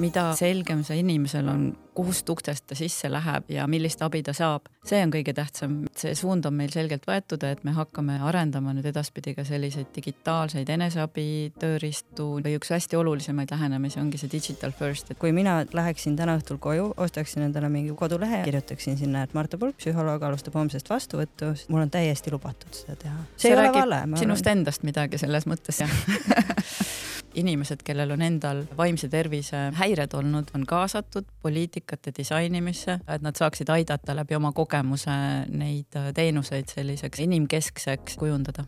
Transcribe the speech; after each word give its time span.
mida 0.00 0.30
selgem 0.38 0.82
see 0.86 1.00
inimesel 1.02 1.48
on, 1.50 1.70
kust 2.00 2.28
uksest 2.32 2.64
ta 2.70 2.76
sisse 2.78 3.10
läheb 3.10 3.50
ja 3.52 3.66
millist 3.68 4.00
abi 4.04 4.22
ta 4.24 4.32
saab, 4.36 4.68
see 4.86 5.00
on 5.04 5.12
kõige 5.12 5.34
tähtsam. 5.36 5.74
see 5.98 6.14
suund 6.16 6.46
on 6.48 6.54
meil 6.56 6.70
selgelt 6.72 7.04
võetud, 7.08 7.42
et 7.44 7.64
me 7.66 7.74
hakkame 7.76 8.16
arendama 8.24 8.72
nüüd 8.76 8.86
edaspidi 8.88 9.34
ka 9.36 9.44
selliseid 9.44 9.90
digitaalseid 9.96 10.70
eneseabi 10.72 11.26
tööriistu 11.60 12.28
või 12.38 12.54
üks 12.56 12.72
hästi 12.72 12.96
olulisemaid 13.00 13.52
lähenemisi 13.52 14.00
ongi 14.00 14.20
see 14.22 14.32
digital 14.32 14.72
first, 14.76 15.10
et 15.10 15.20
kui 15.20 15.34
mina 15.36 15.60
läheksin 15.76 16.16
täna 16.16 16.38
õhtul 16.40 16.60
koju, 16.62 16.92
ostaksin 16.96 17.44
endale 17.48 17.68
mingi 17.72 17.92
kodulehe, 17.98 18.42
kirjutaksin 18.46 18.98
sinna, 19.00 19.26
et 19.26 19.36
Marta 19.36 19.60
Pulk, 19.60 19.76
psühholoog 19.82 20.24
alustab 20.30 20.56
homsest 20.56 20.88
vastuvõttu, 20.90 21.52
mul 21.68 21.84
on 21.84 21.92
täiesti 21.92 22.32
lubatud 22.32 22.82
seda 22.84 22.96
teha. 23.04 23.20
see, 23.36 23.50
see 23.50 23.54
ei 23.54 23.60
ole 23.60 23.76
vale. 23.76 24.02
sinust 24.22 24.46
olen... 24.46 24.62
endast 24.62 24.86
midagi 24.86 25.20
selles 25.20 25.48
mõttes 25.50 25.84
jah 25.84 26.00
inimesed, 27.34 27.84
kellel 27.86 28.14
on 28.14 28.22
endal 28.22 28.64
vaimse 28.78 29.08
tervise 29.08 29.68
häired 29.78 30.14
olnud, 30.18 30.50
on 30.54 30.66
kaasatud 30.66 31.28
poliitikate 31.42 32.14
disainimisse, 32.16 32.98
et 33.08 33.22
nad 33.22 33.38
saaksid 33.38 33.70
aidata 33.70 34.16
läbi 34.16 34.38
oma 34.38 34.52
kogemuse 34.56 35.16
neid 35.48 36.00
teenuseid 36.14 36.72
selliseks 36.74 37.26
inimkeskseks 37.26 38.18
kujundada 38.20 38.66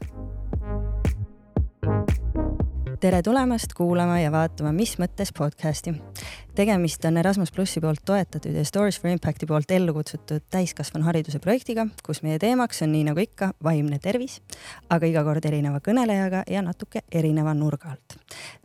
tere 3.03 3.23
tulemast 3.23 3.73
kuulama 3.75 4.21
ja 4.21 4.31
vaatama 4.31 4.71
Mis 4.73 4.93
mõttes 4.99 5.33
podcasti. 5.35 5.91
tegemist 6.55 7.05
on 7.05 7.17
Erasmus 7.17 7.51
plussi 7.51 7.81
poolt 7.81 8.05
toetatud 8.05 8.55
ja 8.55 8.65
Stories 8.65 9.01
for 9.01 9.11
Impacti 9.11 9.47
poolt 9.47 9.71
ellu 9.71 9.95
kutsutud 9.95 10.45
täiskasvanuhariduse 10.51 11.39
projektiga, 11.39 11.87
kus 12.07 12.23
meie 12.23 12.39
teemaks 12.39 12.83
on 12.83 12.93
nii 12.93 13.05
nagu 13.09 13.19
ikka 13.21 13.49
vaimne 13.65 13.99
tervis, 13.99 14.39
aga 14.91 15.07
iga 15.11 15.25
kord 15.27 15.49
erineva 15.51 15.81
kõnelejaga 15.83 16.45
ja 16.47 16.63
natuke 16.63 17.03
erineva 17.13 17.55
nurga 17.55 17.91
alt. 17.91 18.17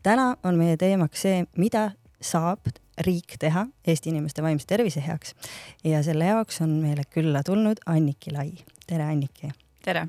täna 0.04 0.36
on 0.44 0.62
meie 0.62 0.78
teemaks 0.78 1.26
see, 1.26 1.46
mida 1.58 1.92
saab 2.22 2.70
riik 3.08 3.40
teha 3.40 3.66
Eesti 3.88 4.14
inimeste 4.14 4.46
vaimse 4.46 4.70
tervise 4.70 5.02
heaks 5.02 5.34
ja 5.84 6.04
selle 6.04 6.30
jaoks 6.30 6.62
on 6.62 6.78
meile 6.86 7.10
külla 7.10 7.42
tulnud 7.44 7.82
Anniki 7.86 8.38
Lai. 8.38 8.54
tere, 8.86 9.04
Anniki. 9.04 9.50
tere 9.82 10.08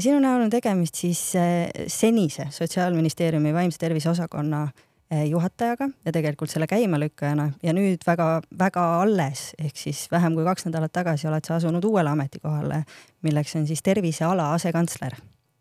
sinu 0.00 0.20
näol 0.20 0.44
on 0.44 0.50
tegemist 0.52 0.98
siis 1.00 1.20
eh, 1.38 1.68
senise 1.88 2.48
Sotsiaalministeeriumi 2.50 3.54
vaimse 3.54 3.78
tervise 3.80 4.10
osakonna 4.10 4.66
eh, 5.10 5.24
juhatajaga 5.30 5.88
ja 6.04 6.12
tegelikult 6.12 6.50
selle 6.50 6.66
käimalükkajana 6.66 7.50
ja 7.62 7.72
nüüd 7.76 8.04
väga-väga 8.06 8.86
alles 9.00 9.52
ehk 9.58 9.76
siis 9.76 10.06
vähem 10.12 10.36
kui 10.36 10.44
kaks 10.44 10.68
nädalat 10.68 10.92
tagasi 10.92 11.28
oled 11.30 11.48
sa 11.48 11.56
asunud 11.56 11.84
uuele 11.84 12.12
ametikohale, 12.12 12.82
milleks 13.22 13.56
on 13.56 13.66
siis 13.66 13.82
terviseala 13.82 14.52
asekantsler. 14.54 15.16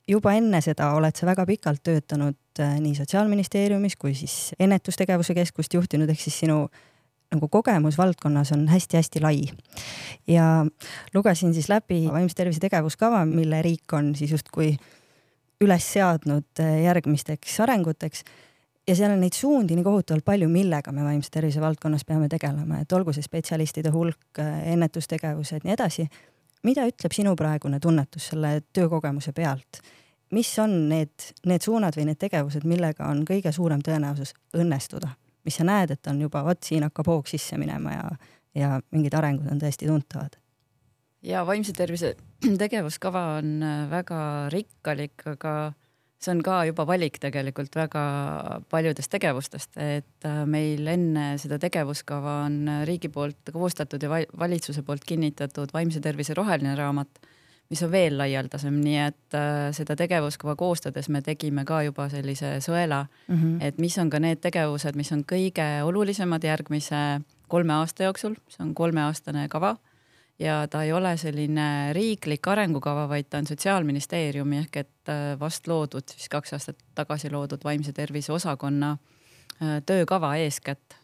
juba 0.07 0.33
enne 0.33 0.61
seda 0.61 0.91
oled 0.97 1.15
sa 1.15 1.25
väga 1.25 1.45
pikalt 1.45 1.83
töötanud 1.83 2.37
nii 2.59 2.95
Sotsiaalministeeriumis 2.95 3.95
kui 3.95 4.15
siis 4.15 4.55
ennetustegevuse 4.59 5.33
keskust 5.33 5.73
juhtinud, 5.73 6.09
ehk 6.09 6.19
siis 6.19 6.39
sinu 6.39 6.65
nagu 7.31 7.47
kogemus 7.47 7.97
valdkonnas 7.97 8.51
on 8.51 8.67
hästi-hästi 8.67 9.21
lai. 9.21 9.41
ja 10.27 10.65
lugesin 11.13 11.53
siis 11.53 11.69
läbi 11.69 12.07
vaimse 12.11 12.35
tervise 12.35 12.59
tegevuskava, 12.59 13.25
mille 13.25 13.61
riik 13.61 13.93
on 13.93 14.15
siis 14.15 14.31
justkui 14.31 14.75
üles 15.61 15.91
seadnud 15.93 16.59
eh, 16.59 16.83
järgmisteks 16.83 17.59
arenguteks 17.59 18.23
ja 18.87 18.95
seal 18.95 19.13
on 19.13 19.21
neid 19.21 19.37
suundi 19.37 19.77
nii 19.77 19.85
kohutavalt 19.85 20.25
palju, 20.25 20.49
millega 20.49 20.91
me 20.91 21.05
vaimse 21.05 21.31
tervise 21.31 21.61
valdkonnas 21.61 22.05
peame 22.07 22.27
tegelema, 22.29 22.81
et 22.81 22.91
olgu 22.97 23.13
see 23.13 23.25
spetsialistide 23.25 23.93
hulk, 23.93 24.41
eh, 24.41 24.73
ennetustegevused, 24.73 25.63
nii 25.63 25.77
edasi. 25.77 26.07
mida 26.63 26.85
ütleb 26.85 27.13
sinu 27.15 27.35
praegune 27.35 27.79
tunnetus 27.79 28.27
selle 28.33 28.61
töökogemuse 28.73 29.33
pealt? 29.33 29.81
mis 30.31 30.51
on 30.59 30.89
need, 30.89 31.31
need 31.45 31.61
suunad 31.61 31.95
või 31.97 32.05
need 32.07 32.19
tegevused, 32.19 32.63
millega 32.63 33.07
on 33.11 33.25
kõige 33.27 33.51
suurem 33.51 33.81
tõenäosus 33.83 34.33
õnnestuda? 34.55 35.15
Mis 35.45 35.57
sa 35.59 35.65
näed, 35.67 35.95
et 35.95 36.11
on 36.11 36.21
juba 36.21 36.43
vot 36.45 36.63
siin 36.63 36.85
hakkab 36.87 37.09
hoog 37.11 37.29
sisse 37.31 37.57
minema 37.61 37.95
ja, 37.95 38.07
ja 38.57 38.71
mingid 38.91 39.15
arengud 39.17 39.51
on 39.51 39.61
tõesti 39.61 39.89
tuntavad. 39.89 40.37
ja 41.21 41.45
vaimse 41.45 41.73
tervise 41.77 42.15
tegevuskava 42.63 43.25
on 43.39 43.61
äh, 43.63 43.85
väga 43.91 44.21
rikkalik, 44.53 45.27
aga 45.35 45.55
see 46.21 46.35
on 46.35 46.41
ka 46.45 46.61
juba 46.69 46.85
valik 46.85 47.17
tegelikult 47.21 47.75
väga 47.75 48.03
paljudest 48.69 49.11
tegevustest, 49.13 49.77
et 49.81 50.27
äh, 50.27 50.43
meil 50.45 50.87
enne 50.87 51.33
seda 51.41 51.57
tegevuskava 51.61 52.41
on 52.45 52.61
äh, 52.69 52.83
riigi 52.89 53.09
poolt 53.09 53.53
koostatud 53.53 54.03
ja 54.03 54.21
valitsuse 54.39 54.85
poolt 54.85 55.05
kinnitatud 55.07 55.73
vaimse 55.73 56.01
tervise 56.01 56.37
roheline 56.37 56.75
raamat 56.77 57.21
mis 57.71 57.83
on 57.85 57.91
veel 57.91 58.17
laialdasem, 58.19 58.75
nii 58.83 58.97
et 58.99 59.37
äh, 59.37 59.69
seda 59.75 59.95
tegevuskava 59.99 60.57
koostades 60.59 61.07
me 61.09 61.21
tegime 61.23 61.63
ka 61.67 61.81
juba 61.87 62.09
sellise 62.11 62.57
sõela 62.63 63.05
mm, 63.05 63.35
-hmm. 63.35 63.61
et 63.67 63.77
mis 63.79 63.97
on 63.97 64.09
ka 64.09 64.19
need 64.19 64.41
tegevused, 64.43 64.95
mis 64.99 65.11
on 65.11 65.23
kõige 65.23 65.67
olulisemad 65.83 66.43
järgmise 66.43 67.21
kolme 67.47 67.73
aasta 67.73 68.03
jooksul, 68.03 68.35
see 68.49 68.65
on 68.65 68.75
kolmeaastane 68.75 69.47
kava 69.47 69.77
ja 70.39 70.67
ta 70.67 70.83
ei 70.83 70.93
ole 70.93 71.15
selline 71.17 71.93
riiklik 71.93 72.47
arengukava, 72.47 73.07
vaid 73.09 73.29
ta 73.29 73.37
on 73.37 73.47
Sotsiaalministeeriumi 73.47 74.57
ehk 74.57 74.77
et 74.77 75.09
äh, 75.09 75.39
vast 75.39 75.67
loodud, 75.67 76.07
siis 76.07 76.29
kaks 76.29 76.53
aastat 76.53 76.77
tagasi 76.95 77.31
loodud 77.31 77.63
vaimse 77.63 77.93
tervise 77.93 78.33
osakonna 78.33 78.97
äh, 78.97 79.79
töökava 79.85 80.35
eeskätt 80.35 81.00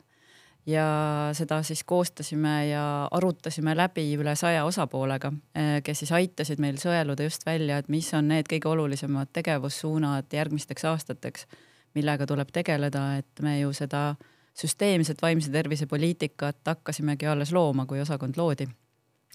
ja 0.68 0.86
seda 1.34 1.62
siis 1.64 1.84
koostasime 1.88 2.68
ja 2.68 3.08
arutasime 3.12 3.76
läbi 3.78 4.10
üle 4.20 4.36
saja 4.36 4.66
osapoolega, 4.66 5.32
eh, 5.56 5.82
kes 5.84 6.04
siis 6.04 6.12
aitasid 6.12 6.60
meil 6.60 6.80
sõeluda 6.82 7.24
just 7.24 7.46
välja, 7.46 7.78
et 7.78 7.90
mis 7.90 8.10
on 8.14 8.28
need 8.28 8.50
kõige 8.52 8.68
olulisemad 8.68 9.32
tegevussuunad 9.34 10.34
järgmisteks 10.34 10.86
aastateks, 10.86 11.48
millega 11.96 12.28
tuleb 12.28 12.52
tegeleda, 12.54 13.06
et 13.22 13.42
me 13.42 13.60
ju 13.60 13.72
seda 13.74 14.16
süsteemset 14.58 15.22
vaimse 15.22 15.52
tervise 15.54 15.88
poliitikat 15.88 16.60
hakkasimegi 16.66 17.28
alles 17.28 17.54
looma, 17.54 17.86
kui 17.86 18.02
osakond 18.02 18.38
loodi. 18.38 18.68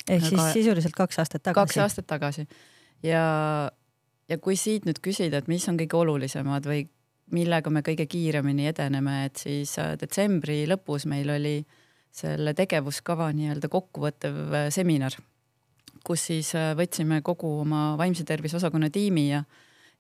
ehk 0.08 0.24
siis 0.26 0.40
Aga... 0.40 0.52
sisuliselt 0.52 0.94
kaks 0.94 1.18
aastat 1.18 1.42
tagasi? 1.42 1.74
kaks 1.74 1.78
aastat 1.78 2.06
tagasi 2.06 2.46
ja, 3.02 3.24
ja 4.28 4.38
kui 4.38 4.56
siit 4.56 4.86
nüüd 4.88 5.00
küsida, 5.02 5.38
et 5.38 5.48
mis 5.48 5.68
on 5.68 5.78
kõige 5.80 5.96
olulisemad 5.96 6.66
või 6.66 6.86
millega 7.32 7.70
me 7.72 7.82
kõige 7.84 8.06
kiiremini 8.10 8.68
edeneme, 8.70 9.24
et 9.28 9.40
siis 9.40 9.74
äh, 9.80 9.94
detsembri 10.00 10.62
lõpus 10.70 11.06
meil 11.10 11.30
oli 11.32 11.56
selle 12.12 12.52
tegevuskava 12.56 13.30
nii-öelda 13.36 13.70
kokkuvõttev 13.72 14.38
äh, 14.58 14.68
seminar, 14.74 15.16
kus 16.04 16.28
siis 16.30 16.52
äh, 16.58 16.72
võtsime 16.78 17.22
kogu 17.24 17.60
oma 17.62 17.92
vaimse 18.00 18.26
tervise 18.28 18.60
osakonna 18.60 18.90
tiimi 18.92 19.28
ja 19.30 19.44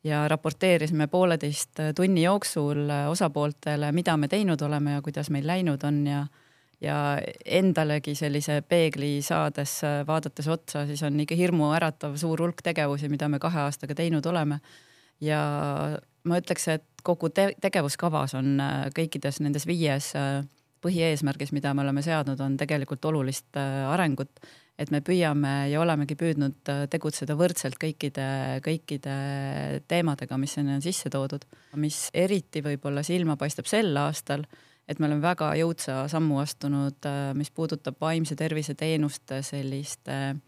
ja 0.02 0.24
raporteerisime 0.26 1.06
pooleteist 1.06 1.78
tunni 1.94 2.24
jooksul 2.24 2.88
osapooltele, 3.06 3.92
mida 3.94 4.16
me 4.18 4.26
teinud 4.26 4.58
oleme 4.66 4.96
ja 4.96 5.02
kuidas 5.02 5.28
meil 5.30 5.46
läinud 5.46 5.84
on 5.86 6.00
ja 6.06 6.24
ja 6.82 6.96
endalegi 7.46 8.16
sellise 8.18 8.56
peegli 8.66 9.20
saades, 9.22 9.76
vaadates 10.06 10.48
otsa, 10.50 10.82
siis 10.88 11.02
on 11.06 11.20
ikka 11.22 11.38
hirmuäratav 11.38 12.16
suur 12.18 12.42
hulk 12.42 12.64
tegevusi, 12.66 13.06
mida 13.12 13.28
me 13.30 13.38
kahe 13.38 13.60
aastaga 13.62 13.94
teinud 13.94 14.26
oleme. 14.26 14.58
ja 15.20 15.38
ma 16.24 16.38
ütleks, 16.42 16.66
et 16.68 16.91
kogu 17.02 17.30
te 17.34 17.52
tegevuskavas 17.62 18.36
on 18.38 18.56
äh, 18.62 18.88
kõikides 18.96 19.40
nendes 19.44 19.66
viies 19.68 20.12
äh, 20.18 20.42
põhieesmärgis, 20.82 21.52
mida 21.54 21.74
me 21.74 21.84
oleme 21.84 22.02
seadnud, 22.02 22.40
on 22.42 22.58
tegelikult 22.60 23.04
olulist 23.10 23.60
äh, 23.60 23.86
arengut. 23.92 24.30
et 24.78 24.90
me 24.90 25.02
püüame 25.04 25.68
ja 25.70 25.80
olemegi 25.82 26.16
püüdnud 26.18 26.68
tegutseda 26.90 27.36
võrdselt 27.38 27.76
kõikide, 27.78 28.24
kõikide 28.64 29.16
teemadega, 29.86 30.38
mis 30.40 30.56
sinna 30.56 30.78
on 30.78 30.82
sisse 30.82 31.10
toodud. 31.12 31.44
mis 31.76 32.08
eriti 32.14 32.62
võib-olla 32.64 33.04
silma 33.06 33.36
paistab 33.36 33.68
sel 33.68 33.94
aastal, 33.96 34.46
et 34.88 34.98
me 34.98 35.06
oleme 35.06 35.22
väga 35.22 35.52
jõudsa 35.60 36.08
sammu 36.08 36.40
astunud, 36.40 37.10
mis 37.34 37.50
puudutab 37.50 38.00
vaimse 38.00 38.34
tervise 38.34 38.74
teenuste 38.74 39.42
selliste 39.46 40.16
äh, 40.32 40.40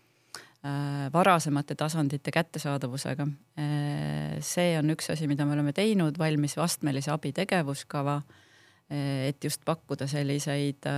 varasemate 1.13 1.75
tasandite 1.75 2.31
kättesaadavusega. 2.33 3.27
Äh, 3.61 4.39
see 4.41 4.79
on 4.79 4.95
üks 4.95 5.11
asi, 5.13 5.29
mida 5.29 5.45
me 5.45 5.53
oleme 5.57 5.75
teinud, 5.77 6.17
valmis 6.19 6.57
astmelise 6.59 7.13
abi 7.13 7.35
tegevuskava, 7.37 8.17
äh, 8.89 9.29
et 9.29 9.45
just 9.45 9.61
pakkuda 9.65 10.09
selliseid 10.09 10.89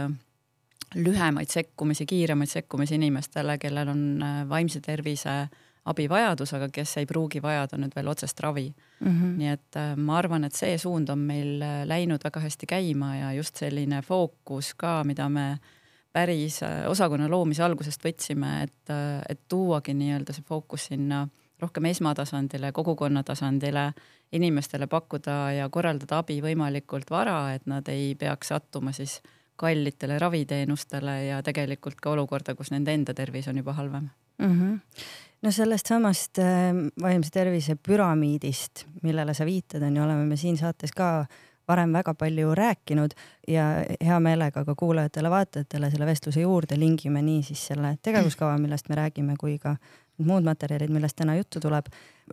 lühemaid 0.95 1.51
sekkumisi, 1.51 2.07
kiiremaid 2.07 2.51
sekkumisi 2.51 2.95
inimestele, 2.95 3.59
kellel 3.59 3.91
on 3.91 4.03
vaimse 4.49 4.81
tervise 4.81 5.49
abivajadus, 5.87 6.53
aga 6.55 6.69
kes 6.71 6.97
ei 7.03 7.07
pruugi 7.07 7.43
vajada 7.43 7.79
nüüd 7.79 7.95
veel 7.95 8.09
otsest 8.11 8.41
ravi 8.43 8.69
mm. 8.71 9.09
-hmm. 9.09 9.35
nii 9.39 9.51
et 9.51 9.79
ma 9.97 10.19
arvan, 10.19 10.45
et 10.45 10.55
see 10.55 10.79
suund 10.79 11.09
on 11.09 11.19
meil 11.19 11.63
läinud 11.87 12.23
väga 12.25 12.41
hästi 12.41 12.67
käima 12.67 13.17
ja 13.17 13.33
just 13.33 13.57
selline 13.57 14.03
fookus 14.03 14.75
ka, 14.75 15.05
mida 15.05 15.29
me 15.29 15.51
äh, 15.51 15.76
päris 16.17 16.63
äh, 16.65 16.85
osakonna 16.89 17.29
loomise 17.29 17.65
algusest 17.67 18.05
võtsime, 18.05 18.63
et, 18.65 18.93
äh, 18.93 19.21
et 19.29 19.43
tuuagi 19.53 19.95
nii-öelda 19.97 20.33
see 20.37 20.47
fookus 20.49 20.89
sinna 20.91 21.27
rohkem 21.61 21.89
esmatasandile, 21.89 22.73
kogukonna 22.77 23.23
tasandile, 23.25 23.91
inimestele 24.37 24.89
pakkuda 24.93 25.37
ja 25.57 25.69
korraldada 25.73 26.21
abi 26.21 26.39
võimalikult 26.45 27.13
vara, 27.13 27.55
et 27.57 27.65
nad 27.69 27.89
ei 27.93 28.15
peaks 28.19 28.53
sattuma 28.53 28.93
siis 28.97 29.21
kallitele 29.57 30.19
raviteenustele 30.21 31.15
ja 31.31 31.41
tegelikult 31.45 32.01
ka 32.01 32.13
olukorda, 32.13 32.55
kus 32.57 32.73
nende 32.75 32.93
enda 32.97 33.15
tervis 33.17 33.49
on 33.49 33.61
juba 33.63 33.73
halvem 33.77 34.11
mm. 34.39 34.53
-hmm. 34.53 35.05
no 35.43 35.53
sellest 35.53 35.93
samast 35.93 36.39
äh, 36.39 36.73
vaimse 37.03 37.31
tervise 37.33 37.77
püramiidist, 37.77 38.87
millele 39.03 39.35
sa 39.35 39.45
viitad, 39.45 39.83
on 39.83 39.97
ju, 39.97 40.03
oleme 40.03 40.25
me 40.25 40.37
siin 40.37 40.57
saates 40.57 40.93
ka 40.93 41.27
varem 41.69 41.93
väga 41.93 42.15
palju 42.15 42.55
rääkinud 42.55 43.15
ja 43.49 43.65
hea 44.05 44.21
meelega 44.21 44.65
ka 44.65 44.75
kuulajatele-vaatajatele 44.79 45.91
selle 45.91 46.07
vestluse 46.07 46.41
juurde 46.41 46.79
lingime 46.79 47.23
nii 47.23 47.43
siis 47.43 47.67
selle 47.67 47.97
tegevuskava, 48.03 48.59
millest 48.59 48.89
me 48.89 48.99
räägime, 48.99 49.35
kui 49.41 49.59
ka 49.59 49.77
muud 50.19 50.45
materjalid, 50.47 50.91
millest 50.91 51.17
täna 51.17 51.37
juttu 51.37 51.61
tuleb. 51.61 51.87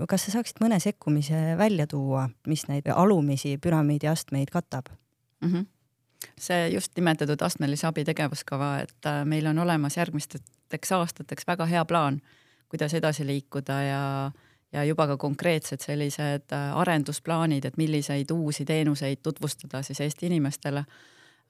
kas 0.09 0.25
sa 0.25 0.31
saaksid 0.37 0.61
mõne 0.63 0.79
sekkumise 0.79 1.57
välja 1.57 1.87
tuua, 1.87 2.29
mis 2.47 2.67
neid 2.67 2.87
alumisi 2.95 3.57
püramiidi 3.57 4.07
astmeid 4.07 4.49
katab 4.51 4.89
mm? 5.41 5.49
-hmm 5.51 5.65
see 6.39 6.69
just 6.69 6.91
nimetatud 6.95 7.41
astmelise 7.41 7.87
abi 7.87 8.03
tegevuskava, 8.03 8.77
et 8.79 9.05
äh, 9.05 9.25
meil 9.25 9.45
on 9.47 9.59
olemas 9.59 9.97
järgmisteks 9.97 10.91
aastateks 10.91 11.47
väga 11.47 11.65
hea 11.65 11.85
plaan, 11.85 12.21
kuidas 12.69 12.93
edasi 12.93 13.25
liikuda 13.25 13.81
ja 13.81 14.31
ja 14.73 14.83
juba 14.83 15.07
ka 15.07 15.17
konkreetsed 15.21 15.83
sellised 15.83 16.53
äh, 16.53 16.69
arendusplaanid, 16.77 17.65
et 17.65 17.77
milliseid 17.77 18.31
uusi 18.33 18.65
teenuseid 18.65 19.21
tutvustada 19.23 19.83
siis 19.85 20.01
Eesti 20.01 20.31
inimestele. 20.31 20.85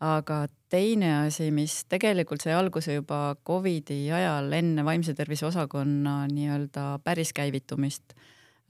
aga 0.03 0.47
teine 0.69 1.09
asi, 1.17 1.51
mis 1.51 1.85
tegelikult 1.89 2.41
sai 2.43 2.53
alguse 2.57 2.93
juba 2.93 3.35
Covidi 3.47 4.11
ajal 4.11 4.51
enne 4.51 4.83
vaimse 4.83 5.13
tervise 5.13 5.45
osakonna 5.45 6.25
nii-öelda 6.27 6.99
päris 7.03 7.31
käivitumist. 7.33 8.13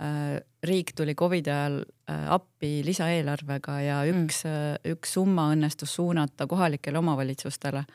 Äh, 0.04 0.42
riik 0.64 0.94
tuli 0.96 1.16
Covidi 1.16 1.50
ajal 1.50 1.80
äh, 1.82 2.28
appi 2.34 2.84
lisaeelarvega 2.86 3.80
ja 3.82 4.02
üks 4.06 4.44
mm., 4.46 4.94
üks 4.94 5.14
summa 5.18 5.50
õnnestus 5.56 5.96
suunata 5.96 6.48
kohalikele 6.48 6.98
omavalitsustele 7.00 7.86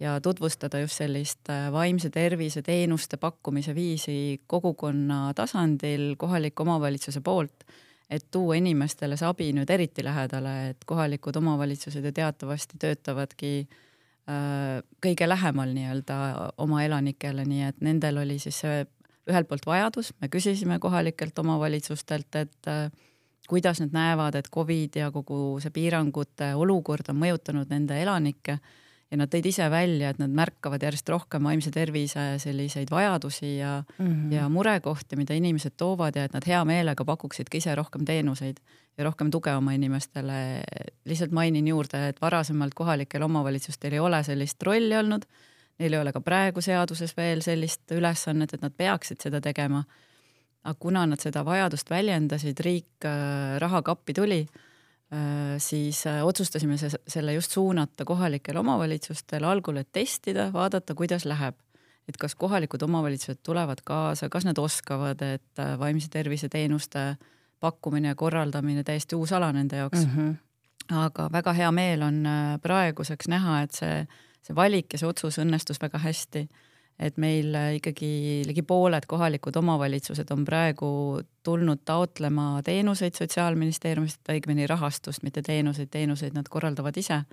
ja 0.00 0.20
tutvustada 0.20 0.80
just 0.80 1.00
sellist 1.00 1.50
äh, 1.50 1.70
vaimse 1.72 2.10
tervise 2.10 2.62
teenuste 2.62 3.16
pakkumise 3.16 3.74
viisi 3.74 4.40
kogukonna 4.46 5.32
tasandil 5.34 6.14
kohaliku 6.18 6.62
omavalitsuse 6.62 7.20
poolt, 7.20 7.64
et 8.10 8.26
tuua 8.30 8.58
inimestele 8.60 9.16
see 9.16 9.28
abi 9.28 9.50
nüüd 9.56 9.70
eriti 9.72 10.04
lähedale, 10.04 10.54
et 10.70 10.84
kohalikud 10.86 11.36
omavalitsused 11.40 12.04
ju 12.04 12.12
teatavasti 12.12 12.78
töötavadki 12.78 13.54
äh, 13.62 14.84
kõige 15.06 15.28
lähemal 15.28 15.72
nii-öelda 15.72 16.20
oma 16.58 16.84
elanikele, 16.84 17.48
nii 17.48 17.64
et 17.70 17.80
nendel 17.80 18.20
oli 18.24 18.38
siis 18.42 18.60
see 18.66 18.84
ühelt 19.26 19.48
poolt 19.48 19.66
vajadus, 19.66 20.12
me 20.20 20.28
küsisime 20.30 20.78
kohalikelt 20.78 21.38
omavalitsustelt, 21.38 22.34
et 22.36 22.68
äh, 22.70 22.90
kuidas 23.48 23.80
nad 23.80 23.96
näevad, 23.96 24.34
et 24.34 24.50
Covid 24.54 24.96
ja 25.00 25.10
kogu 25.14 25.56
see 25.62 25.72
piirangute 25.72 26.52
olukord 26.54 27.08
on 27.08 27.24
mõjutanud 27.24 27.70
nende 27.72 27.96
elanikke 28.02 28.58
ja 29.10 29.18
nad 29.20 29.30
tõid 29.30 29.46
ise 29.50 29.66
välja, 29.70 30.10
et 30.10 30.18
nad 30.18 30.32
märkavad 30.34 30.82
järjest 30.82 31.08
rohkem 31.12 31.46
vaimse 31.46 31.70
tervise 31.74 32.24
selliseid 32.42 32.90
vajadusi 32.90 33.56
ja 33.58 33.82
mm, 33.98 34.06
-hmm. 34.06 34.32
ja 34.34 34.48
murekohti, 34.48 35.16
mida 35.16 35.34
inimesed 35.34 35.76
toovad 35.76 36.16
ja 36.16 36.24
et 36.24 36.34
nad 36.34 36.46
hea 36.46 36.64
meelega 36.64 37.04
pakuksid 37.04 37.48
ka 37.50 37.58
ise 37.58 37.74
rohkem 37.74 38.04
teenuseid 38.04 38.58
ja 38.98 39.04
rohkem 39.04 39.30
tuge 39.30 39.54
oma 39.54 39.72
inimestele. 39.72 40.62
lihtsalt 41.04 41.30
mainin 41.30 41.68
juurde, 41.68 42.08
et 42.08 42.20
varasemalt 42.20 42.74
kohalikel 42.74 43.22
omavalitsustel 43.22 43.92
ei 43.92 43.98
ole 43.98 44.22
sellist 44.22 44.62
rolli 44.62 44.96
olnud. 44.96 45.22
Neil 45.78 45.92
ei 45.92 46.00
ole 46.00 46.12
ka 46.12 46.20
praegu 46.20 46.60
seaduses 46.60 47.16
veel 47.16 47.42
sellist 47.42 47.90
ülesannet, 47.92 48.54
et 48.54 48.62
nad 48.62 48.72
peaksid 48.72 49.20
seda 49.20 49.40
tegema. 49.40 49.84
aga 50.64 50.74
kuna 50.78 51.06
nad 51.06 51.20
seda 51.20 51.44
vajadust 51.44 51.90
väljendasid, 51.90 52.60
riik 52.60 53.04
äh, 53.04 53.58
rahakappi 53.58 54.12
tuli 54.12 54.46
siis 55.58 56.06
äh, 56.06 56.26
otsustasime 56.26 56.76
selle 57.08 57.34
just 57.34 57.52
suunata 57.52 58.04
kohalikele 58.04 58.58
omavalitsustele 58.58 59.46
algul, 59.46 59.76
et 59.76 59.88
testida, 59.92 60.52
vaadata, 60.52 60.94
kuidas 60.94 61.24
läheb. 61.24 61.54
et 62.08 62.16
kas 62.16 62.34
kohalikud 62.38 62.82
omavalitsused 62.82 63.40
tulevad 63.42 63.80
kaasa, 63.84 64.28
kas 64.28 64.44
nad 64.44 64.58
oskavad, 64.58 65.22
et 65.22 65.58
äh, 65.58 65.78
vaimse 65.78 66.08
tervise 66.10 66.48
teenuste 66.48 67.16
pakkumine 67.60 68.08
ja 68.08 68.14
korraldamine 68.14 68.84
täiesti 68.84 69.16
uus 69.16 69.32
ala 69.32 69.52
nende 69.52 69.76
jaoks 69.76 70.06
mm. 70.06 70.12
-hmm. 70.16 70.94
aga 70.94 71.28
väga 71.32 71.52
hea 71.52 71.72
meel 71.72 72.02
on 72.02 72.28
praeguseks 72.62 73.28
näha, 73.28 73.62
et 73.62 73.72
see, 73.72 74.06
see 74.42 74.54
valik 74.54 74.92
ja 74.92 74.98
see 74.98 75.08
otsus 75.08 75.38
õnnestus 75.38 75.82
väga 75.82 75.98
hästi 75.98 76.48
et 76.98 77.16
meil 77.20 77.54
äh, 77.54 77.74
ikkagi 77.76 78.42
ligi 78.48 78.62
pooled 78.64 79.04
kohalikud 79.08 79.56
omavalitsused 79.60 80.30
on 80.32 80.44
praegu 80.44 80.88
tulnud 81.44 81.82
taotlema 81.84 82.62
teenuseid 82.64 83.18
Sotsiaalministeeriumist, 83.18 84.22
õigemini 84.32 84.66
rahastust, 84.66 85.22
mitte 85.22 85.42
teenuseid, 85.44 85.90
teenuseid 85.92 86.36
nad 86.36 86.48
korraldavad 86.48 86.96
ise. 86.96 87.24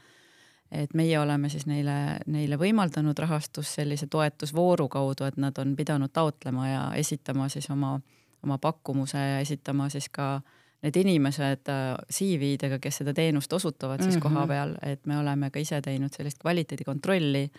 et 0.74 0.94
meie 0.98 1.20
oleme 1.20 1.50
siis 1.54 1.68
neile, 1.70 2.18
neile 2.26 2.58
võimaldanud 2.58 3.20
rahastust 3.20 3.76
sellise 3.78 4.08
toetusvooru 4.10 4.88
kaudu, 4.90 5.28
et 5.30 5.38
nad 5.38 5.58
on 5.62 5.76
pidanud 5.76 6.10
taotlema 6.10 6.68
ja 6.68 6.82
esitama 6.98 7.46
siis 7.50 7.70
oma, 7.70 8.00
oma 8.44 8.58
pakkumuse 8.58 9.18
ja 9.18 9.40
esitama 9.40 9.90
siis 9.94 10.10
ka 10.10 10.42
need 10.84 10.98
inimesed 11.00 11.70
äh, 11.70 11.94
CV-dega, 12.12 12.80
kes 12.82 13.00
seda 13.04 13.14
teenust 13.14 13.54
osutavad 13.54 14.02
siis 14.02 14.16
mm 14.16 14.20
-hmm. 14.20 14.34
koha 14.34 14.48
peal, 14.48 14.76
et 14.82 15.06
me 15.06 15.18
oleme 15.18 15.50
ka 15.50 15.60
ise 15.60 15.82
teinud 15.82 16.12
sellist 16.12 16.42
kvaliteedikontrolli 16.42 17.52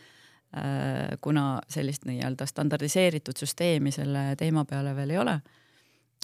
kuna 1.21 1.59
sellist 1.69 2.05
nii-öelda 2.07 2.47
standardiseeritud 2.47 3.39
süsteemi 3.41 3.91
selle 3.95 4.35
teema 4.39 4.65
peale 4.65 4.95
veel 4.97 5.11
ei 5.11 5.19
ole. 5.19 5.35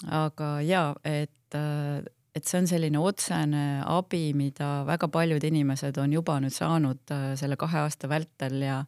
aga 0.07 0.49
ja, 0.65 0.95
et, 1.05 1.55
äh, 1.55 1.99
et 2.35 2.47
see 2.47 2.61
on 2.61 2.67
selline 2.67 2.99
otsene 2.99 3.83
abi, 3.85 4.31
mida 4.33 4.85
väga 4.87 5.11
paljud 5.11 5.43
inimesed 5.43 5.97
on 6.01 6.13
juba 6.13 6.39
nüüd 6.41 6.55
saanud 6.55 7.13
äh, 7.13 7.33
selle 7.37 7.57
kahe 7.59 7.83
aasta 7.83 8.09
vältel 8.09 8.61
ja, 8.65 8.81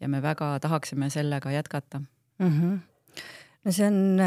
ja 0.00 0.08
me 0.08 0.20
väga 0.22 0.58
tahaksime 0.60 1.10
sellega 1.10 1.52
jätkata 1.54 2.00
mm. 2.38 2.52
-hmm 2.52 2.78
no 3.64 3.72
see 3.72 3.86
on 3.86 4.20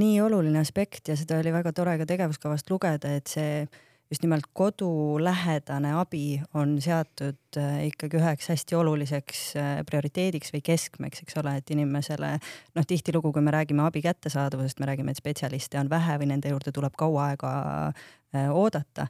nii 0.00 0.20
oluline 0.20 0.58
aspekt 0.58 1.08
ja 1.08 1.16
seda 1.16 1.38
oli 1.38 1.52
väga 1.52 1.72
tore 1.72 1.98
ka 1.98 2.06
tegevuskavast 2.06 2.70
lugeda, 2.70 3.12
et 3.16 3.26
see 3.26 3.68
just 4.10 4.22
nimelt 4.22 4.46
kodulähedane 4.52 5.92
abi 5.94 6.40
on 6.54 6.76
seatud 6.82 7.38
äh, 7.56 7.86
ikkagi 7.86 8.18
üheks 8.18 8.50
hästi 8.50 8.74
oluliseks 8.74 9.42
äh, 9.56 9.70
prioriteediks 9.86 10.50
või 10.54 10.62
keskmeks, 10.66 11.22
eks 11.22 11.38
ole, 11.38 11.54
et 11.60 11.70
inimesele 11.70 12.32
noh, 12.74 12.86
tihtilugu, 12.86 13.32
kui 13.32 13.44
me 13.46 13.54
räägime 13.54 13.86
abi 13.86 14.02
kättesaadavusest, 14.02 14.82
me 14.82 14.90
räägime, 14.90 15.14
et 15.14 15.22
spetsialiste 15.22 15.78
on 15.78 15.90
vähe 15.90 16.18
või 16.18 16.32
nende 16.32 16.50
juurde 16.50 16.74
tuleb 16.74 16.98
kaua 16.98 17.30
aega 17.30 17.52
äh, 17.90 18.50
oodata 18.50 19.06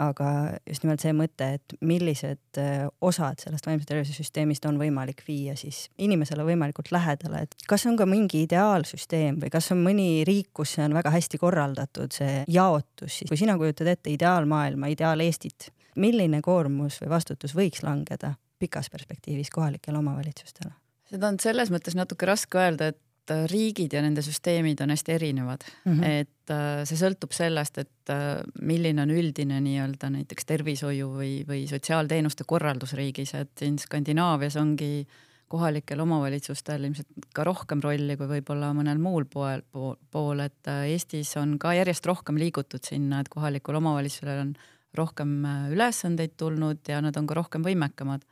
aga 0.00 0.28
just 0.68 0.84
nimelt 0.84 1.02
see 1.04 1.12
mõte, 1.16 1.48
et 1.58 1.74
millised 1.84 2.60
äh, 2.60 2.86
osad 3.04 3.42
sellest 3.42 3.66
vaimse 3.68 3.88
tervise 3.88 4.14
süsteemist 4.16 4.64
on 4.68 4.78
võimalik 4.80 5.22
viia 5.26 5.56
siis 5.58 5.84
inimesele 6.02 6.46
võimalikult 6.46 6.92
lähedale, 6.94 7.44
et 7.46 7.66
kas 7.68 7.86
on 7.90 7.98
ka 8.00 8.06
mingi 8.08 8.44
ideaalsüsteem 8.46 9.40
või 9.42 9.52
kas 9.52 9.70
on 9.74 9.82
mõni 9.84 10.24
riik, 10.28 10.50
kus 10.56 10.76
see 10.76 10.86
on 10.86 10.96
väga 10.96 11.12
hästi 11.14 11.40
korraldatud, 11.42 12.12
see 12.14 12.42
jaotus 12.48 13.20
siis, 13.20 13.30
kui 13.30 13.40
sina 13.40 13.58
kujutad 13.60 13.92
ette 13.92 14.12
ideaalmaailma, 14.14 14.92
ideaal-Eestit, 14.94 15.70
milline 16.00 16.40
koormus 16.44 17.00
või 17.02 17.12
vastutus 17.12 17.56
võiks 17.56 17.84
langeda 17.84 18.34
pikas 18.62 18.88
perspektiivis 18.92 19.50
kohalikele 19.52 19.98
omavalitsustele? 19.98 20.72
seda 21.12 21.28
on 21.28 21.36
selles 21.42 21.68
mõttes 21.68 21.92
natuke 21.98 22.24
raske 22.24 22.56
öelda, 22.56 22.92
et 22.92 23.00
et 23.22 23.50
riigid 23.50 23.92
ja 23.94 24.02
nende 24.02 24.22
süsteemid 24.24 24.80
on 24.82 24.90
hästi 24.90 25.12
erinevad. 25.12 25.64
Mm, 25.84 25.92
-hmm. 25.92 26.04
et 26.04 26.50
äh, 26.50 26.84
see 26.88 26.98
sõltub 26.98 27.32
sellest, 27.32 27.78
et 27.78 28.10
äh, 28.10 28.42
milline 28.60 29.02
on 29.02 29.10
üldine 29.10 29.60
nii-öelda 29.60 30.10
näiteks 30.10 30.44
tervishoiu 30.44 31.08
või, 31.14 31.32
või 31.48 31.66
sotsiaalteenuste 31.70 32.44
korraldus 32.46 32.92
riigis, 32.98 33.34
et 33.34 33.50
siin 33.58 33.78
Skandinaavias 33.78 34.56
ongi 34.56 35.06
kohalikel 35.48 36.00
omavalitsustel 36.00 36.84
ilmselt 36.84 37.28
ka 37.34 37.44
rohkem 37.44 37.80
rolli 37.84 38.16
kui 38.16 38.26
võib-olla 38.26 38.72
mõnel 38.72 38.98
muul 38.98 39.24
pool, 39.24 39.62
pool, 40.10 40.40
et 40.40 40.68
äh, 40.68 40.88
Eestis 40.90 41.36
on 41.36 41.58
ka 41.58 41.74
järjest 41.74 42.06
rohkem 42.06 42.38
liigutud 42.40 42.82
sinna, 42.84 43.20
et 43.20 43.28
kohalikul 43.28 43.78
omavalitsusel 43.78 44.46
on 44.46 44.54
rohkem 44.94 45.44
ülesandeid 45.72 46.34
tulnud 46.36 46.88
ja 46.88 47.00
nad 47.00 47.16
on 47.16 47.26
ka 47.26 47.34
rohkem 47.34 47.62
võimekamad 47.64 48.26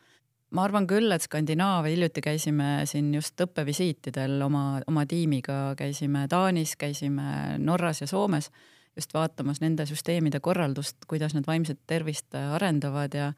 ma 0.50 0.64
arvan 0.66 0.86
küll, 0.90 1.12
et 1.14 1.22
Skandinaavia, 1.22 1.94
hiljuti 1.94 2.22
käisime 2.24 2.80
siin 2.90 3.12
just 3.14 3.40
õppevisiitidel 3.40 4.40
oma, 4.42 4.80
oma 4.90 5.06
tiimiga, 5.06 5.76
käisime 5.78 6.26
Taanis, 6.30 6.76
käisime 6.80 7.58
Norras 7.58 8.02
ja 8.02 8.10
Soomes 8.10 8.50
just 8.96 9.14
vaatamas 9.14 9.60
nende 9.62 9.86
süsteemide 9.86 10.40
korraldust, 10.42 11.06
kuidas 11.08 11.34
nad 11.36 11.46
vaimset 11.46 11.78
tervist 11.86 12.34
arendavad 12.34 13.14
ja 13.14 13.32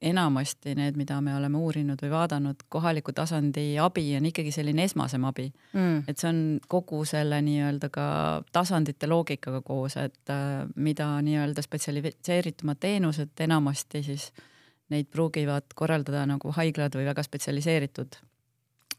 enamasti 0.00 0.72
need, 0.74 0.96
mida 0.96 1.18
me 1.20 1.34
oleme 1.36 1.58
uurinud 1.60 2.00
või 2.00 2.10
vaadanud, 2.12 2.62
kohaliku 2.72 3.12
tasandi 3.12 3.74
abi 3.80 4.06
on 4.16 4.28
ikkagi 4.30 4.52
selline 4.52 4.86
esmasem 4.88 5.24
abi. 5.28 5.50
Mm.. 5.74 6.04
et 6.08 6.20
see 6.20 6.28
on 6.30 6.38
kogu 6.68 7.02
selle 7.08 7.42
nii-öelda 7.44 7.90
ka 7.92 8.06
tasandite 8.52 9.08
loogikaga 9.08 9.60
koos, 9.64 9.98
et 10.00 10.32
äh, 10.32 10.64
mida 10.76 11.10
nii-öelda 11.24 11.64
spetsialiseeritumad 11.64 12.80
teenused 12.80 13.44
enamasti 13.44 14.02
siis 14.06 14.30
äh, 14.30 14.49
neid 14.90 15.10
pruugivad 15.10 15.72
korraldada 15.74 16.26
nagu 16.28 16.52
haiglad 16.56 16.94
või 16.98 17.06
väga 17.08 17.22
spetsialiseeritud 17.26 18.18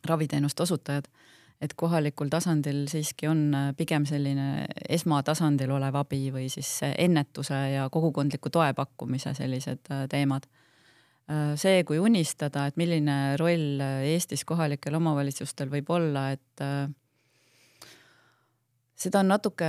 raviteenuste 0.08 0.64
osutajad. 0.64 1.08
et 1.62 1.74
kohalikul 1.78 2.26
tasandil 2.34 2.88
siiski 2.90 3.28
on 3.30 3.42
äh, 3.54 3.68
pigem 3.78 4.06
selline 4.10 4.66
esmatasandil 4.90 5.70
olev 5.70 6.00
abi 6.00 6.32
või 6.34 6.48
siis 6.50 6.80
ennetuse 6.90 7.60
ja 7.76 7.84
kogukondliku 7.94 8.50
toe 8.50 8.74
pakkumise 8.74 9.36
sellised 9.38 9.92
äh, 9.94 10.08
teemad. 10.10 10.48
Äh, 11.30 11.54
see, 11.62 11.84
kui 11.86 12.00
unistada, 12.02 12.66
et 12.66 12.82
milline 12.82 13.38
roll 13.38 13.78
Eestis 14.10 14.42
kohalikel 14.42 14.98
omavalitsustel 14.98 15.70
võib 15.70 15.94
olla, 15.94 16.32
et 16.32 16.66
seda 19.02 19.22
on 19.22 19.32
natuke 19.32 19.68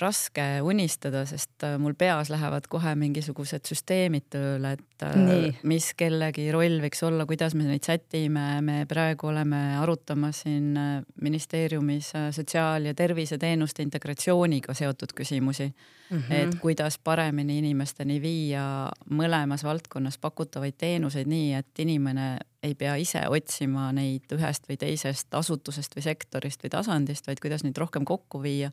raske 0.00 0.44
unistada, 0.64 1.24
sest 1.28 1.64
äh, 1.66 1.76
mul 1.80 1.94
peas 1.98 2.30
lähevad 2.32 2.66
kohe 2.70 2.94
mingisugused 2.98 3.68
süsteemid 3.68 4.26
tööle, 4.32 4.74
et 4.76 5.04
äh, 5.06 5.16
Nii. 5.20 5.50
mis 5.68 5.90
kellegi 5.98 6.48
roll 6.54 6.80
võiks 6.82 7.02
olla, 7.06 7.26
kuidas 7.28 7.56
me 7.58 7.66
neid 7.68 7.86
sätime, 7.86 8.46
me 8.66 8.80
praegu 8.90 9.30
oleme 9.30 9.60
arutamas 9.80 10.42
siin 10.44 10.72
äh, 10.80 10.96
ministeeriumis 11.22 12.12
sotsiaal- 12.36 12.90
ja 12.90 12.94
terviseteenuste 12.96 13.86
integratsiooniga 13.86 14.74
seotud 14.74 15.14
küsimusi 15.16 15.68
mm. 15.68 16.18
-hmm. 16.18 16.34
et 16.34 16.58
kuidas 16.60 16.98
paremini 16.98 17.58
inimesteni 17.58 18.20
viia 18.22 18.90
mõlemas 19.10 19.64
valdkonnas 19.64 20.18
pakutavaid 20.18 20.74
teenuseid 20.78 21.26
nii, 21.30 21.54
et 21.54 21.84
inimene 21.84 22.36
ei 22.66 22.74
pea 22.78 22.96
ise 23.00 23.22
otsima 23.30 23.88
neid 23.96 24.30
ühest 24.36 24.68
või 24.68 24.78
teisest 24.80 25.34
asutusest 25.34 25.96
või 25.96 26.04
sektorist 26.06 26.62
või 26.64 26.72
tasandist, 26.74 27.26
vaid 27.26 27.42
kuidas 27.42 27.64
neid 27.64 27.78
rohkem 27.78 28.04
kokku 28.04 28.42
viia. 28.42 28.70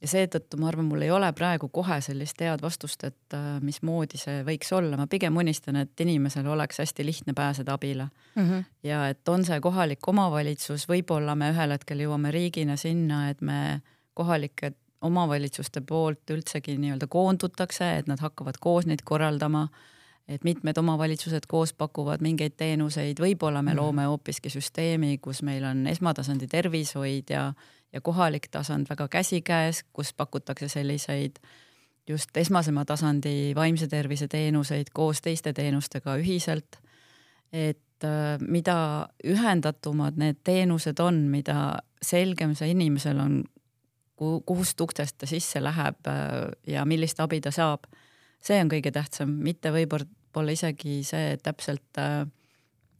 ja 0.00 0.08
seetõttu 0.08 0.60
ma 0.60 0.68
arvan, 0.70 0.86
mul 0.86 1.02
ei 1.02 1.10
ole 1.10 1.32
praegu 1.34 1.68
kohe 1.74 2.00
sellist 2.04 2.40
head 2.40 2.62
vastust, 2.62 3.04
et 3.04 3.34
äh, 3.34 3.58
mismoodi 3.60 4.20
see 4.20 4.42
võiks 4.46 4.70
olla, 4.72 4.96
ma 4.96 5.08
pigem 5.10 5.36
unistan, 5.36 5.76
et 5.76 6.00
inimesel 6.00 6.46
oleks 6.46 6.78
hästi 6.78 7.06
lihtne 7.06 7.34
pääseda 7.34 7.74
abile 7.74 8.08
mm. 8.34 8.42
-hmm. 8.42 8.64
ja 8.82 9.08
et 9.08 9.28
on 9.28 9.44
see 9.44 9.60
kohalik 9.60 10.08
omavalitsus, 10.08 10.88
võib-olla 10.88 11.34
me 11.34 11.50
ühel 11.50 11.74
hetkel 11.74 12.04
jõuame 12.06 12.30
riigina 12.30 12.76
sinna, 12.76 13.28
et 13.30 13.40
me 13.40 13.80
kohalike 14.14 14.72
omavalitsuste 15.00 15.80
poolt 15.80 16.30
üldsegi 16.30 16.76
nii-öelda 16.78 17.06
koondutakse, 17.06 17.96
et 17.98 18.06
nad 18.10 18.20
hakkavad 18.20 18.58
koos 18.60 18.86
neid 18.86 19.04
korraldama 19.04 19.68
et 20.28 20.44
mitmed 20.44 20.76
omavalitsused 20.76 21.46
koos 21.48 21.72
pakuvad 21.72 22.22
mingeid 22.24 22.58
teenuseid, 22.60 23.20
võib-olla 23.20 23.62
me 23.62 23.72
mhm. 23.72 23.80
loome 23.80 24.04
hoopiski 24.10 24.52
süsteemi, 24.52 25.16
kus 25.22 25.42
meil 25.42 25.64
on 25.64 25.86
esmatasandi 25.88 26.46
tervishoid 26.50 27.32
ja, 27.32 27.52
ja 27.92 28.00
kohalik 28.04 28.50
tasand 28.52 28.90
väga 28.90 29.08
käsikäes, 29.08 29.84
kus 29.92 30.12
pakutakse 30.12 30.68
selliseid 30.68 31.40
just 32.08 32.36
esmasema 32.36 32.84
tasandi 32.84 33.52
vaimse 33.56 33.88
tervise 33.88 34.28
teenuseid 34.28 34.92
koos 34.94 35.20
teiste 35.20 35.52
teenustega 35.52 36.16
ühiselt. 36.16 36.80
et 37.52 38.04
äh, 38.04 38.36
mida 38.40 39.08
ühendatumad 39.24 40.16
need 40.20 40.36
teenused 40.44 41.00
on, 41.00 41.22
mida 41.32 41.78
selgem 42.02 42.54
see 42.54 42.68
inimesel 42.70 43.18
on, 43.18 43.38
kust 44.18 44.80
uktest 44.80 45.16
ta 45.18 45.26
sisse 45.26 45.62
läheb 45.62 46.06
äh, 46.06 46.52
ja 46.66 46.84
millist 46.84 47.20
abi 47.20 47.40
ta 47.40 47.50
saab 47.50 47.86
see 48.44 48.60
on 48.62 48.70
kõige 48.70 48.92
tähtsam, 48.94 49.32
mitte 49.44 49.72
võib-olla 49.74 50.06
võib-olla 50.28 50.52
isegi 50.52 51.02
see 51.04 51.36
täpselt 51.42 51.98
äh, 51.98 52.26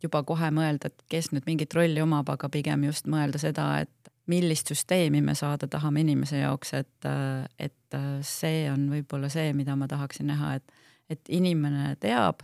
juba 0.02 0.22
kohe 0.24 0.50
mõelda, 0.50 0.88
et 0.88 1.04
kes 1.08 1.32
nüüd 1.32 1.44
mingit 1.46 1.74
rolli 1.74 2.00
omab, 2.00 2.28
aga 2.30 2.48
pigem 2.48 2.84
just 2.88 3.06
mõelda 3.06 3.38
seda, 3.38 3.82
et 3.82 4.12
millist 4.28 4.68
süsteemi 4.68 5.20
me 5.24 5.34
saada 5.34 5.68
tahame 5.68 6.00
inimese 6.00 6.38
jaoks, 6.40 6.74
et, 6.74 7.04
äh, 7.04 7.44
et 7.58 7.94
äh, 7.94 8.18
see 8.22 8.70
on 8.70 8.88
võib-olla 8.90 9.28
see, 9.28 9.52
mida 9.52 9.76
ma 9.76 9.88
tahaksin 9.88 10.28
näha, 10.32 10.54
et, 10.56 10.72
et 11.10 11.20
inimene 11.28 11.96
teab, 12.00 12.42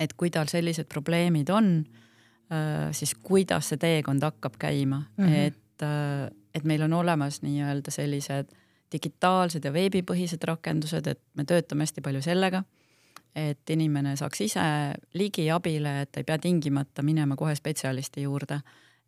et 0.00 0.12
kui 0.16 0.30
tal 0.30 0.48
sellised 0.48 0.88
probleemid 0.88 1.50
on, 1.50 1.84
siis 2.90 3.12
kuidas 3.14 3.68
see 3.70 3.78
teekond 3.78 4.24
hakkab 4.26 4.56
käima 4.58 4.96
mm, 4.98 5.24
-hmm. 5.24 5.34
et, 5.46 5.82
et 6.54 6.64
meil 6.66 6.82
on 6.82 6.92
olemas 6.98 7.42
nii-öelda 7.44 7.92
sellised 7.94 8.50
digitaalsed 8.90 9.64
ja 9.64 9.70
veebipõhised 9.70 10.42
rakendused, 10.42 11.06
et 11.06 11.20
me 11.38 11.44
töötame 11.44 11.86
hästi 11.86 12.02
palju 12.02 12.22
sellega 12.26 12.64
et 13.36 13.70
inimene 13.70 14.16
saaks 14.18 14.40
ise 14.46 14.62
ligi 15.14 15.46
abile, 15.50 16.00
et 16.04 16.20
ei 16.20 16.26
pea 16.26 16.38
tingimata 16.38 17.04
minema 17.06 17.36
kohe 17.38 17.54
spetsialisti 17.54 18.26
juurde. 18.26 18.60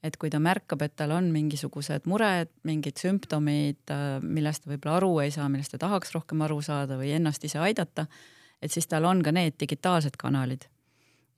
et 0.03 0.17
kui 0.19 0.31
ta 0.31 0.41
märkab, 0.43 0.81
et 0.83 0.97
tal 0.99 1.13
on 1.15 1.29
mingisugused 1.31 2.09
mured, 2.11 2.49
mingid 2.67 2.99
sümptomid, 2.99 3.93
millest 4.27 4.65
ta 4.65 4.71
võib-olla 4.73 4.97
aru 4.99 5.11
ei 5.23 5.31
saa, 5.31 5.47
millest 5.49 5.77
ta 5.77 5.79
tahaks 5.85 6.11
rohkem 6.17 6.43
aru 6.43 6.57
saada 6.59 6.97
või 6.99 7.13
ennast 7.15 7.45
ise 7.47 7.61
aidata, 7.63 8.09
et 8.59 8.75
siis 8.75 8.91
tal 8.91 9.07
on 9.07 9.23
ka 9.23 9.31
need 9.31 9.55
digitaalsed 9.63 10.19
kanalid. 10.19 10.67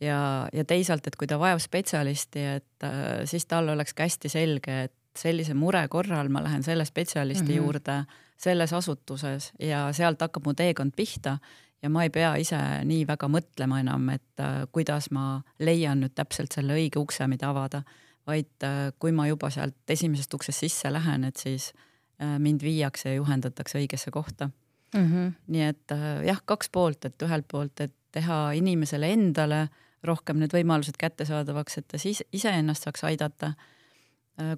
ja, 0.00 0.48
ja 0.52 0.64
teisalt, 0.64 1.06
et 1.06 1.16
kui 1.16 1.28
ta 1.28 1.36
vajab 1.38 1.60
spetsialisti, 1.60 2.40
et 2.56 2.88
siis 3.28 3.44
tal 3.46 3.68
oleks 3.68 3.92
ka 3.92 4.08
hästi 4.08 4.32
selge, 4.32 4.78
et 4.88 4.96
sellise 5.18 5.54
mure 5.54 5.84
korral 5.88 6.28
ma 6.32 6.42
lähen 6.42 6.62
selle 6.62 6.84
spetsialisti 6.84 7.44
mm 7.44 7.50
-hmm. 7.50 7.56
juurde 7.56 8.04
selles 8.36 8.72
asutuses 8.72 9.52
ja 9.60 9.92
sealt 9.92 10.20
hakkab 10.20 10.46
mu 10.46 10.54
teekond 10.54 10.92
pihta 10.96 11.38
ja 11.84 11.90
ma 11.92 12.06
ei 12.06 12.12
pea 12.12 12.32
ise 12.40 12.58
nii 12.88 13.04
väga 13.08 13.28
mõtlema 13.30 13.80
enam, 13.82 14.08
et 14.14 14.42
äh, 14.42 14.64
kuidas 14.72 15.10
ma 15.14 15.38
leian 15.60 16.00
nüüd 16.04 16.14
täpselt 16.16 16.56
selle 16.56 16.76
õige 16.78 17.00
ukse, 17.02 17.26
mida 17.30 17.50
avada, 17.52 17.82
vaid 18.28 18.64
äh, 18.64 18.88
kui 19.00 19.12
ma 19.12 19.28
juba 19.28 19.50
sealt 19.52 19.92
esimesest 19.92 20.34
uksest 20.34 20.64
sisse 20.64 20.92
lähen, 20.92 21.26
et 21.28 21.40
siis 21.40 21.72
äh, 21.74 22.38
mind 22.40 22.64
viiakse 22.64 23.12
ja 23.12 23.18
juhendatakse 23.18 23.78
õigesse 23.82 24.14
kohta 24.14 24.48
mm. 24.48 25.04
-hmm. 25.04 25.34
nii 25.52 25.66
et 25.68 25.96
jah, 26.30 26.40
kaks 26.44 26.72
poolt, 26.72 27.04
et 27.04 27.22
ühelt 27.22 27.48
poolt, 27.50 27.80
et 27.80 27.94
teha 28.14 28.52
inimesele 28.56 29.12
endale 29.12 29.68
rohkem 30.04 30.40
need 30.40 30.52
võimalused 30.52 30.96
kättesaadavaks, 31.00 31.78
et 31.78 31.88
ta 31.88 31.98
siis 31.98 32.22
iseennast 32.32 32.84
saaks 32.84 33.04
aidata, 33.04 33.54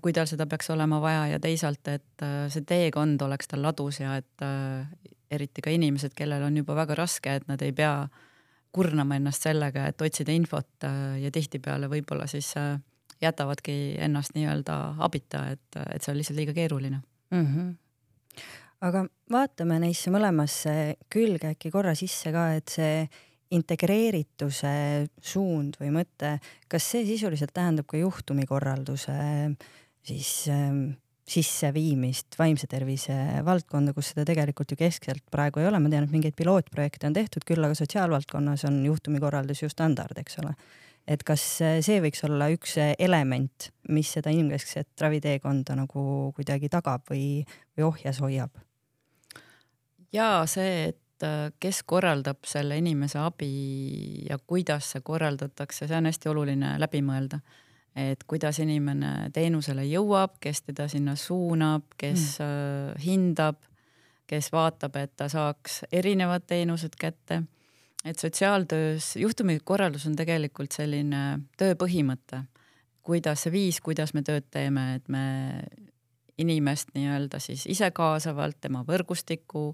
kui 0.02 0.12
tal 0.12 0.26
seda 0.26 0.46
peaks 0.46 0.70
olema 0.70 0.98
vaja 1.00 1.26
ja 1.28 1.38
teisalt, 1.40 1.88
et 1.88 2.24
see 2.50 2.64
teekond 2.66 3.22
oleks 3.22 3.48
tal 3.48 3.62
ladus 3.62 4.00
ja 4.00 4.16
et 4.16 4.42
eriti 5.30 5.62
ka 5.64 5.72
inimesed, 5.74 6.14
kellel 6.16 6.44
on 6.46 6.56
juba 6.56 6.76
väga 6.78 6.96
raske, 6.98 7.38
et 7.38 7.48
nad 7.48 7.62
ei 7.62 7.72
pea 7.76 8.06
kurnama 8.76 9.16
ennast 9.16 9.46
sellega, 9.46 9.86
et 9.88 10.02
otsida 10.02 10.34
infot 10.36 10.84
äh, 10.84 11.16
ja 11.22 11.32
tihtipeale 11.32 11.88
võib-olla 11.90 12.26
siis 12.30 12.52
äh, 12.60 12.76
jätavadki 13.22 13.96
ennast 14.04 14.36
nii-öelda 14.36 14.96
abita, 15.04 15.46
et, 15.56 15.78
et 15.88 16.02
see 16.02 16.12
on 16.12 16.18
lihtsalt 16.20 16.40
liiga 16.40 16.54
keeruline 16.56 17.00
mm. 17.30 17.46
-hmm. 17.46 18.42
aga 18.88 19.06
vaatame 19.32 19.78
neisse 19.86 20.12
mõlemasse 20.12 20.96
külge 21.12 21.54
äkki 21.54 21.72
korra 21.72 21.94
sisse 21.94 22.32
ka, 22.32 22.50
et 22.58 22.68
see 22.68 23.06
integreerituse 23.56 25.06
suund 25.22 25.78
või 25.80 25.92
mõte, 25.94 26.36
kas 26.68 26.90
see 26.90 27.06
sisuliselt 27.06 27.54
tähendab 27.54 27.86
ka 27.86 27.96
juhtumikorralduse 27.96 29.16
siis 30.06 30.48
ähm, 30.50 30.96
sisseviimist 31.26 32.36
vaimse 32.38 32.68
tervise 32.70 33.14
valdkonda, 33.44 33.92
kus 33.96 34.12
seda 34.12 34.24
tegelikult 34.28 34.70
ju 34.72 34.78
keskselt 34.78 35.24
praegu 35.32 35.60
ei 35.60 35.66
ole, 35.66 35.80
ma 35.82 35.90
tean, 35.90 36.06
et 36.06 36.14
mingeid 36.14 36.36
pilootprojekte 36.38 37.08
on 37.08 37.16
tehtud, 37.16 37.46
küll 37.46 37.66
aga 37.66 37.74
sotsiaalvaldkonnas 37.78 38.66
on 38.68 38.78
juhtumikorraldus 38.86 39.64
ju 39.64 39.70
standard, 39.72 40.18
eks 40.22 40.38
ole. 40.44 40.54
et 41.06 41.22
kas 41.26 41.42
see 41.86 41.98
võiks 42.02 42.22
olla 42.26 42.48
üks 42.50 42.76
element, 42.98 43.68
mis 43.94 44.10
seda 44.16 44.30
inimkeskset 44.34 45.02
raviteekonda 45.02 45.76
nagu 45.78 46.32
kuidagi 46.34 46.70
tagab 46.70 47.02
või, 47.10 47.42
või 47.76 47.88
ohjes 47.90 48.22
hoiab? 48.22 48.62
ja 50.14 50.30
see, 50.46 50.94
et 50.94 51.26
äh, 51.26 51.50
kes 51.58 51.82
korraldab 51.82 52.46
selle 52.46 52.78
inimese 52.78 53.18
abi 53.18 54.26
ja 54.30 54.38
kuidas 54.38 54.94
see 54.94 55.02
korraldatakse, 55.02 55.88
see 55.88 55.98
on 55.98 56.06
hästi 56.06 56.30
oluline 56.30 56.76
läbi 56.78 57.02
mõelda 57.02 57.42
et 57.96 58.24
kuidas 58.28 58.58
inimene 58.60 59.30
teenusele 59.32 59.86
jõuab, 59.88 60.36
kes 60.40 60.66
teda 60.68 60.84
sinna 60.92 61.14
suunab, 61.16 61.86
kes 61.96 62.36
mm. 62.42 63.00
hindab, 63.00 63.62
kes 64.28 64.50
vaatab, 64.52 64.98
et 65.00 65.14
ta 65.16 65.30
saaks 65.32 65.84
erinevad 65.92 66.44
teenused 66.46 66.98
kätte. 67.00 67.42
et 68.04 68.18
sotsiaaltöös 68.18 69.16
juhtumikorraldus 69.16 70.06
on 70.06 70.16
tegelikult 70.16 70.72
selline 70.72 71.40
töö 71.58 71.74
põhimõte, 71.74 72.44
kuidas 73.02 73.42
see 73.42 73.52
viis, 73.52 73.80
kuidas 73.80 74.14
me 74.14 74.22
tööd 74.22 74.44
teeme, 74.50 74.94
et 74.94 75.08
me 75.08 75.62
inimest 76.38 76.92
nii-öelda 76.94 77.40
siis 77.40 77.64
ise 77.66 77.90
kaasavalt, 77.90 78.60
tema 78.60 78.84
võrgustikku 78.86 79.72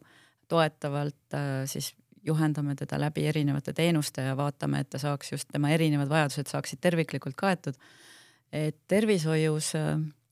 toetavalt 0.48 1.34
äh, 1.34 1.64
siis 1.66 1.94
juhendame 2.24 2.76
teda 2.78 3.00
läbi 3.00 3.26
erinevate 3.26 3.72
teenuste 3.72 4.22
ja 4.22 4.36
vaatame, 4.38 4.80
et 4.80 4.90
ta 4.90 4.98
saaks 4.98 5.32
just 5.32 5.48
tema 5.52 5.72
erinevad 5.74 6.08
vajadused 6.08 6.52
saaksid 6.52 6.78
terviklikult 6.80 7.34
kaetud 7.36 7.78
et 8.52 8.76
tervishoius 8.88 9.72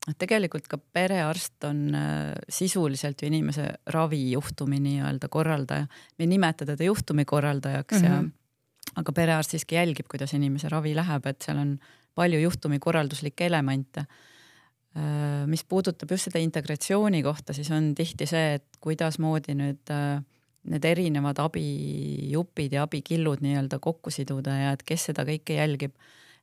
noh, 0.07 0.17
tegelikult 0.19 0.69
ka 0.71 0.79
perearst 0.79 1.67
on 1.69 1.95
äh, 1.97 2.33
sisuliselt 2.49 3.23
ju 3.23 3.31
inimese 3.31 3.67
ravijuhtumi 3.95 4.81
nii-öelda 4.81 5.31
korraldaja. 5.33 5.87
me 6.19 6.25
ei 6.25 6.31
nimeta 6.31 6.67
teda 6.67 6.85
juhtumikorraldajaks 6.85 7.95
mm 7.95 8.03
-hmm. 8.03 8.11
ja 8.11 8.23
mhm. 8.23 8.31
aga 8.97 9.13
perearst 9.13 9.51
siiski 9.51 9.75
jälgib, 9.75 10.07
kuidas 10.11 10.35
inimese 10.35 10.69
ravi 10.69 10.95
läheb, 10.95 11.27
et 11.27 11.43
seal 11.43 11.59
on 11.59 11.79
palju 12.15 12.41
juhtumikorralduslikke 12.41 13.47
elemente. 13.47 14.01
Äh, 14.97 15.47
mis 15.47 15.65
puudutab 15.65 16.11
just 16.11 16.25
seda 16.25 16.39
integratsiooni 16.39 17.23
kohta, 17.23 17.53
siis 17.53 17.71
on 17.71 17.95
tihti 17.95 18.27
see, 18.27 18.55
et 18.55 18.67
kuidasmoodi 18.81 19.55
nüüd 19.55 19.93
need 20.71 20.85
erinevad 20.85 21.39
abijupid 21.39 22.73
ja 22.73 22.83
abikillud 22.83 23.41
nii-öelda 23.41 23.79
kokku 23.79 24.11
siduda 24.11 24.51
ja 24.51 24.73
et 24.73 24.83
kes 24.83 25.05
seda 25.05 25.25
kõike 25.25 25.57
jälgib 25.57 25.95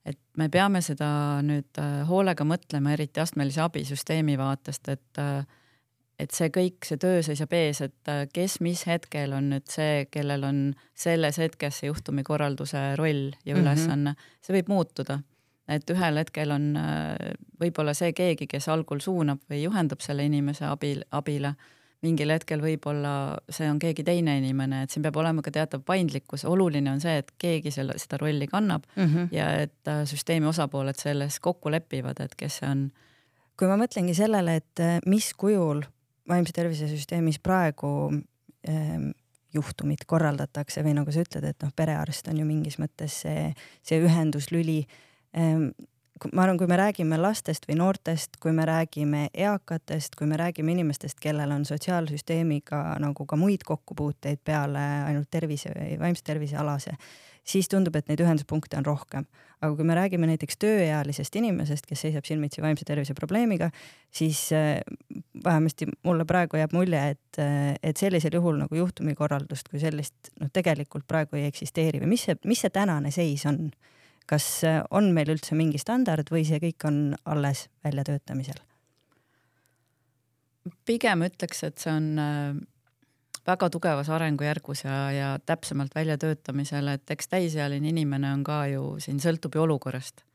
et 0.08 0.20
me 0.40 0.48
peame 0.54 0.82
seda 0.86 1.10
nüüd 1.46 1.80
äh, 1.82 2.02
hoolega 2.08 2.46
mõtlema, 2.48 2.94
eriti 2.96 3.22
astmelise 3.24 3.64
abisüsteemi 3.66 4.38
vaatest, 4.40 4.92
et 4.94 5.24
äh, 5.24 5.40
et 6.18 6.34
see 6.34 6.50
kõik, 6.50 6.82
see 6.82 6.98
töö 6.98 7.20
seisab 7.22 7.52
ees, 7.54 7.84
et 7.86 8.10
äh, 8.10 8.24
kes 8.34 8.58
mis 8.66 8.82
hetkel 8.90 9.36
on 9.38 9.52
nüüd 9.52 9.68
see, 9.70 10.08
kellel 10.10 10.48
on 10.48 10.62
selles 10.98 11.38
hetkes 11.38 11.82
see 11.82 11.92
juhtumikorralduse 11.92 12.84
roll 12.98 13.36
ja 13.46 13.54
mhm. 13.54 13.62
ülesanne 13.62 14.14
mm, 14.14 14.16
-hmm. 14.16 14.38
see 14.42 14.58
võib 14.58 14.72
muutuda. 14.74 15.20
et 15.68 15.90
ühel 15.92 16.16
hetkel 16.18 16.52
on 16.56 16.78
võib-olla 17.60 17.94
see 17.94 18.14
keegi, 18.16 18.46
kes 18.48 18.70
algul 18.72 19.02
suunab 19.04 19.42
või 19.52 19.66
juhendab 19.66 20.00
selle 20.00 20.24
inimese 20.24 20.66
abil, 20.66 21.04
abile 21.12 21.56
mingil 22.06 22.30
hetkel 22.30 22.62
võib-olla 22.62 23.12
see 23.50 23.68
on 23.72 23.80
keegi 23.82 24.06
teine 24.06 24.38
inimene, 24.38 24.84
et 24.86 24.94
siin 24.94 25.06
peab 25.06 25.18
olema 25.18 25.42
ka 25.46 25.54
teatav 25.54 25.82
paindlikkus, 25.88 26.46
oluline 26.46 26.92
on 26.92 27.02
see, 27.02 27.18
et 27.24 27.32
keegi 27.42 27.74
selle, 27.74 27.98
seda 27.98 28.20
rolli 28.22 28.48
kannab 28.52 28.86
mm 28.96 29.04
-hmm. 29.04 29.28
ja 29.34 29.50
et 29.64 29.90
äh, 29.90 30.04
süsteemi 30.06 30.46
osapooled 30.46 30.96
selles 31.00 31.40
kokku 31.40 31.72
lepivad, 31.72 32.20
et 32.20 32.36
kes 32.36 32.58
see 32.62 32.70
on. 32.70 32.90
kui 33.58 33.68
ma 33.68 33.78
mõtlengi 33.78 34.14
sellele, 34.14 34.56
et 34.56 34.80
äh, 34.80 35.00
mis 35.06 35.34
kujul 35.34 35.82
vaimse 36.30 36.54
tervise 36.54 36.88
süsteemis 36.88 37.40
praegu 37.40 38.14
ähm, 38.70 39.10
juhtumid 39.54 40.06
korraldatakse 40.06 40.84
või 40.84 40.94
nagu 40.94 41.12
sa 41.12 41.24
ütled, 41.24 41.44
et 41.44 41.64
noh, 41.64 41.72
perearst 41.76 42.28
on 42.28 42.38
ju 42.38 42.46
mingis 42.46 42.78
mõttes 42.82 43.22
see, 43.24 43.54
see 43.82 44.02
ühenduslüli 44.04 44.86
ähm, 45.38 45.70
ma 46.34 46.44
arvan, 46.44 46.58
kui 46.58 46.68
me 46.70 46.78
räägime 46.80 47.18
lastest 47.22 47.68
või 47.70 47.78
noortest, 47.80 48.38
kui 48.42 48.54
me 48.56 48.66
räägime 48.68 49.28
eakatest, 49.34 50.16
kui 50.18 50.28
me 50.28 50.38
räägime 50.40 50.74
inimestest, 50.74 51.20
kellel 51.22 51.52
on 51.52 51.66
sotsiaalsüsteemiga 51.66 52.82
nagu 53.04 53.26
ka 53.26 53.40
muid 53.40 53.66
kokkupuuteid 53.68 54.42
peale 54.46 54.84
ainult 55.08 55.30
tervise 55.32 55.74
või 55.76 55.98
vaimse 56.02 56.26
tervise 56.26 56.58
alase, 56.58 56.96
siis 57.48 57.70
tundub, 57.72 57.96
et 57.96 58.10
neid 58.10 58.22
ühenduspunkte 58.24 58.80
on 58.80 58.86
rohkem. 58.86 59.28
aga 59.62 59.74
kui 59.74 59.86
me 59.90 59.96
räägime 59.98 60.28
näiteks 60.30 60.60
tööealisest 60.62 61.36
inimesest, 61.36 61.88
kes 61.90 62.04
seisab 62.06 62.28
silmitsi 62.30 62.62
vaimse 62.62 62.86
tervise 62.86 63.16
probleemiga, 63.18 63.72
siis 64.14 64.52
äh, 64.54 64.78
vähemasti 65.44 65.88
mulle 66.06 66.26
praegu 66.30 66.60
jääb 66.62 66.76
mulje, 66.78 67.00
et, 67.16 67.40
äh, 67.42 67.74
et 67.84 67.98
sellisel 67.98 68.38
juhul 68.38 68.60
nagu 68.62 68.76
juhtumikorraldust 68.76 69.70
kui 69.72 69.82
sellist 69.82 70.30
noh, 70.40 70.52
tegelikult 70.54 71.08
praegu 71.08 71.40
ei 71.40 71.48
eksisteeri 71.50 72.04
või 72.04 72.14
mis 72.14 72.28
see, 72.30 72.38
mis 72.46 72.62
see 72.62 72.74
tänane 72.74 73.12
seis 73.12 73.46
on? 73.50 73.72
Kas 74.30 74.46
äh, 74.68 74.82
on 74.92 75.12
meil 75.16 75.32
üldse 75.34 75.56
mingi 75.58 75.80
standard 75.82 76.30
või 76.34 76.46
see 76.48 76.60
kõik 76.64 76.88
on 76.90 77.04
alles 77.26 77.68
väljatöötamisel? 77.86 78.64
pigem 80.88 81.22
ütleks, 81.24 81.62
et 81.64 81.80
see 81.80 81.92
on 81.94 82.08
äh, 82.20 82.58
väga 83.48 83.70
tugevas 83.72 84.10
arengujärgus 84.12 84.84
ja, 84.84 84.96
ja 85.16 85.28
täpsemalt 85.40 85.96
väljatöötamisel, 85.96 86.90
et 86.92 87.16
eks 87.16 87.32
täisealine 87.32 87.94
inimene 87.94 88.34
on 88.36 88.44
ka 88.44 88.66
ju, 88.74 88.98
siin 89.04 89.22
sõltub 89.24 89.56
ju 89.56 89.64
olukorrast. 89.64 90.26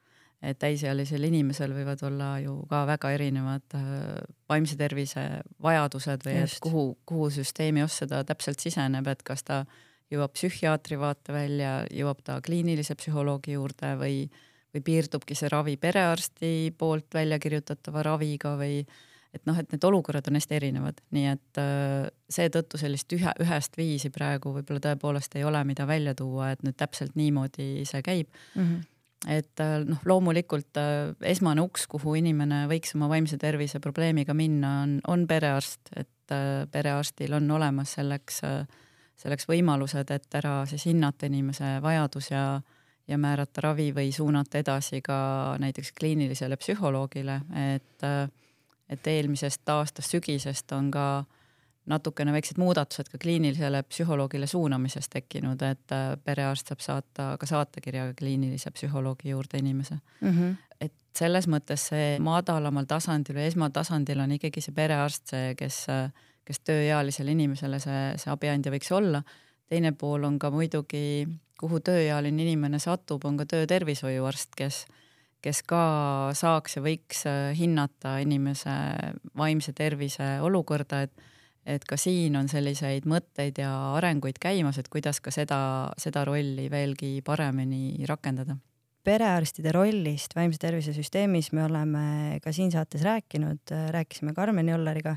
et 0.43 0.59
täisealisel 0.59 1.23
inimesel 1.23 1.71
võivad 1.71 2.01
olla 2.03 2.33
ju 2.43 2.57
ka 2.71 2.81
väga 2.89 3.13
erinevad 3.15 3.77
äh, 3.77 4.25
vaimse 4.49 4.77
tervise 4.81 5.43
vajadused 5.63 6.25
või 6.27 6.41
Just. 6.41 6.57
et 6.57 6.65
kuhu, 6.65 6.87
kuhu 7.07 7.31
süsteemi 7.31 7.85
ossa 7.85 8.09
ta 8.09 8.25
täpselt 8.25 8.59
siseneb, 8.59 9.07
et 9.07 9.23
kas 9.23 9.45
ta 9.45 9.61
äh, 9.61 9.92
jõuab 10.13 10.35
psühhiaatri 10.37 10.99
vaatevälja, 11.01 11.73
jõuab 11.95 12.21
ta 12.25 12.41
kliinilise 12.45 12.97
psühholoogi 12.99 13.57
juurde 13.57 13.95
või, 14.01 14.27
või 14.75 14.85
piirdubki 14.85 15.37
see 15.39 15.51
ravi 15.53 15.79
perearsti 15.81 16.73
poolt 16.79 17.15
välja 17.15 17.41
kirjutatava 17.43 18.05
raviga 18.07 18.57
või 18.61 18.83
et 19.33 19.47
noh, 19.49 19.57
et 19.57 19.71
need 19.73 19.85
olukorrad 19.89 20.29
on 20.29 20.37
hästi 20.37 20.57
erinevad, 20.59 21.01
nii 21.17 21.29
et 21.31 21.61
äh, 21.61 22.07
seetõttu 22.33 22.81
sellist 22.81 23.13
ühe, 23.17 23.33
ühest 23.41 23.79
viisi 23.81 24.13
praegu 24.13 24.53
võib-olla 24.59 24.83
tõepoolest 24.91 25.39
ei 25.41 25.47
ole, 25.49 25.63
mida 25.65 25.87
välja 25.89 26.15
tuua, 26.19 26.53
et 26.53 26.65
nüüd 26.67 26.77
täpselt 26.77 27.17
niimoodi 27.19 27.87
see 27.89 28.03
käib. 28.05 28.33
Mm. 28.55 28.65
-hmm 28.65 28.89
et 29.31 29.61
äh, 29.63 29.85
noh, 29.87 30.01
loomulikult 30.03 30.79
äh, 30.83 31.13
esmane 31.31 31.63
uks, 31.63 31.85
kuhu 31.87 32.17
inimene 32.19 32.65
võiks 32.67 32.97
oma 32.97 33.07
vaimse 33.07 33.37
tervise 33.39 33.79
probleemiga 33.79 34.35
minna, 34.35 34.81
on, 34.83 34.97
on 35.07 35.29
perearst, 35.31 35.93
et 35.95 36.09
perearstil 36.73 37.33
on 37.37 37.51
olemas 37.51 37.93
selleks 37.99 38.41
äh, 38.49 38.67
selleks 39.17 39.49
võimalused, 39.49 40.11
et 40.11 40.35
ära 40.35 40.63
siis 40.67 40.87
hinnata 40.87 41.27
inimese 41.27 41.77
vajadus 41.83 42.31
ja, 42.31 42.61
ja 43.09 43.19
määrata 43.19 43.61
ravi 43.69 43.91
või 43.95 44.13
suunata 44.13 44.59
edasi 44.59 45.03
ka 45.05 45.57
näiteks 45.63 45.93
kliinilisele 45.99 46.57
psühholoogile, 46.57 47.41
et, 47.75 48.09
et 48.89 49.07
eelmisest 49.07 49.69
aastast, 49.69 50.11
sügisest 50.11 50.73
on 50.73 50.91
ka 50.91 51.07
natukene 51.87 52.33
väiksed 52.33 52.59
muudatused 52.63 53.11
ka 53.11 53.19
kliinilisele 53.19 53.83
psühholoogile 53.91 54.47
suunamises 54.47 55.09
tekkinud, 55.11 55.63
et 55.67 55.95
perearst 56.25 56.71
saab 56.71 56.85
saata 56.85 57.29
ka 57.41 57.49
saatekirjaga 57.49 58.15
kliinilise 58.19 58.71
psühholoogi 58.71 59.33
juurde 59.33 59.59
inimese 59.59 59.95
mm. 60.21 60.29
-hmm. 60.29 60.55
et 60.81 60.95
selles 61.17 61.49
mõttes 61.49 61.89
see 61.91 62.19
madalamal 62.19 62.87
tasandil 62.87 63.37
või 63.37 63.49
esmatasandil 63.51 64.21
on 64.21 64.39
ikkagi 64.39 64.61
see 64.61 64.75
perearst 64.75 65.35
see, 65.35 65.55
kes 65.59 65.87
äh, 65.91 66.13
kes 66.47 66.63
tööealisele 66.67 67.35
inimesele 67.37 67.79
see, 67.83 68.03
see 68.19 68.33
abiandja 68.33 68.73
võiks 68.75 68.93
olla. 68.93 69.23
teine 69.73 69.93
pool 69.97 70.25
on 70.29 70.39
ka 70.39 70.51
muidugi, 70.53 71.27
kuhu 71.61 71.81
tööealine 71.81 72.43
inimene 72.43 72.79
satub, 72.83 73.25
on 73.25 73.39
ka 73.41 73.47
töötervishoiuarst, 73.49 74.55
kes, 74.57 74.85
kes 75.41 75.63
ka 75.63 75.83
saaks 76.37 76.77
ja 76.77 76.83
võiks 76.83 77.25
äh, 77.27 77.53
hinnata 77.57 78.19
inimese 78.21 78.75
vaimse 79.39 79.73
tervise 79.73 80.39
olukorda, 80.41 81.03
et 81.03 81.29
et 81.63 81.85
ka 81.87 81.95
siin 81.95 82.35
on 82.35 82.49
selliseid 82.51 83.05
mõtteid 83.07 83.61
ja 83.63 83.71
arenguid 83.95 84.41
käimas, 84.43 84.81
et 84.83 84.89
kuidas 84.91 85.21
ka 85.23 85.31
seda, 85.31 85.93
seda 85.95 86.25
rolli 86.27 86.67
veelgi 86.67 87.21
paremini 87.23 88.03
rakendada 88.09 88.57
perearstide 89.07 89.73
rollist 89.75 90.37
vaimse 90.37 90.61
tervise 90.63 90.95
süsteemis 90.95 91.51
me 91.57 91.65
oleme 91.67 92.05
ka 92.43 92.53
siin 92.55 92.71
saates 92.73 93.03
rääkinud, 93.03 93.73
rääkisime 93.95 94.35
Karmen 94.35 94.69
Jolleriga 94.69 95.17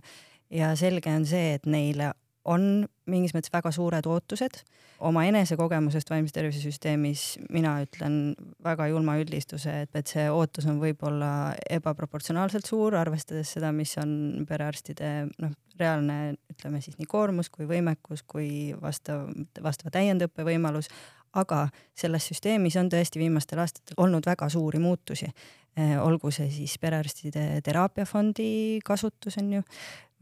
ja 0.55 0.71
selge 0.79 1.11
on 1.11 1.25
see, 1.27 1.55
et 1.57 1.67
neile 1.69 2.13
on 2.45 2.85
mingis 3.09 3.33
mõttes 3.35 3.53
väga 3.53 3.71
suured 3.73 4.05
ootused. 4.09 4.61
oma 5.05 5.25
enesekogemusest 5.27 6.09
vaimse 6.09 6.33
tervise 6.33 6.61
süsteemis 6.63 7.23
mina 7.51 7.73
ütlen 7.83 8.35
väga 8.63 8.87
julma 8.87 9.17
üldistuse, 9.19 9.81
et, 9.83 9.91
et 9.97 10.07
see 10.07 10.29
ootus 10.31 10.67
on 10.71 10.79
võib-olla 10.79 11.55
ebaproportsionaalselt 11.69 12.65
suur, 12.69 12.95
arvestades 12.95 13.51
seda, 13.57 13.73
mis 13.75 13.97
on 13.99 14.45
perearstide 14.47 15.11
noh, 15.41 15.51
reaalne, 15.79 16.37
ütleme 16.53 16.79
siis 16.81 16.95
nii 17.01 17.09
koormus 17.11 17.51
kui 17.51 17.67
võimekus 17.67 18.23
kui 18.23 18.71
vastav, 18.81 19.27
vastava 19.61 19.91
täiendõppe 19.97 20.47
võimalus, 20.47 20.87
aga 21.35 21.65
selles 21.97 22.29
süsteemis 22.31 22.77
on 22.79 22.89
tõesti 22.93 23.19
viimastel 23.19 23.59
aastatel 23.59 23.99
olnud 23.99 24.25
väga 24.25 24.47
suuri 24.49 24.79
muutusi. 24.79 25.27
Eh, 25.75 25.97
olgu 25.99 26.31
see 26.31 26.47
siis 26.55 26.77
perearstide 26.79 27.59
teraapiafondi 27.65 28.79
kasutus 28.87 29.35
on 29.41 29.57
ju, 29.57 29.63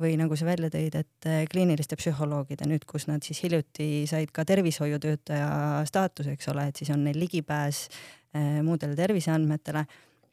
või 0.02 0.16
nagu 0.18 0.36
sa 0.38 0.48
välja 0.48 0.70
tõid, 0.74 0.96
et 0.98 1.28
eh, 1.30 1.44
kliiniliste 1.50 1.98
psühholoogide 2.00 2.68
nüüd, 2.70 2.86
kus 2.90 3.06
nad 3.10 3.24
siis 3.26 3.44
hiljuti 3.46 4.06
said 4.10 4.32
ka 4.34 4.46
tervishoiutöötaja 4.48 5.84
staatuse, 5.90 6.34
eks 6.34 6.50
ole, 6.54 6.68
et 6.70 6.80
siis 6.82 6.90
on 6.94 7.04
neil 7.06 7.20
ligipääs 7.22 7.84
eh, 7.88 8.62
muudele 8.66 8.98
terviseandmetele. 8.98 9.86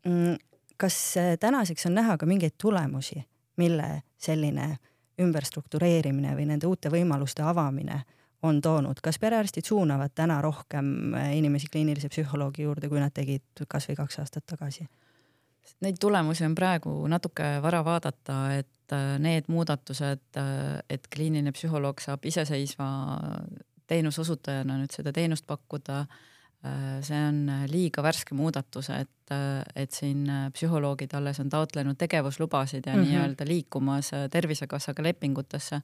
Mm, 0.08 0.38
kas 0.80 1.00
eh, 1.20 1.34
tänaseks 1.40 1.90
on 1.90 1.98
näha 2.00 2.16
ka 2.20 2.28
mingeid 2.28 2.56
tulemusi, 2.60 3.20
mille 3.60 3.90
selline 4.20 4.72
ümberstruktureerimine 5.20 6.32
või 6.38 6.48
nende 6.48 6.68
uute 6.70 6.88
võimaluste 6.92 7.44
avamine 7.44 8.00
on 8.42 8.62
toonud, 8.64 9.02
kas 9.04 9.18
perearstid 9.20 9.66
suunavad 9.68 10.14
täna 10.16 10.38
rohkem 10.40 11.12
inimesi 11.36 11.68
kliinilise 11.68 12.08
psühholoogi 12.08 12.64
juurde, 12.64 12.88
kui 12.88 13.02
nad 13.02 13.12
tegid 13.12 13.66
kasvõi 13.68 13.98
kaks 13.98 14.22
aastat 14.22 14.46
tagasi? 14.48 14.86
Neid 15.80 15.96
tulemusi 16.00 16.44
on 16.44 16.54
praegu 16.56 16.92
natuke 17.08 17.46
vara 17.64 17.80
vaadata, 17.84 18.40
et 18.58 18.92
äh, 18.92 19.14
need 19.22 19.48
muudatused, 19.48 20.26
äh, 20.36 20.80
et 20.92 21.06
kliiniline 21.12 21.52
psühholoog 21.56 22.02
saab 22.04 22.26
iseseisva 22.28 22.88
teenuseosutajana 23.90 24.76
nüüd 24.80 24.92
seda 24.92 25.12
teenust 25.16 25.46
pakkuda, 25.48 26.02
äh, 26.04 26.84
see 27.06 27.22
on 27.30 27.40
liiga 27.72 28.04
värske 28.04 28.36
muudatus, 28.36 28.90
et, 28.92 29.34
et 29.76 29.96
siin 29.96 30.26
psühholoogid 30.52 31.16
alles 31.16 31.40
on 31.40 31.48
taotlenud 31.52 31.96
tegevuslubasid 32.00 32.86
ja 32.86 32.96
mm 32.96 33.02
-hmm. 33.02 33.08
nii-öelda 33.08 33.48
liikumas 33.48 34.10
Tervisekassaga 34.30 35.02
lepingutesse 35.02 35.80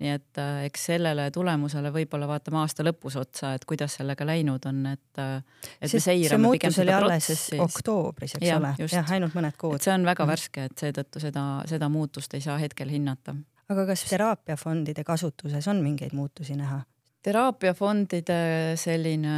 nii 0.00 0.10
et 0.16 0.40
äh, 0.40 0.64
eks 0.68 0.86
sellele 0.90 1.28
tulemusele 1.34 1.92
võib-olla 1.94 2.26
vaatame 2.30 2.60
aasta 2.62 2.84
lõpus 2.86 3.16
otsa, 3.20 3.52
et 3.58 3.66
kuidas 3.68 3.98
sellega 4.00 4.26
läinud 4.26 4.64
on, 4.68 4.80
et, 4.92 5.20
äh, 5.20 5.36
et 5.80 5.90
see, 5.90 6.00
me 6.00 6.04
seirame 6.06 6.52
pigem 6.56 6.74
seda 6.74 6.98
protsessi. 7.02 7.58
oktoobris, 7.62 8.36
eks 8.38 8.46
ja, 8.48 8.58
ole, 8.58 8.72
jah, 8.82 9.12
ainult 9.16 9.36
mõned 9.38 9.58
kuud. 9.60 9.82
see 9.84 9.94
on 9.94 10.06
väga 10.08 10.24
mm. 10.24 10.32
värske, 10.32 10.66
et 10.70 10.86
seetõttu 10.86 11.22
seda, 11.22 11.44
seda 11.70 11.90
muutust 11.92 12.34
ei 12.38 12.44
saa 12.44 12.58
hetkel 12.62 12.90
hinnata. 12.92 13.36
aga 13.72 13.86
kas 13.92 14.06
teraapiafondide 14.10 15.04
kasutuses 15.06 15.68
on 15.70 15.84
mingeid 15.84 16.16
muutusi 16.16 16.56
näha? 16.58 16.82
teraapiafondide 17.22 18.40
selline 18.80 19.36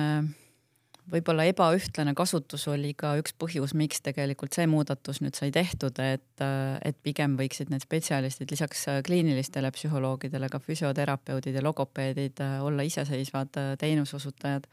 võib-olla 1.10 1.44
ebaühtlane 1.50 2.14
kasutus 2.16 2.66
oli 2.72 2.94
ka 2.98 3.14
üks 3.20 3.34
põhjus, 3.38 3.74
miks 3.76 4.00
tegelikult 4.04 4.56
see 4.56 4.66
muudatus 4.70 5.20
nüüd 5.24 5.36
sai 5.36 5.50
tehtud, 5.54 5.98
et, 6.00 6.44
et 6.84 6.98
pigem 7.04 7.36
võiksid 7.40 7.72
need 7.72 7.84
spetsialistid 7.84 8.54
lisaks 8.54 8.86
kliinilistele 9.06 9.70
psühholoogidele 9.74 10.48
ka 10.52 10.60
füsioterapeudid 10.62 11.58
ja 11.58 11.64
logopeedid 11.64 12.42
olla 12.64 12.86
iseseisvad 12.86 13.60
teenuseosutajad 13.80 14.68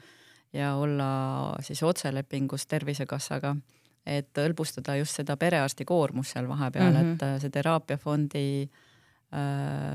ja 0.53 0.75
olla 0.75 1.09
siis 1.63 1.83
otselepingus 1.83 2.67
Tervisekassaga, 2.67 3.55
et 4.05 4.31
hõlbustada 4.37 4.97
just 4.99 5.19
seda 5.19 5.37
perearsti 5.39 5.85
koormust 5.87 6.35
seal 6.35 6.47
vahepeal 6.49 6.91
mm, 6.91 7.01
-hmm. 7.01 7.35
et 7.35 7.43
see 7.43 7.59
teraapiafondi 7.59 8.47
Äh, 8.65 8.90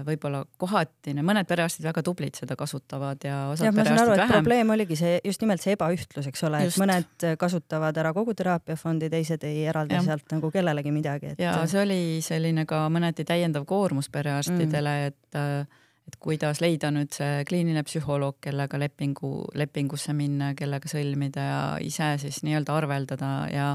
võib-olla 0.06 0.40
kohati, 0.56 1.12
mõned 1.20 1.44
perearstid 1.48 1.84
väga 1.84 2.00
tublid 2.06 2.38
seda 2.38 2.56
kasutavad 2.56 3.20
ja 3.26 3.42
osad 3.50 3.66
saan 3.66 3.76
perearstid 3.76 4.06
aru, 4.06 4.14
vähem. 4.16 4.32
probleem 4.32 4.70
oligi 4.72 4.96
see 4.96 5.18
just 5.24 5.44
nimelt 5.44 5.60
see 5.60 5.74
ebaühtlus, 5.76 6.30
eks 6.30 6.44
ole, 6.48 6.62
et 6.64 6.78
mõned 6.80 7.26
kasutavad 7.40 8.00
ära 8.00 8.14
kogu 8.16 8.32
teraapiafondi, 8.38 9.10
teised 9.12 9.44
ei 9.44 9.66
eralda 9.68 9.98
ja. 9.98 10.04
sealt 10.06 10.32
nagu 10.32 10.48
kellelegi 10.54 10.94
midagi 10.94 11.34
et.... 11.34 11.42
ja 11.44 11.58
see 11.68 11.82
oli 11.82 12.00
selline 12.24 12.64
ka 12.68 12.86
mõneti 12.92 13.26
täiendav 13.28 13.68
koormus 13.68 14.08
perearstidele 14.14 14.96
mm., 14.96 15.10
et 15.10 15.74
et 16.06 16.16
kuidas 16.22 16.60
leida 16.62 16.92
nüüd 16.94 17.10
see 17.14 17.42
kliiniline 17.48 17.82
psühholoog, 17.86 18.38
kellega 18.44 18.78
lepingu, 18.78 19.30
lepingusse 19.58 20.14
minna, 20.14 20.52
kellega 20.54 20.88
sõlmida 20.90 21.46
ja 21.48 21.62
ise 21.82 22.12
siis 22.22 22.44
nii-öelda 22.46 22.76
arveldada 22.78 23.30
ja 23.50 23.72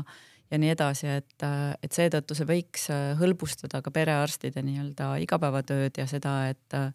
ja 0.51 0.59
nii 0.59 0.73
edasi, 0.73 1.07
et, 1.21 1.45
et 1.83 1.95
seetõttu 1.95 2.35
see 2.37 2.47
võiks 2.47 2.89
äh, 2.91 3.13
hõlbustada 3.19 3.81
ka 3.83 3.93
perearstide 3.95 4.63
nii-öelda 4.65 5.13
igapäevatööd 5.23 6.01
ja 6.01 6.07
seda, 6.09 6.35
et 6.51 6.77
äh, 6.77 6.91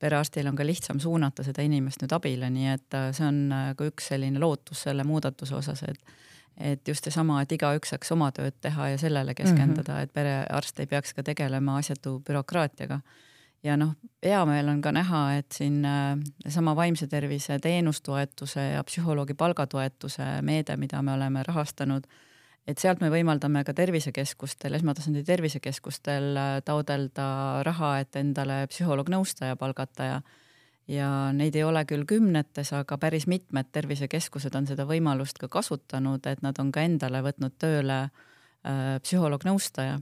perearstil 0.00 0.48
on 0.48 0.58
ka 0.58 0.66
lihtsam 0.66 1.00
suunata 1.02 1.44
seda 1.46 1.64
inimest 1.66 2.04
nüüd 2.04 2.14
abile, 2.16 2.50
nii 2.54 2.72
et 2.76 2.98
äh, 2.98 3.10
see 3.16 3.26
on 3.26 3.42
ka 3.76 3.90
üks 3.90 4.12
selline 4.12 4.42
lootus 4.42 4.86
selle 4.88 5.06
muudatuse 5.06 5.58
osas, 5.58 5.86
et 5.88 6.18
et 6.60 6.88
just 6.88 7.06
seesama, 7.06 7.38
et 7.40 7.52
igaüks 7.54 7.92
saaks 7.92 8.10
oma 8.12 8.26
tööd 8.36 8.52
teha 8.60 8.90
ja 8.90 8.96
sellele 9.00 9.32
keskenduda 9.38 9.92
mm, 9.92 9.96
-hmm. 9.96 10.02
et 10.02 10.12
perearst 10.12 10.80
ei 10.82 10.86
peaks 10.86 11.14
ka 11.14 11.22
tegelema 11.22 11.76
asjatu 11.78 12.18
bürokraatiaga. 12.26 13.00
ja 13.62 13.76
noh, 13.76 13.94
hea 14.22 14.40
meel 14.46 14.68
on 14.68 14.80
ka 14.82 14.92
näha, 14.92 15.36
et 15.38 15.52
siin 15.52 15.86
sama 16.48 16.76
vaimse 16.76 17.06
tervise 17.06 17.58
teenustoetuse 17.58 18.60
ja 18.60 18.84
psühholoogi 18.84 19.34
palgatoetuse 19.34 20.42
meede, 20.42 20.76
mida 20.76 21.02
me 21.02 21.12
oleme 21.12 21.42
rahastanud 21.46 22.04
et 22.70 22.78
sealt 22.78 23.00
me 23.02 23.10
võimaldame 23.10 23.62
ka 23.66 23.74
tervisekeskustel, 23.76 24.76
esmatasandi 24.78 25.24
tervisekeskustel 25.26 26.28
äh, 26.38 26.50
taodelda 26.66 27.26
raha, 27.66 27.96
et 28.04 28.18
endale 28.20 28.62
psühholoog-nõustaja 28.70 29.58
palgata 29.60 30.12
ja 30.14 30.20
ja 30.90 31.06
neid 31.30 31.54
ei 31.54 31.62
ole 31.62 31.84
küll 31.86 32.02
kümnetes, 32.08 32.72
aga 32.74 32.96
päris 32.98 33.28
mitmed 33.30 33.68
tervisekeskused 33.70 34.56
on 34.58 34.64
seda 34.66 34.82
võimalust 34.88 35.38
ka 35.38 35.46
kasutanud, 35.46 36.24
et 36.26 36.42
nad 36.42 36.58
on 36.58 36.72
ka 36.74 36.82
endale 36.82 37.20
võtnud 37.22 37.54
tööle 37.62 38.00
äh, 38.08 38.96
psühholoog-nõustaja, 39.04 40.00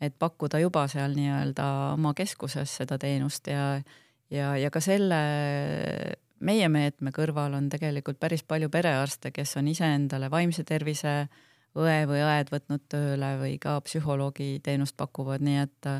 et 0.00 0.18
pakkuda 0.18 0.60
juba 0.60 0.84
seal 0.92 1.16
nii-öelda 1.16 1.70
oma 1.94 2.12
keskuses 2.16 2.76
seda 2.82 3.00
teenust 3.00 3.48
ja 3.48 3.80
ja, 4.28 4.52
ja 4.60 4.70
ka 4.74 4.82
selle 4.84 5.22
meie 6.44 6.68
meetme 6.68 7.14
kõrval 7.16 7.56
on 7.56 7.70
tegelikult 7.72 8.20
päris 8.20 8.42
palju 8.44 8.68
perearste, 8.68 9.32
kes 9.32 9.56
on 9.56 9.70
iseendale 9.72 10.28
vaimse 10.28 10.66
tervise 10.68 11.14
äh, 11.22 11.44
õe 11.76 12.06
või 12.08 12.22
õed 12.24 12.52
võtnud 12.52 12.86
tööle 12.88 13.34
või 13.40 13.56
ka 13.62 13.76
psühholoogi 13.84 14.56
teenust 14.64 14.96
pakuvad, 14.96 15.44
nii 15.44 15.60
et 15.64 15.90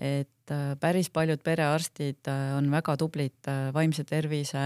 et 0.00 0.52
päris 0.80 1.10
paljud 1.12 1.42
perearstid 1.44 2.28
on 2.56 2.70
väga 2.72 2.94
tublid 2.96 3.48
vaimse 3.74 4.04
tervise 4.08 4.62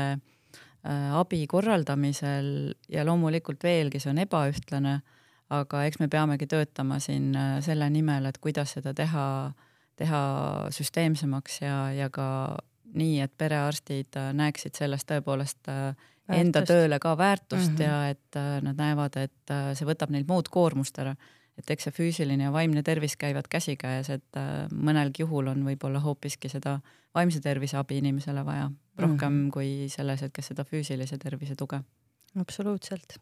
äh, 0.84 1.16
abi 1.16 1.46
korraldamisel 1.50 2.74
ja 2.92 3.04
loomulikult 3.06 3.64
veelgi 3.64 4.00
see 4.02 4.12
on 4.12 4.20
ebaühtlane, 4.24 4.98
aga 5.54 5.82
eks 5.88 6.00
me 6.00 6.08
peamegi 6.12 6.48
töötama 6.50 7.00
siin 7.02 7.32
äh, 7.36 7.56
selle 7.64 7.88
nimel, 7.90 8.28
et 8.28 8.38
kuidas 8.38 8.76
seda 8.76 8.94
teha, 8.96 9.26
teha 9.96 10.22
süsteemsemaks 10.74 11.60
ja, 11.64 11.78
ja 11.96 12.10
ka 12.12 12.28
nii, 12.94 13.18
et 13.24 13.32
perearstid 13.38 14.20
äh, 14.20 14.32
näeksid 14.36 14.76
sellest 14.78 15.08
tõepoolest 15.10 15.72
väärtust. 16.28 16.40
enda 16.40 16.62
tööle 16.66 16.98
ka 16.98 17.14
väärtust 17.18 17.70
mm 17.72 17.76
-hmm. 17.76 17.82
ja 17.82 18.08
et 18.08 18.36
äh, 18.36 18.62
nad 18.62 18.76
näevad, 18.76 19.16
et 19.16 19.50
äh, 19.50 19.74
see 19.74 19.86
võtab 19.86 20.10
neilt 20.10 20.28
muud 20.28 20.48
koormust 20.48 20.98
ära. 20.98 21.16
et 21.58 21.70
eks 21.70 21.84
see 21.84 21.92
füüsiline 21.92 22.42
ja 22.44 22.52
vaimne 22.52 22.82
tervis 22.82 23.16
käivad 23.16 23.46
käsikäes, 23.48 24.10
et 24.10 24.36
mõnelgi 24.72 25.22
juhul 25.22 25.46
on 25.46 25.62
võib-olla 25.64 26.00
hoopiski 26.02 26.48
seda 26.48 26.80
vaimse 27.14 27.40
tervise 27.40 27.76
abi 27.76 27.98
inimesele 27.98 28.44
vaja 28.44 28.70
rohkem 28.98 29.32
mm 29.32 29.46
-hmm. 29.46 29.52
kui 29.52 29.86
selles 29.88 30.22
hetkes 30.22 30.46
seda 30.46 30.64
füüsilise 30.64 31.18
tervise 31.18 31.54
tuge. 31.54 31.80
absoluutselt 32.40 33.18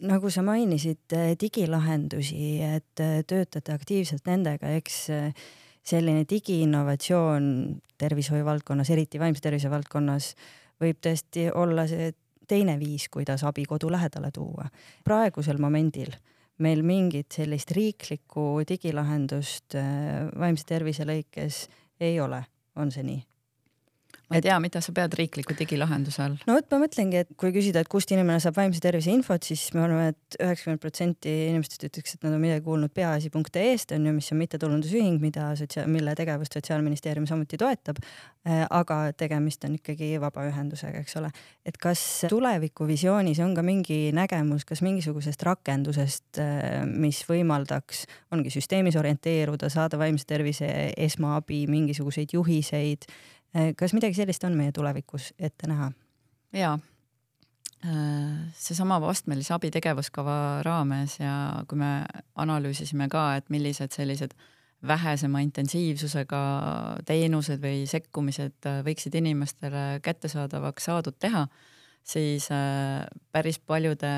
nagu 0.00 0.30
sa 0.30 0.42
mainisid 0.42 1.14
digilahendusi, 1.40 2.62
et 2.62 3.26
töötate 3.26 3.72
aktiivselt 3.72 4.26
nendega, 4.26 4.68
eks 4.68 5.08
selline 5.86 6.24
digiinnovatsioon 6.28 7.46
tervishoiu 7.98 8.44
valdkonnas, 8.44 8.90
eriti 8.90 9.20
vaimse 9.22 9.42
tervise 9.44 9.70
valdkonnas, 9.70 10.34
võib 10.80 11.00
tõesti 11.02 11.48
olla 11.54 11.86
see 11.90 12.12
teine 12.48 12.78
viis, 12.78 13.08
kuidas 13.10 13.44
abi 13.44 13.64
kodu 13.66 13.90
lähedale 13.90 14.30
tuua. 14.34 14.68
praegusel 15.04 15.58
momendil 15.58 16.12
meil 16.58 16.82
mingit 16.82 17.32
sellist 17.32 17.70
riiklikku 17.76 18.62
digilahendust 18.68 19.74
äh, 19.74 20.28
vaimse 20.38 20.64
tervise 20.66 21.04
lõikes 21.04 21.66
ei 22.00 22.20
ole, 22.20 22.44
on 22.76 22.92
see 22.92 23.02
nii? 23.02 23.35
Ma 24.26 24.40
ei 24.40 24.42
tea, 24.42 24.56
mida 24.62 24.80
sa 24.82 24.92
pead 24.94 25.14
riikliku 25.18 25.54
digilahenduse 25.58 26.22
all? 26.24 26.36
no 26.48 26.56
vot, 26.56 26.66
ma 26.72 26.80
mõtlengi, 26.82 27.20
et 27.22 27.28
kui 27.38 27.52
küsida, 27.54 27.82
et 27.82 27.90
kust 27.90 28.10
inimene 28.14 28.40
saab 28.42 28.56
vaimse 28.58 28.82
tervise 28.82 29.12
infot, 29.14 29.46
siis 29.46 29.68
me 29.76 29.84
arvame, 29.84 30.14
et 30.14 30.38
üheksakümmend 30.42 30.82
protsenti 30.82 31.34
inimestest 31.52 31.86
ütleks, 31.90 32.16
et 32.16 32.26
nad 32.26 32.34
on 32.34 32.42
midagi 32.42 32.64
kuulnud 32.66 32.90
peaasi.ee-st 32.96 33.94
on 33.94 34.08
ju, 34.10 34.14
mis 34.16 34.30
on 34.34 34.40
mittetulundusühing, 34.40 35.20
mida 35.22 35.52
sotsiaal, 35.58 35.90
mille 35.92 36.16
tegevust 36.18 36.58
Sotsiaalministeerium 36.58 37.28
samuti 37.28 37.58
toetab. 37.60 38.00
Äh, 38.46 38.64
aga 38.70 39.12
tegemist 39.18 39.64
on 39.66 39.76
ikkagi 39.78 40.12
vabaühendusega, 40.22 41.00
eks 41.02 41.16
ole. 41.18 41.30
et 41.66 41.78
kas 41.82 42.00
tulevikuvisioonis 42.30 43.40
on 43.42 43.54
ka 43.58 43.62
mingi 43.66 44.12
nägemus, 44.14 44.64
kas 44.66 44.82
mingisugusest 44.86 45.42
rakendusest, 45.46 46.38
äh, 46.42 46.82
mis 46.86 47.24
võimaldaks, 47.26 48.04
ongi 48.34 48.50
süsteemis 48.54 48.98
orienteeruda, 48.98 49.70
saada 49.70 49.98
vaimse 49.98 50.26
tervise 50.30 50.68
esmaabi, 51.08 51.64
mingisuguseid 51.70 52.36
juhiseid 52.38 53.10
kas 53.52 53.94
midagi 53.96 54.18
sellist 54.18 54.44
on 54.44 54.56
meie 54.58 54.72
tulevikus 54.74 55.32
ette 55.38 55.68
näha? 55.70 55.90
jaa, 56.56 56.74
äh, 57.84 58.34
seesama 58.56 58.98
astmelise 59.10 59.54
abi 59.56 59.70
tegevuskava 59.74 60.62
raames 60.66 61.18
ja 61.20 61.62
kui 61.68 61.78
me 61.80 61.90
analüüsisime 62.34 63.08
ka, 63.12 63.28
et 63.40 63.50
millised 63.52 63.94
sellised 63.96 64.36
vähesema 64.86 65.40
intensiivsusega 65.42 66.40
teenused 67.08 67.62
või 67.62 67.86
sekkumised 67.90 68.68
äh, 68.68 68.82
võiksid 68.86 69.16
inimestele 69.18 69.86
kättesaadavaks 70.04 70.90
saadud 70.90 71.16
teha, 71.18 71.46
siis 72.06 72.46
päris 73.34 73.56
paljude 73.58 74.08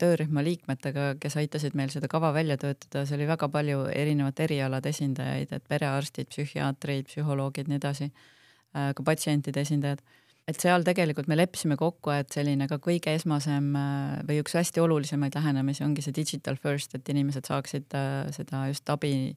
töörühma 0.00 0.42
liikmetega, 0.42 1.12
kes 1.22 1.36
aitasid 1.38 1.76
meil 1.78 1.92
seda 1.92 2.08
kava 2.10 2.32
välja 2.34 2.56
töötada, 2.58 3.04
see 3.06 3.14
oli 3.14 3.28
väga 3.28 3.46
palju 3.54 3.84
erinevate 3.94 4.48
erialade 4.48 4.90
esindajaid, 4.90 5.52
et 5.54 5.68
perearstid, 5.70 6.26
psühhiaatrid, 6.32 7.06
psühholoogid, 7.12 7.70
nii 7.70 7.78
edasi 7.78 8.10
Äh, 8.10 8.33
ka 8.74 9.06
patsientide 9.06 9.64
esindajad. 9.64 10.02
et 10.44 10.60
seal 10.60 10.82
tegelikult 10.84 11.28
me 11.30 11.38
leppisime 11.38 11.76
kokku, 11.80 12.10
et 12.12 12.34
selline 12.34 12.66
ka 12.68 12.76
kõige 12.82 13.14
esmasem 13.16 13.70
äh, 13.80 14.18
või 14.28 14.42
üks 14.42 14.52
hästi 14.58 14.82
olulisemaid 14.82 15.38
lähenemisi 15.38 15.86
ongi 15.86 16.02
see 16.04 16.12
digital 16.12 16.58
first, 16.60 16.92
et 16.94 17.08
inimesed 17.08 17.48
saaksid 17.48 17.96
äh, 17.96 18.26
seda 18.34 18.66
just 18.68 18.90
abi, 18.92 19.32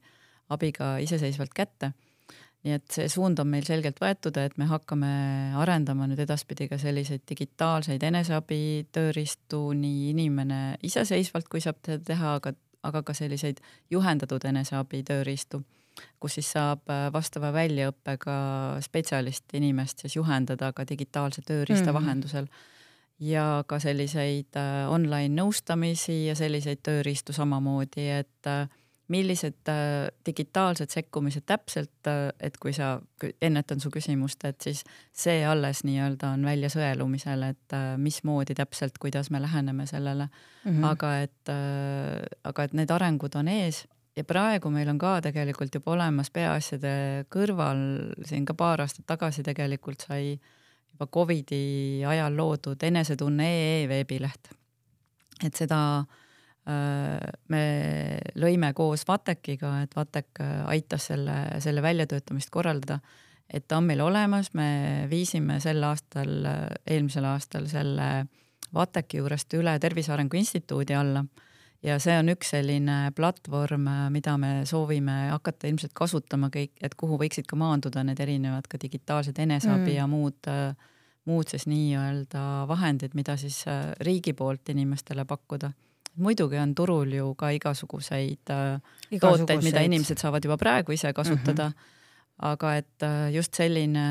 abi 0.52 0.74
ka 0.76 0.98
iseseisvalt 1.04 1.56
kätte. 1.56 1.94
nii 2.66 2.76
et 2.76 2.92
see 2.92 3.08
suund 3.08 3.40
on 3.40 3.48
meil 3.48 3.64
selgelt 3.64 4.02
võetud, 4.04 4.36
et 4.42 4.58
me 4.58 4.68
hakkame 4.68 5.14
arendama 5.56 6.10
nüüd 6.10 6.20
edaspidi 6.26 6.68
ka 6.68 6.82
selliseid 6.82 7.24
digitaalseid 7.30 8.04
eneseabi 8.04 8.90
tööriistu, 8.92 9.62
nii 9.78 10.10
inimene 10.12 10.62
iseseisvalt, 10.84 11.48
kui 11.48 11.64
saab 11.64 11.80
teda 11.86 12.04
teha, 12.04 12.36
aga, 12.42 12.52
aga 12.84 13.06
ka 13.06 13.16
selliseid 13.16 13.62
juhendatud 13.94 14.44
eneseabi 14.52 15.06
tööriistu 15.08 15.64
kus 16.20 16.38
siis 16.38 16.50
saab 16.56 16.90
äh, 16.92 17.08
vastava 17.14 17.52
väljaõppega 17.56 18.38
spetsialist 18.86 19.54
inimest 19.58 20.06
siis 20.06 20.18
juhendada 20.18 20.72
ka 20.74 20.86
digitaalse 20.90 21.42
tööriista 21.46 21.86
mm 21.86 21.90
-hmm. 21.90 22.02
vahendusel 22.02 22.48
ja 23.20 23.64
ka 23.68 23.80
selliseid 23.80 24.58
äh, 24.58 24.90
online 24.92 25.42
nõustamisi 25.42 26.26
ja 26.28 26.36
selliseid 26.36 26.84
tööriistu 26.84 27.34
samamoodi, 27.34 28.10
et 28.10 28.48
äh, 28.48 28.68
millised 29.08 29.70
digitaalsed 30.26 30.90
sekkumised 30.92 31.46
täpselt, 31.46 32.08
et 32.40 32.58
kui 32.58 32.74
sa, 32.74 33.00
ennetan 33.42 33.80
su 33.80 33.90
küsimust, 33.90 34.44
et 34.44 34.62
siis 34.62 34.84
see 35.16 35.46
alles 35.48 35.86
nii-öelda 35.88 36.34
on 36.36 36.44
välja 36.44 36.68
sõelumisel, 36.70 37.44
et 37.44 37.76
mismoodi 37.98 38.54
täpselt, 38.54 38.98
kuidas 39.00 39.30
me 39.32 39.42
läheneme 39.42 39.86
sellele 39.86 40.28
mm. 40.28 40.72
-hmm. 40.72 40.86
aga 40.86 41.20
et, 41.22 41.50
aga 42.44 42.64
et 42.64 42.74
need 42.74 42.92
arengud 42.92 43.36
on 43.36 43.48
ees 43.48 43.88
ja 44.18 44.26
praegu 44.26 44.70
meil 44.74 44.90
on 44.90 45.00
ka 45.02 45.18
tegelikult 45.28 45.76
juba 45.78 45.94
olemas 45.94 46.32
peaasjade 46.34 46.92
kõrval, 47.34 47.82
siin 48.26 48.46
ka 48.48 48.56
paar 48.58 48.82
aastat 48.84 49.06
tagasi 49.10 49.46
tegelikult 49.46 50.08
sai 50.08 50.32
juba 50.34 51.08
Covidi 51.14 52.04
ajal 52.08 52.38
loodud 52.38 52.84
enesetunne.ee 52.84 53.86
veebileht. 53.90 54.50
et 55.46 55.54
seda 55.54 55.80
äh, 56.02 57.22
me 57.54 57.64
lõime 58.42 58.74
koos 58.74 59.06
Vatekiga, 59.08 59.82
et 59.84 59.96
Vatek 59.96 60.42
aitas 60.66 61.12
selle, 61.14 61.38
selle 61.62 61.82
väljatöötamist 61.82 62.50
korraldada. 62.50 63.00
et 63.54 63.68
ta 63.68 63.78
on 63.78 63.86
meil 63.86 64.02
olemas, 64.02 64.54
me 64.54 65.06
viisime 65.10 65.60
sel 65.60 65.84
aastal, 65.84 66.42
eelmisel 66.88 67.26
aastal 67.26 67.70
selle 67.70 68.26
Vateki 68.74 69.22
juurest 69.22 69.54
üle 69.54 69.80
Tervise 69.80 70.12
Arengu 70.12 70.36
Instituudi 70.36 70.94
alla 70.94 71.24
ja 71.84 71.98
see 72.02 72.18
on 72.20 72.32
üks 72.34 72.52
selline 72.56 72.98
platvorm, 73.16 73.88
mida 74.14 74.38
me 74.42 74.52
soovime 74.66 75.28
hakata 75.32 75.70
ilmselt 75.70 75.94
kasutama 75.98 76.50
kõik, 76.54 76.76
et 76.82 76.96
kuhu 76.98 77.20
võiksid 77.22 77.48
ka 77.50 77.60
maanduda 77.60 78.04
need 78.08 78.20
erinevad 78.24 78.68
ka 78.70 78.80
digitaalsed 78.82 79.40
eneseabi 79.40 79.92
mm. 79.92 79.98
ja 79.98 80.08
muud, 80.08 80.52
muud 81.30 81.52
siis 81.54 81.68
nii-öelda 81.70 82.46
vahendid, 82.70 83.14
mida 83.18 83.38
siis 83.38 83.64
riigi 84.06 84.34
poolt 84.34 84.74
inimestele 84.74 85.26
pakkuda 85.26 85.72
muidugi 86.18 86.58
on 86.58 86.74
turul 86.74 87.12
ju 87.14 87.36
ka 87.38 87.52
igasuguseid, 87.54 88.50
igasuguseid. 88.50 89.22
tooteid, 89.22 89.62
mida 89.62 89.84
inimesed 89.86 90.18
saavad 90.18 90.46
juba 90.46 90.58
praegu 90.58 90.96
ise 90.96 91.14
kasutada 91.14 91.70
mm. 91.70 91.76
-hmm 91.78 91.97
aga 92.38 92.76
et 92.78 93.04
äh, 93.04 93.32
just 93.34 93.58
selline 93.58 94.04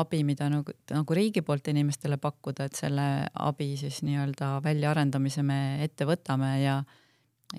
abi, 0.00 0.22
mida 0.24 0.48
nagu, 0.48 0.72
nagu 0.90 1.16
riigi 1.16 1.42
poolt 1.44 1.68
inimestele 1.68 2.16
pakkuda, 2.16 2.68
et 2.68 2.78
selle 2.78 3.08
abi 3.34 3.74
siis 3.76 4.00
nii-öelda 4.06 4.58
väljaarendamise 4.64 5.44
me 5.44 5.58
ette 5.84 6.08
võtame 6.08 6.54
ja 6.62 6.78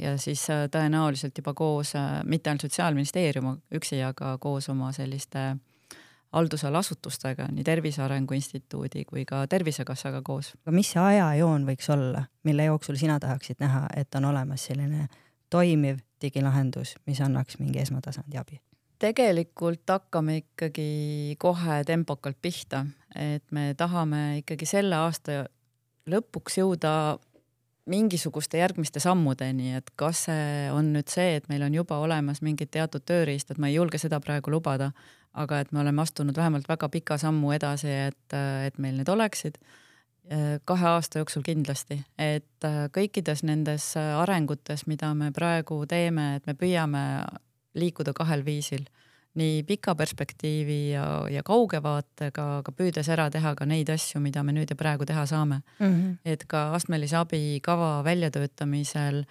ja 0.02 0.18
siis 0.18 0.50
äh, 0.50 0.66
tõenäoliselt 0.72 1.38
juba 1.38 1.54
koos, 1.54 1.94
äh, 1.96 2.24
mitte 2.26 2.50
ainult 2.50 2.66
Sotsiaalministeerium 2.66 3.54
üksi, 3.78 4.02
aga 4.04 4.38
koos 4.42 4.70
oma 4.74 4.92
selliste 4.96 5.56
haldusala 6.36 6.82
asutustega, 6.84 7.48
nii 7.52 7.64
Tervise 7.64 8.02
Arengu 8.04 8.36
Instituudi 8.36 9.06
kui 9.06 9.24
ka 9.26 9.46
Tervisekassaga 9.48 10.22
koos. 10.26 10.54
aga 10.66 10.76
mis 10.76 10.92
see 10.92 11.02
ajajoon 11.02 11.68
võiks 11.70 11.90
olla, 11.94 12.26
mille 12.44 12.68
jooksul 12.72 13.00
sina 13.00 13.20
tahaksid 13.20 13.62
näha, 13.64 13.86
et 13.96 14.16
on 14.16 14.26
olemas 14.34 14.66
selline 14.66 15.08
toimiv 15.50 16.02
digilahendus, 16.22 16.98
mis 17.06 17.22
annaks 17.22 17.60
mingi 17.60 17.80
esmatasandi 17.80 18.42
abi? 18.42 18.60
Tegelikult 19.00 19.90
hakkame 19.90 20.38
ikkagi 20.44 21.36
kohe 21.40 21.82
tempokalt 21.88 22.38
pihta, 22.42 22.86
et 23.16 23.44
me 23.52 23.74
tahame 23.78 24.42
ikkagi 24.42 24.68
selle 24.70 24.98
aasta 25.00 25.46
lõpuks 26.12 26.60
jõuda 26.62 26.92
mingisuguste 27.90 28.58
järgmiste 28.58 29.00
sammudeni, 29.00 29.76
et 29.78 29.92
kas 30.00 30.26
see 30.28 30.70
on 30.74 30.90
nüüd 30.96 31.12
see, 31.12 31.36
et 31.38 31.50
meil 31.52 31.66
on 31.68 31.74
juba 31.74 32.00
olemas 32.02 32.42
mingid 32.46 32.72
teatud 32.74 33.06
tööriistad, 33.06 33.60
ma 33.62 33.70
ei 33.70 33.78
julge 33.78 34.02
seda 34.02 34.20
praegu 34.24 34.54
lubada, 34.54 34.92
aga 35.38 35.60
et 35.62 35.72
me 35.72 35.84
oleme 35.84 36.02
astunud 36.02 36.38
vähemalt 36.38 36.70
väga 36.70 36.90
pika 36.90 37.20
sammu 37.22 37.52
edasi, 37.54 37.92
et, 38.10 38.38
et 38.66 38.78
meil 38.82 38.98
need 38.98 39.10
oleksid 39.12 39.60
kahe 40.66 40.88
aasta 40.90 41.20
jooksul 41.22 41.44
kindlasti, 41.46 42.00
et 42.18 42.66
kõikides 42.94 43.44
nendes 43.46 43.92
arengutes, 44.02 44.88
mida 44.90 45.12
me 45.14 45.30
praegu 45.36 45.84
teeme, 45.86 46.36
et 46.40 46.48
me 46.50 46.56
püüame 46.58 47.04
liikuda 47.76 48.14
kahel 48.16 48.46
viisil, 48.46 48.86
nii 49.36 49.64
pika 49.68 49.96
perspektiivi 49.96 50.80
ja, 50.94 51.06
ja 51.32 51.44
kauge 51.44 51.82
vaatega, 51.84 52.46
aga 52.62 52.72
püüdes 52.72 53.10
ära 53.12 53.28
teha 53.32 53.52
ka 53.56 53.68
neid 53.68 53.90
asju, 53.92 54.22
mida 54.24 54.44
me 54.48 54.56
nüüd 54.56 54.72
ja 54.72 54.78
praegu 54.80 55.06
teha 55.06 55.26
saame 55.28 55.60
mm. 55.80 55.88
-hmm. 55.88 56.14
et 56.26 56.46
ka 56.48 56.70
astmelise 56.78 57.18
abi 57.20 57.60
kava 57.64 58.04
väljatöötamisel 58.04 59.26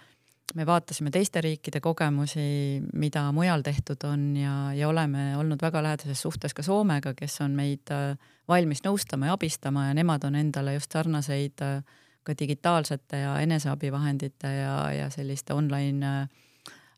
me 0.55 0.65
vaatasime 0.65 1.11
teiste 1.11 1.41
riikide 1.41 1.81
kogemusi, 1.81 2.81
mida 2.93 3.31
mujal 3.31 3.61
tehtud 3.61 4.03
on 4.03 4.37
ja, 4.37 4.73
ja 4.73 4.87
oleme 4.87 5.37
olnud 5.37 5.61
väga 5.61 5.83
lähedases 5.83 6.21
suhtes 6.21 6.53
ka 6.53 6.63
Soomega, 6.63 7.13
kes 7.13 7.41
on 7.41 7.51
meid 7.51 7.89
äh, 7.91 8.17
valmis 8.47 8.83
nõustama 8.85 9.25
ja 9.25 9.33
abistama 9.33 9.87
ja 9.87 9.93
nemad 9.93 10.23
on 10.23 10.35
endale 10.35 10.73
just 10.73 10.91
sarnaseid 10.91 11.61
äh, 11.61 11.83
ka 12.23 12.33
digitaalsete 12.39 13.17
ja 13.17 13.39
eneseabivahendite 13.39 14.47
ja, 14.47 14.91
ja 14.91 15.09
selliste 15.09 15.53
online 15.53 16.05
äh, 16.05 16.27
Äh, 16.27 16.44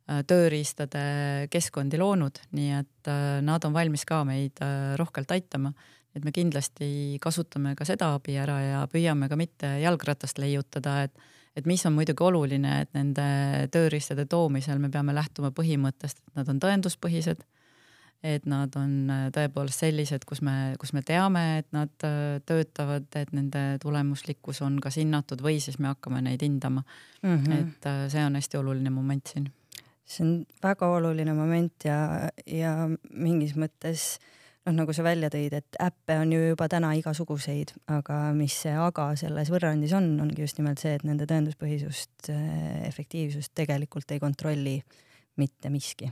tööriistade 0.08 1.02
keskkondi 1.52 2.00
loonud, 2.00 2.40
nii 2.56 2.74
et 2.80 3.10
äh, 3.12 3.40
nad 3.44 3.64
on 3.68 3.76
valmis 3.76 4.06
ka 4.08 4.22
meid 4.28 4.62
äh, 4.64 4.96
rohkelt 5.00 5.32
aitama. 5.36 5.74
et 6.18 6.24
me 6.26 6.32
kindlasti 6.34 7.20
kasutame 7.22 7.76
ka 7.78 7.86
seda 7.86 8.16
abi 8.16 8.40
ära 8.42 8.56
ja 8.64 8.78
püüame 8.90 9.28
ka 9.30 9.36
mitte 9.38 9.76
jalgratast 9.84 10.40
leiutada, 10.40 11.04
et 11.04 11.14
et 11.58 11.66
mis 11.66 11.82
on 11.90 11.94
muidugi 11.94 12.22
oluline, 12.22 12.82
et 12.82 12.92
nende 12.94 13.24
tööriistade 13.74 14.28
toomisel 14.30 14.78
me 14.78 14.92
peame 14.94 15.14
lähtuma 15.14 15.50
põhimõttest, 15.50 16.20
et 16.22 16.36
nad 16.38 16.50
on 16.54 16.60
tõenduspõhised, 16.62 17.42
et 18.22 18.46
nad 18.46 18.76
on 18.78 19.10
tõepoolest 19.34 19.82
sellised, 19.82 20.26
kus 20.30 20.44
me, 20.46 20.76
kus 20.78 20.94
me 20.94 21.02
teame, 21.02 21.64
et 21.64 21.68
nad 21.74 21.90
töötavad, 22.46 23.10
et 23.18 23.34
nende 23.34 23.64
tulemuslikkus 23.82 24.62
on 24.62 24.78
kas 24.82 25.00
hinnatud 25.02 25.42
või 25.42 25.58
siis 25.58 25.80
me 25.82 25.90
hakkame 25.90 26.22
neid 26.30 26.46
hindama 26.46 26.86
mm. 27.24 27.38
-hmm. 27.42 27.58
et 27.58 27.90
see 28.14 28.26
on 28.26 28.38
hästi 28.38 28.62
oluline 28.62 28.94
moment 28.94 29.34
siin 29.34 29.50
see 30.08 30.24
on 30.24 30.34
väga 30.64 30.88
oluline 30.98 31.36
moment 31.36 31.86
ja, 31.86 32.00
ja 32.48 32.74
mingis 33.12 33.56
mõttes 33.60 34.18
noh, 34.68 34.76
nagu 34.76 34.96
sa 34.96 35.04
välja 35.06 35.30
tõid, 35.32 35.56
et 35.58 35.80
äppe 35.84 36.18
on 36.22 36.32
ju 36.34 36.42
juba 36.50 36.68
täna 36.72 36.92
igasuguseid, 37.00 37.74
aga 37.92 38.20
mis 38.36 38.56
see 38.66 38.76
aga 38.76 39.10
selles 39.20 39.52
võrrandis 39.54 39.96
on, 39.98 40.10
ongi 40.24 40.44
just 40.44 40.60
nimelt 40.60 40.82
see, 40.84 40.96
et 40.98 41.06
nende 41.08 41.28
tõenduspõhisust, 41.30 42.32
efektiivsust 42.88 43.54
tegelikult 43.58 44.12
ei 44.16 44.24
kontrolli 44.24 44.78
mitte 45.38 45.72
miski. 45.74 46.12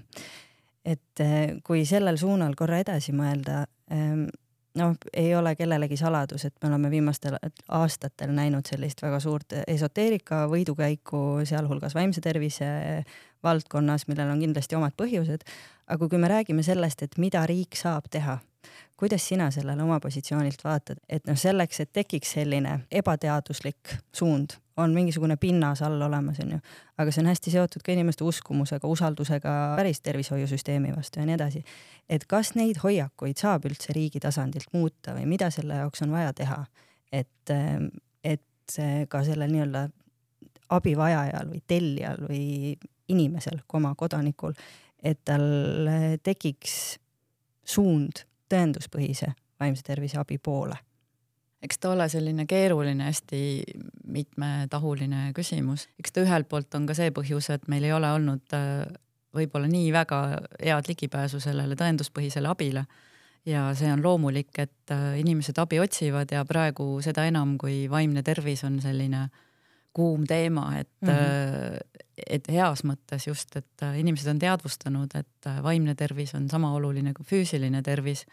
et 0.85 1.19
eh, 1.23 1.55
kui 1.65 1.81
sellel 1.89 2.17
suunal 2.21 2.53
korra 2.55 2.77
edasi 2.83 3.13
mõelda, 3.15 3.63
ehm, 3.89 4.27
noh, 4.75 4.95
ei 5.13 5.35
ole 5.35 5.55
kellelegi 5.55 5.97
saladus, 5.97 6.45
et 6.45 6.55
me 6.63 6.69
oleme 6.69 6.91
viimastel 6.91 7.37
aastatel 7.67 8.33
näinud 8.35 8.67
sellist 8.67 9.01
väga 9.01 9.19
suurt 9.23 9.55
esoteerika 9.67 10.45
võidukäiku, 10.51 11.45
sealhulgas 11.47 11.95
vaimse 11.95 12.21
tervise 12.21 12.67
valdkonnas, 13.43 14.07
millel 14.09 14.33
on 14.33 14.41
kindlasti 14.41 14.75
omad 14.75 14.95
põhjused. 14.97 15.45
aga 15.87 16.09
kui 16.09 16.17
me 16.17 16.27
räägime 16.27 16.63
sellest, 16.63 17.03
et 17.03 17.17
mida 17.17 17.45
riik 17.45 17.77
saab 17.77 18.09
teha, 18.11 18.39
kuidas 18.97 19.27
sina 19.27 19.49
sellele 19.51 19.83
oma 19.83 19.99
positsioonilt 19.99 20.63
vaatad, 20.63 20.99
et 21.09 21.25
noh, 21.27 21.37
selleks, 21.37 21.79
et 21.83 21.91
tekiks 21.93 22.35
selline 22.37 22.79
ebateaduslik 22.91 23.97
suund, 24.15 24.55
on 24.77 24.93
mingisugune 24.95 25.37
pinnas 25.39 25.81
all 25.85 26.01
olemas, 26.01 26.39
onju, 26.43 26.59
aga 26.97 27.11
see 27.11 27.23
on 27.23 27.29
hästi 27.31 27.53
seotud 27.53 27.83
ka 27.83 27.93
inimeste 27.95 28.23
uskumusega, 28.27 28.87
usaldusega 28.87 29.53
päris 29.79 30.01
tervishoiusüsteemi 30.03 30.95
vastu 30.95 31.19
ja 31.19 31.27
nii 31.27 31.35
edasi. 31.35 31.63
et 32.09 32.25
kas 32.27 32.55
neid 32.55 32.79
hoiakuid 32.83 33.39
saab 33.39 33.67
üldse 33.69 33.95
riigi 33.95 34.19
tasandilt 34.19 34.71
muuta 34.73 35.15
või 35.15 35.25
mida 35.31 35.49
selle 35.51 35.79
jaoks 35.83 36.03
on 36.05 36.11
vaja 36.11 36.33
teha, 36.33 36.65
et, 37.11 37.55
et 38.23 38.77
ka 39.09 39.23
sellel 39.23 39.51
nii-öelda 39.51 39.87
abivajajal 40.75 41.49
või 41.51 41.61
tellijal 41.67 42.21
või 42.27 42.45
inimesel, 43.07 43.61
koma 43.67 43.93
kodanikul, 43.95 44.55
et 45.03 45.19
tal 45.23 45.43
tekiks 46.23 46.97
suund 47.65 48.25
tõenduspõhise 48.55 49.33
vaimse 49.59 49.83
tervise 49.85 50.19
abi 50.21 50.39
poole? 50.39 50.79
eks 51.65 51.79
ta 51.81 51.89
ole 51.95 52.05
selline 52.11 52.45
keeruline, 52.45 53.07
hästi 53.07 53.39
mitmetahuline 54.13 55.31
küsimus. 55.37 55.87
eks 55.99 56.13
ta 56.13 56.21
ühelt 56.25 56.49
poolt 56.49 56.75
on 56.77 56.85
ka 56.85 56.93
see 56.97 57.11
põhjus, 57.15 57.49
et 57.53 57.67
meil 57.71 57.87
ei 57.87 57.93
ole 57.95 58.11
olnud 58.17 58.53
äh, 58.53 58.85
võib-olla 59.35 59.67
nii 59.71 59.89
väga 59.93 60.21
head 60.61 60.91
ligipääsu 60.91 61.41
sellele 61.43 61.77
tõenduspõhisele 61.79 62.51
abile 62.51 62.85
ja 63.45 63.67
see 63.77 63.91
on 63.93 64.03
loomulik, 64.03 64.53
et 64.61 64.93
äh, 64.93 65.17
inimesed 65.21 65.57
abi 65.61 65.79
otsivad 65.81 66.31
ja 66.33 66.45
praegu 66.45 66.99
seda 67.05 67.25
enam, 67.29 67.57
kui 67.61 67.85
vaimne 67.91 68.23
tervis 68.25 68.63
on 68.67 68.79
selline 68.83 69.27
kuum 69.95 70.25
teema, 70.27 70.67
et 70.79 70.91
mm, 71.01 71.09
-hmm 71.09 71.95
et 72.15 72.47
heas 72.51 72.83
mõttes 72.87 73.27
just, 73.27 73.55
et 73.59 73.83
äh, 73.83 73.99
inimesed 73.99 74.29
on 74.31 74.39
teadvustanud, 74.39 75.15
et 75.19 75.49
äh, 75.49 75.59
vaimne 75.63 75.95
tervis 75.99 76.35
on 76.37 76.47
sama 76.51 76.71
oluline 76.77 77.13
kui 77.15 77.27
füüsiline 77.27 77.81
tervis. 77.83 78.25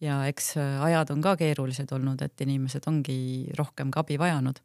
ja 0.00 0.26
eks 0.28 0.58
ajad 0.60 1.10
on 1.10 1.22
ka 1.24 1.36
keerulised 1.40 1.92
olnud, 1.96 2.20
et 2.22 2.40
inimesed 2.44 2.84
ongi 2.86 3.48
rohkem 3.56 3.90
ka 3.90 4.00
abi 4.04 4.18
vajanud. 4.18 4.60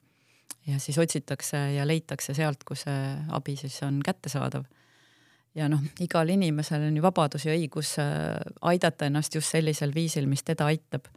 ja 0.68 0.80
siis 0.80 0.98
otsitakse 0.98 1.58
ja 1.76 1.88
leitakse 1.88 2.34
sealt, 2.34 2.64
kus 2.64 2.86
see 2.86 3.18
abi 3.30 3.56
siis 3.56 3.82
on 3.84 4.02
kättesaadav. 4.04 4.66
ja 5.56 5.70
noh, 5.70 5.82
igal 6.00 6.30
inimesel 6.30 6.88
on 6.88 6.98
ju 6.98 7.04
vabadus 7.04 7.46
ja 7.46 7.56
õigus 7.56 7.96
aidata 8.62 9.06
ennast 9.06 9.36
just 9.36 9.50
sellisel 9.50 9.94
viisil, 9.96 10.28
mis 10.28 10.44
teda 10.44 10.66
aitab 10.66 11.08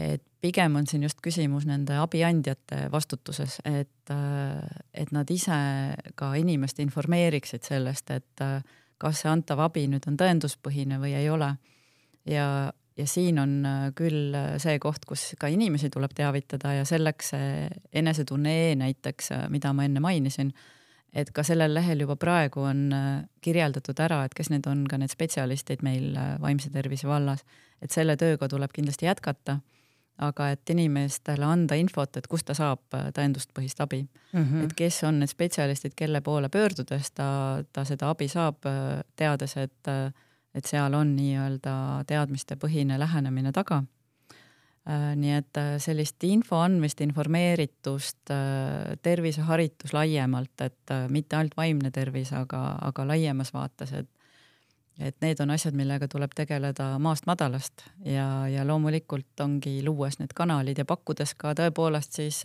et 0.00 0.22
pigem 0.40 0.76
on 0.80 0.86
siin 0.88 1.04
just 1.04 1.20
küsimus 1.22 1.66
nende 1.68 1.98
abiandjate 2.00 2.86
vastutuses, 2.92 3.58
et, 3.68 4.12
et 4.94 5.12
nad 5.12 5.30
ise 5.30 5.60
ka 6.16 6.32
inimest 6.40 6.80
informeeriksid 6.80 7.66
sellest, 7.66 8.12
et 8.14 8.44
kas 9.00 9.22
see 9.22 9.30
antav 9.32 9.60
abi 9.66 9.86
nüüd 9.90 10.06
on 10.08 10.18
tõenduspõhine 10.20 11.00
või 11.02 11.14
ei 11.18 11.28
ole. 11.32 11.54
ja, 12.28 12.72
ja 12.96 13.06
siin 13.06 13.38
on 13.40 13.54
küll 13.96 14.36
see 14.60 14.78
koht, 14.80 15.04
kus 15.08 15.34
ka 15.40 15.48
inimesi 15.52 15.90
tuleb 15.92 16.12
teavitada 16.16 16.74
ja 16.80 16.84
selleks 16.88 17.32
see 17.34 17.70
enesetunne 17.92 18.52
E 18.70 18.74
näiteks, 18.80 19.32
mida 19.48 19.72
ma 19.72 19.84
enne 19.88 20.00
mainisin, 20.00 20.52
et 21.12 21.32
ka 21.34 21.42
sellel 21.44 21.74
lehel 21.74 22.04
juba 22.04 22.16
praegu 22.16 22.64
on 22.68 22.88
kirjeldatud 23.42 24.00
ära, 24.00 24.24
et 24.24 24.36
kes 24.36 24.52
need 24.52 24.68
on 24.70 24.86
ka 24.88 25.00
need 25.00 25.12
spetsialistid 25.12 25.82
meil 25.82 26.14
vaimse 26.40 26.70
tervise 26.70 27.08
vallas, 27.08 27.44
et 27.80 27.92
selle 27.92 28.16
tööga 28.20 28.48
tuleb 28.48 28.72
kindlasti 28.72 29.08
jätkata 29.08 29.60
aga 30.20 30.50
et 30.54 30.72
inimestele 30.72 31.46
anda 31.46 31.76
infot, 31.80 32.16
et 32.18 32.26
kust 32.30 32.48
ta 32.50 32.56
saab 32.56 32.96
äh, 32.96 33.08
tõenduspõhist 33.16 33.80
abi 33.82 34.02
mm. 34.04 34.42
-hmm. 34.42 34.64
et 34.64 34.74
kes 34.76 35.02
on 35.08 35.20
need 35.22 35.32
spetsialistid, 35.32 35.94
kelle 35.96 36.20
poole 36.20 36.48
pöördudes 36.48 37.12
ta, 37.14 37.62
ta 37.72 37.84
seda 37.88 38.10
abi 38.10 38.28
saab, 38.28 38.66
äh, 38.68 39.00
teades, 39.16 39.56
et, 39.56 39.88
äh, 39.88 40.12
et 40.54 40.66
seal 40.66 40.94
on 40.94 41.16
nii-öelda 41.16 42.04
teadmistepõhine 42.06 42.98
lähenemine 42.98 43.52
taga. 43.52 43.82
Nii 44.90 45.32
et 45.36 45.58
sellist 45.78 46.24
info 46.24 46.56
andmist, 46.56 47.02
informeeritust, 47.04 48.32
terviseharitus 49.02 49.92
laiemalt, 49.92 50.64
et 50.64 50.92
mitte 51.12 51.36
ainult 51.36 51.52
vaimne 51.56 51.90
tervis, 51.94 52.32
aga, 52.32 52.78
aga 52.88 53.04
laiemas 53.06 53.52
vaates, 53.54 53.92
et 53.92 54.08
et 55.00 55.16
need 55.24 55.40
on 55.40 55.50
asjad, 55.50 55.74
millega 55.76 56.08
tuleb 56.08 56.34
tegeleda 56.36 56.92
maast 57.02 57.26
madalast 57.26 57.86
ja, 58.04 58.46
ja 58.48 58.66
loomulikult 58.68 59.40
ongi 59.40 59.80
luues 59.84 60.20
need 60.20 60.34
kanalid 60.36 60.78
ja 60.78 60.84
pakkudes 60.88 61.34
ka 61.40 61.54
tõepoolest 61.58 62.20
siis 62.20 62.42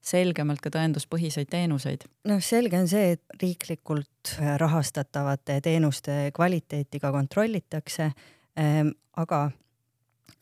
selgemalt 0.00 0.62
ka 0.64 0.72
tõenduspõhiseid 0.72 1.50
teenuseid. 1.52 2.06
noh, 2.28 2.40
selge 2.40 2.78
on 2.78 2.88
see, 2.88 3.16
et 3.16 3.40
riiklikult 3.42 4.34
rahastatavate 4.62 5.60
teenuste 5.64 6.30
kvaliteeti 6.36 7.00
ka 7.00 7.12
kontrollitakse, 7.12 8.10
ähm, 8.58 8.94
aga 9.16 9.50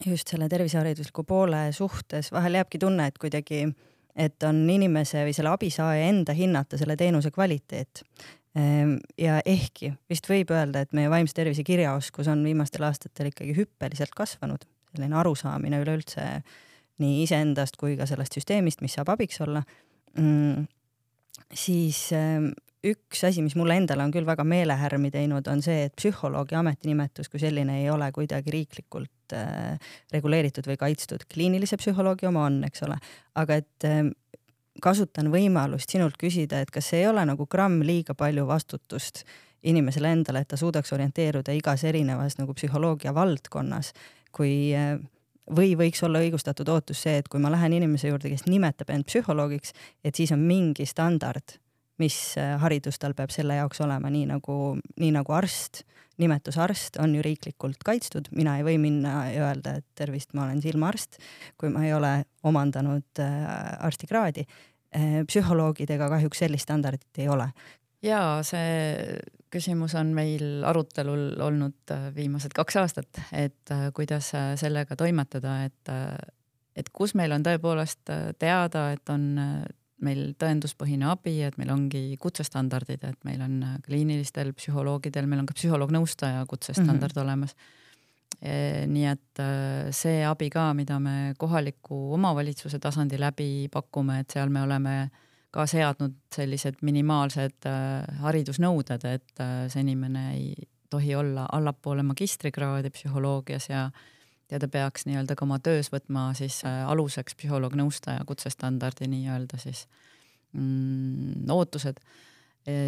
just 0.06 0.28
selle 0.28 0.48
terviseharidusliku 0.48 1.24
poole 1.24 1.68
suhtes 1.72 2.32
vahel 2.32 2.60
jääbki 2.60 2.78
tunne, 2.78 3.08
et 3.10 3.18
kuidagi, 3.18 3.64
et 4.16 4.42
on 4.46 4.62
inimese 4.70 5.24
või 5.26 5.34
selle 5.34 5.50
abisaaja 5.50 6.06
enda 6.06 6.34
hinnata 6.38 6.78
selle 6.78 6.96
teenuse 6.96 7.30
kvaliteet. 7.34 8.04
Ehm, 8.56 8.96
ja 9.20 9.38
ehkki 9.44 9.92
vist 10.08 10.28
võib 10.30 10.50
öelda, 10.54 10.82
et 10.84 10.94
meie 10.96 11.10
vaimse 11.12 11.36
tervise 11.36 11.64
kirjaoskus 11.66 12.30
on 12.32 12.40
viimastel 12.46 12.86
aastatel 12.88 13.28
ikkagi 13.32 13.56
hüppeliselt 13.58 14.14
kasvanud, 14.16 14.64
selline 14.94 15.18
arusaamine 15.20 15.82
üleüldse 15.82 16.24
nii 17.02 17.20
iseendast 17.26 17.76
kui 17.78 17.96
ka 17.98 18.06
sellest 18.08 18.38
süsteemist, 18.38 18.80
mis 18.82 18.96
saab 18.96 19.12
abiks 19.12 19.42
olla 19.44 19.60
mm,, 20.16 20.64
siis 21.52 22.06
ehm, 22.16 22.48
üks 22.88 23.22
asi, 23.28 23.44
mis 23.44 23.56
mulle 23.58 23.76
endale 23.82 24.06
on 24.06 24.14
küll 24.14 24.26
väga 24.26 24.46
meelehärmi 24.48 25.10
teinud, 25.12 25.46
on 25.50 25.60
see, 25.62 25.84
et 25.88 25.96
psühholoogi 25.98 26.56
ametinimetus 26.58 27.28
kui 27.28 27.42
selline 27.42 27.82
ei 27.82 27.90
ole 27.92 28.08
kuidagi 28.16 28.54
riiklikult 28.54 29.36
äh, 29.36 29.92
reguleeritud 30.14 30.70
või 30.70 30.78
kaitstud. 30.80 31.28
kliinilise 31.28 31.76
psühholoogi 31.82 32.30
oma 32.30 32.46
on, 32.48 32.62
eks 32.70 32.86
ole, 32.88 32.96
aga 33.38 33.60
et 33.60 33.88
kasutan 34.82 35.30
võimalust 35.32 35.90
sinult 35.90 36.16
küsida, 36.20 36.60
et 36.60 36.72
kas 36.74 36.92
ei 36.96 37.06
ole 37.08 37.24
nagu 37.28 37.46
gramm 37.50 37.82
liiga 37.82 38.14
palju 38.14 38.46
vastutust 38.46 39.24
inimesele 39.62 40.12
endale, 40.14 40.44
et 40.44 40.48
ta 40.48 40.56
suudaks 40.56 40.92
orienteeruda 40.94 41.52
igas 41.56 41.84
erinevas 41.84 42.38
nagu 42.38 42.54
psühholoogia 42.54 43.14
valdkonnas, 43.14 43.92
kui 44.32 44.74
äh, 44.76 44.98
või 45.56 45.72
võiks 45.80 46.02
olla 46.06 46.22
õigustatud 46.22 46.68
ootus 46.68 47.02
see, 47.06 47.18
et 47.18 47.28
kui 47.28 47.40
ma 47.42 47.50
lähen 47.50 47.74
inimese 47.74 48.12
juurde, 48.12 48.30
kes 48.30 48.46
nimetab 48.46 48.92
end 48.94 49.08
psühholoogiks, 49.08 49.74
et 50.04 50.14
siis 50.14 50.32
on 50.36 50.44
mingi 50.46 50.86
standard 50.86 51.58
mis 51.98 52.16
äh, 52.38 52.56
haridus 52.62 52.98
tal 52.98 53.14
peab 53.18 53.32
selle 53.34 53.58
jaoks 53.58 53.82
olema, 53.84 54.10
nii 54.12 54.26
nagu, 54.30 54.56
nii 55.00 55.12
nagu 55.14 55.34
arst, 55.34 55.82
nimetus 56.18 56.58
arst 56.60 56.98
on 57.02 57.14
ju 57.14 57.22
riiklikult 57.24 57.82
kaitstud, 57.86 58.30
mina 58.36 58.56
ei 58.58 58.66
või 58.66 58.78
minna 58.82 59.28
ja 59.32 59.48
öelda, 59.48 59.78
et 59.78 59.86
tervist, 59.98 60.34
ma 60.34 60.46
olen 60.46 60.62
silmaarst, 60.62 61.20
kui 61.60 61.72
ma 61.72 61.84
ei 61.86 61.94
ole 61.96 62.12
omandanud 62.48 63.22
äh, 63.22 63.48
arstikraadi. 63.86 64.46
Äh, 64.96 65.20
psühholoogidega 65.28 66.08
kahjuks 66.14 66.44
sellist 66.44 66.68
standardit 66.68 67.22
ei 67.22 67.28
ole. 67.28 67.50
ja 68.02 68.38
see 68.46 69.18
küsimus 69.50 69.96
on 69.98 70.12
meil 70.14 70.62
arutelul 70.68 71.40
olnud 71.42 71.92
viimased 72.14 72.52
kaks 72.54 72.76
aastat, 72.78 73.20
et 73.32 73.72
kuidas 73.96 74.28
sellega 74.60 74.94
toimetada, 74.96 75.64
et, 75.64 75.90
et 76.76 76.90
kus 76.92 77.16
meil 77.18 77.32
on 77.34 77.42
tõepoolest 77.42 78.12
teada, 78.38 78.90
et 78.92 79.10
on 79.10 79.24
meil 80.04 80.34
tõenduspõhine 80.38 81.08
abi, 81.10 81.40
et 81.46 81.56
meil 81.58 81.72
ongi 81.74 82.02
kutsestandardid, 82.20 83.04
et 83.04 83.26
meil 83.26 83.42
on 83.44 83.58
kliinilistel 83.86 84.52
psühholoogidel, 84.56 85.26
meil 85.30 85.42
on 85.42 85.48
ka 85.48 85.56
psühholoog-nõustaja 85.58 86.44
kutsestandard 86.50 87.16
mm 87.16 87.20
-hmm. 87.20 87.24
olemas. 87.24 87.54
E, 88.38 88.86
nii 88.86 89.06
et 89.10 89.40
e, 89.42 89.92
see 89.92 90.22
abi 90.26 90.50
ka, 90.50 90.72
mida 90.74 90.98
me 91.02 91.34
kohaliku 91.38 92.12
omavalitsuse 92.14 92.78
tasandi 92.78 93.18
läbi 93.18 93.68
pakume, 93.72 94.20
et 94.20 94.30
seal 94.30 94.48
me 94.48 94.62
oleme 94.62 95.10
ka 95.50 95.66
seadnud 95.66 96.14
sellised 96.34 96.78
minimaalsed 96.82 97.66
e, 97.66 97.74
haridusnõuded, 98.22 99.04
et 99.04 99.42
see 99.68 99.80
inimene 99.80 100.34
ei 100.34 100.68
tohi 100.90 101.14
olla 101.14 101.48
allapoole 101.52 102.02
magistrikraadi 102.02 102.90
psühholoogias 102.90 103.68
ja 103.70 103.90
ja 104.50 104.58
ta 104.58 104.68
peaks 104.68 105.06
nii-öelda 105.08 105.36
ka 105.36 105.44
oma 105.44 105.58
töös 105.58 105.92
võtma 105.92 106.30
siis 106.38 106.62
äh, 106.66 106.84
aluseks 106.88 107.36
psühholoog-nõustaja 107.38 108.24
kutsestandardi 108.28 109.10
nii-öelda 109.10 109.60
siis 109.60 109.86
mm, 110.52 111.48
ootused 111.52 112.00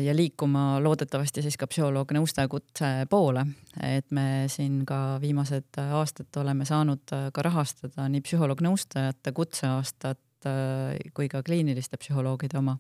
ja 0.05 0.17
liikuma 0.17 0.81
loodetavasti 0.83 1.43
siis 1.43 1.57
ka 1.57 1.69
psühholoog-nõustaja 1.71 2.49
kutse 2.53 2.89
poole, 3.11 3.47
et 3.83 4.11
me 4.13 4.45
siin 4.53 4.83
ka 4.89 5.19
viimased 5.23 5.79
aastad 5.81 6.41
oleme 6.43 6.67
saanud 6.69 7.15
äh, 7.17 7.29
ka 7.33 7.45
rahastada 7.47 8.09
nii 8.13 8.21
psühholoog-nõustajate 8.27 9.33
kutseaastat 9.37 10.49
äh, 10.51 10.99
kui 11.17 11.31
ka 11.33 11.43
kliiniliste 11.47 12.01
psühholoogide 12.01 12.61
oma 12.61 12.77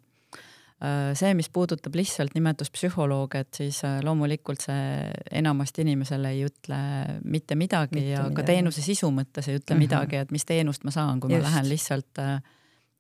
see, 1.15 1.35
mis 1.37 1.51
puudutab 1.53 1.95
lihtsalt 1.99 2.33
nimetuspsühholoog, 2.35 3.35
et 3.37 3.59
siis 3.63 3.83
äh, 3.85 3.99
loomulikult 4.05 4.65
see 4.65 5.11
enamasti 5.41 5.85
inimesele 5.85 6.31
ei 6.33 6.47
ütle 6.49 6.79
mitte 7.25 7.59
midagi 7.59 7.99
mitte 7.99 8.15
ja 8.15 8.23
midagi. 8.23 8.39
ka 8.39 8.47
teenuse 8.49 8.85
sisu 8.85 9.11
mõttes 9.13 9.49
ei 9.49 9.59
ütle 9.59 9.75
mm 9.75 9.77
-hmm. 9.77 9.85
midagi, 9.85 10.17
et 10.17 10.31
mis 10.31 10.47
teenust 10.49 10.85
ma 10.85 10.95
saan, 10.95 11.21
kui 11.21 11.33
Just. 11.33 11.43
ma 11.43 11.51
lähen 11.51 11.69
lihtsalt 11.69 12.23
äh, 12.23 12.41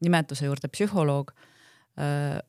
nimetuse 0.00 0.44
juurde 0.46 0.68
psühholoog 0.68 1.32
Äh, 1.32 1.46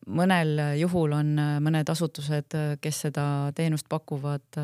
mõnel 0.08 0.60
juhul 0.80 1.14
on 1.18 1.32
äh, 1.40 1.56
mõned 1.64 1.90
asutused, 1.90 2.54
äh, 2.56 2.76
kes 2.82 3.00
seda 3.08 3.24
teenust 3.56 3.88
pakuvad, 3.90 4.60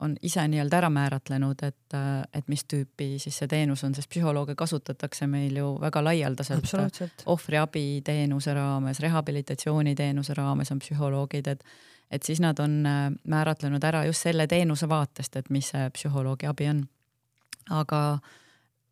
on 0.00 0.14
ise 0.22 0.44
nii-öelda 0.48 0.78
ära 0.78 0.90
määratlenud, 0.92 1.64
et, 1.66 1.96
et 2.32 2.46
mis 2.48 2.64
tüüpi 2.70 3.18
siis 3.22 3.36
see 3.40 3.48
teenus 3.50 3.84
on, 3.84 3.94
sest 3.94 4.08
psühholooge 4.12 4.54
kasutatakse 4.56 5.26
meil 5.30 5.56
ju 5.56 5.74
väga 5.80 6.02
laialdaselt. 6.04 6.70
ohvriabiteenuse 7.26 8.54
raames, 8.54 9.00
rehabilitatsiooniteenuse 9.00 10.34
raames 10.34 10.72
on 10.72 10.78
psühholoogid, 10.78 11.50
et, 11.50 11.64
et 12.10 12.22
siis 12.22 12.40
nad 12.40 12.58
on 12.58 12.84
määratlenud 13.24 13.84
ära 13.84 14.04
just 14.06 14.24
selle 14.24 14.46
teenuse 14.46 14.88
vaatest, 14.88 15.36
et 15.36 15.50
mis 15.50 15.72
see 15.74 15.90
psühholoogi 15.98 16.48
abi 16.48 16.70
on. 16.70 16.86
aga 17.70 18.18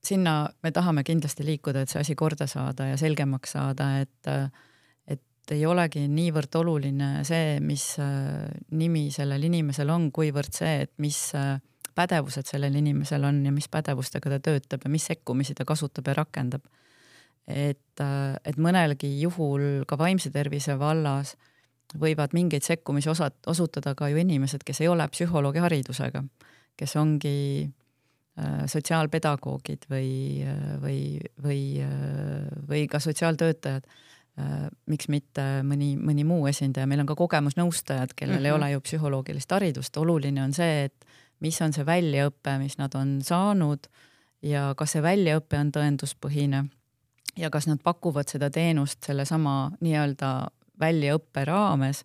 sinna 0.05 0.49
me 0.63 0.73
tahame 0.73 1.05
kindlasti 1.05 1.45
liikuda, 1.47 1.83
et 1.83 1.89
see 1.89 2.01
asi 2.01 2.15
korda 2.15 2.47
saada 2.47 2.91
ja 2.91 2.97
selgemaks 2.97 3.53
saada, 3.53 3.99
et 4.01 4.33
et 5.53 5.59
ei 5.59 5.67
olegi 5.69 6.07
niivõrd 6.09 6.57
oluline 6.63 7.11
see, 7.29 7.59
mis 7.61 7.85
äh, 8.01 8.49
nimi 8.79 9.09
sellel 9.13 9.43
inimesel 9.51 9.91
on, 9.93 10.09
kuivõrd 10.15 10.55
see, 10.57 10.87
et 10.87 10.93
mis 11.03 11.19
äh, 11.37 11.59
pädevused 11.93 12.49
sellel 12.49 12.79
inimesel 12.81 13.27
on 13.29 13.43
ja 13.45 13.53
mis 13.53 13.69
pädevustega 13.73 14.33
ta 14.33 14.39
töötab 14.49 14.87
ja 14.87 14.93
mis 14.93 15.05
sekkumisi 15.11 15.57
ta 15.59 15.67
kasutab 15.69 16.09
ja 16.09 16.17
rakendab. 16.23 16.65
et, 17.47 18.01
äh, 18.01 18.37
et 18.45 18.57
mõnelgi 18.57 19.11
juhul 19.21 19.85
ka 19.89 19.99
vaimse 19.99 20.31
tervise 20.31 20.79
vallas 20.79 21.35
võivad 21.99 22.33
mingeid 22.33 22.65
sekkumisi 22.65 23.11
osad, 23.11 23.35
osutada 23.47 23.95
ka 23.95 24.09
ju 24.09 24.17
inimesed, 24.17 24.63
kes 24.65 24.81
ei 24.81 24.89
ole 24.89 25.05
psühholoogi 25.13 25.61
haridusega, 25.61 26.23
kes 26.77 26.97
ongi 26.97 27.69
sotsiaalpedagoogid 28.73 29.83
või, 29.93 30.41
või, 30.81 31.21
või, 31.45 31.59
või 32.71 32.87
ka 32.89 32.97
sotsiaaltöötajad 33.05 33.85
miks 34.89 35.09
mitte 35.13 35.43
mõni, 35.67 35.93
mõni 36.01 36.25
muu 36.25 36.47
esindaja, 36.49 36.87
meil 36.89 37.03
on 37.03 37.09
ka 37.11 37.17
kogemusnõustajad, 37.19 38.15
kellel 38.17 38.39
mm 38.39 38.41
-hmm. 38.41 38.47
ei 38.47 38.53
mhm. 38.53 38.63
ole 38.63 38.71
ju 38.71 38.81
psühholoogilist 38.81 39.51
haridust, 39.53 39.97
oluline 39.97 40.43
on 40.43 40.53
see, 40.53 40.85
et 40.85 41.05
mis 41.41 41.61
on 41.63 41.73
see 41.73 41.85
väljaõpe, 41.87 42.59
mis 42.59 42.79
nad 42.79 42.95
on 42.95 43.19
saanud 43.23 43.87
ja 44.43 44.75
kas 44.77 44.93
see 44.93 45.03
väljaõpe 45.03 45.59
on 45.59 45.73
tõenduspõhine 45.73 46.65
ja 47.37 47.51
kas 47.51 47.67
nad 47.67 47.79
pakuvad 47.83 48.29
seda 48.29 48.51
teenust 48.51 49.05
sellesama 49.05 49.73
nii-öelda 49.81 50.49
väljaõppe 50.81 51.45
raames 51.45 52.05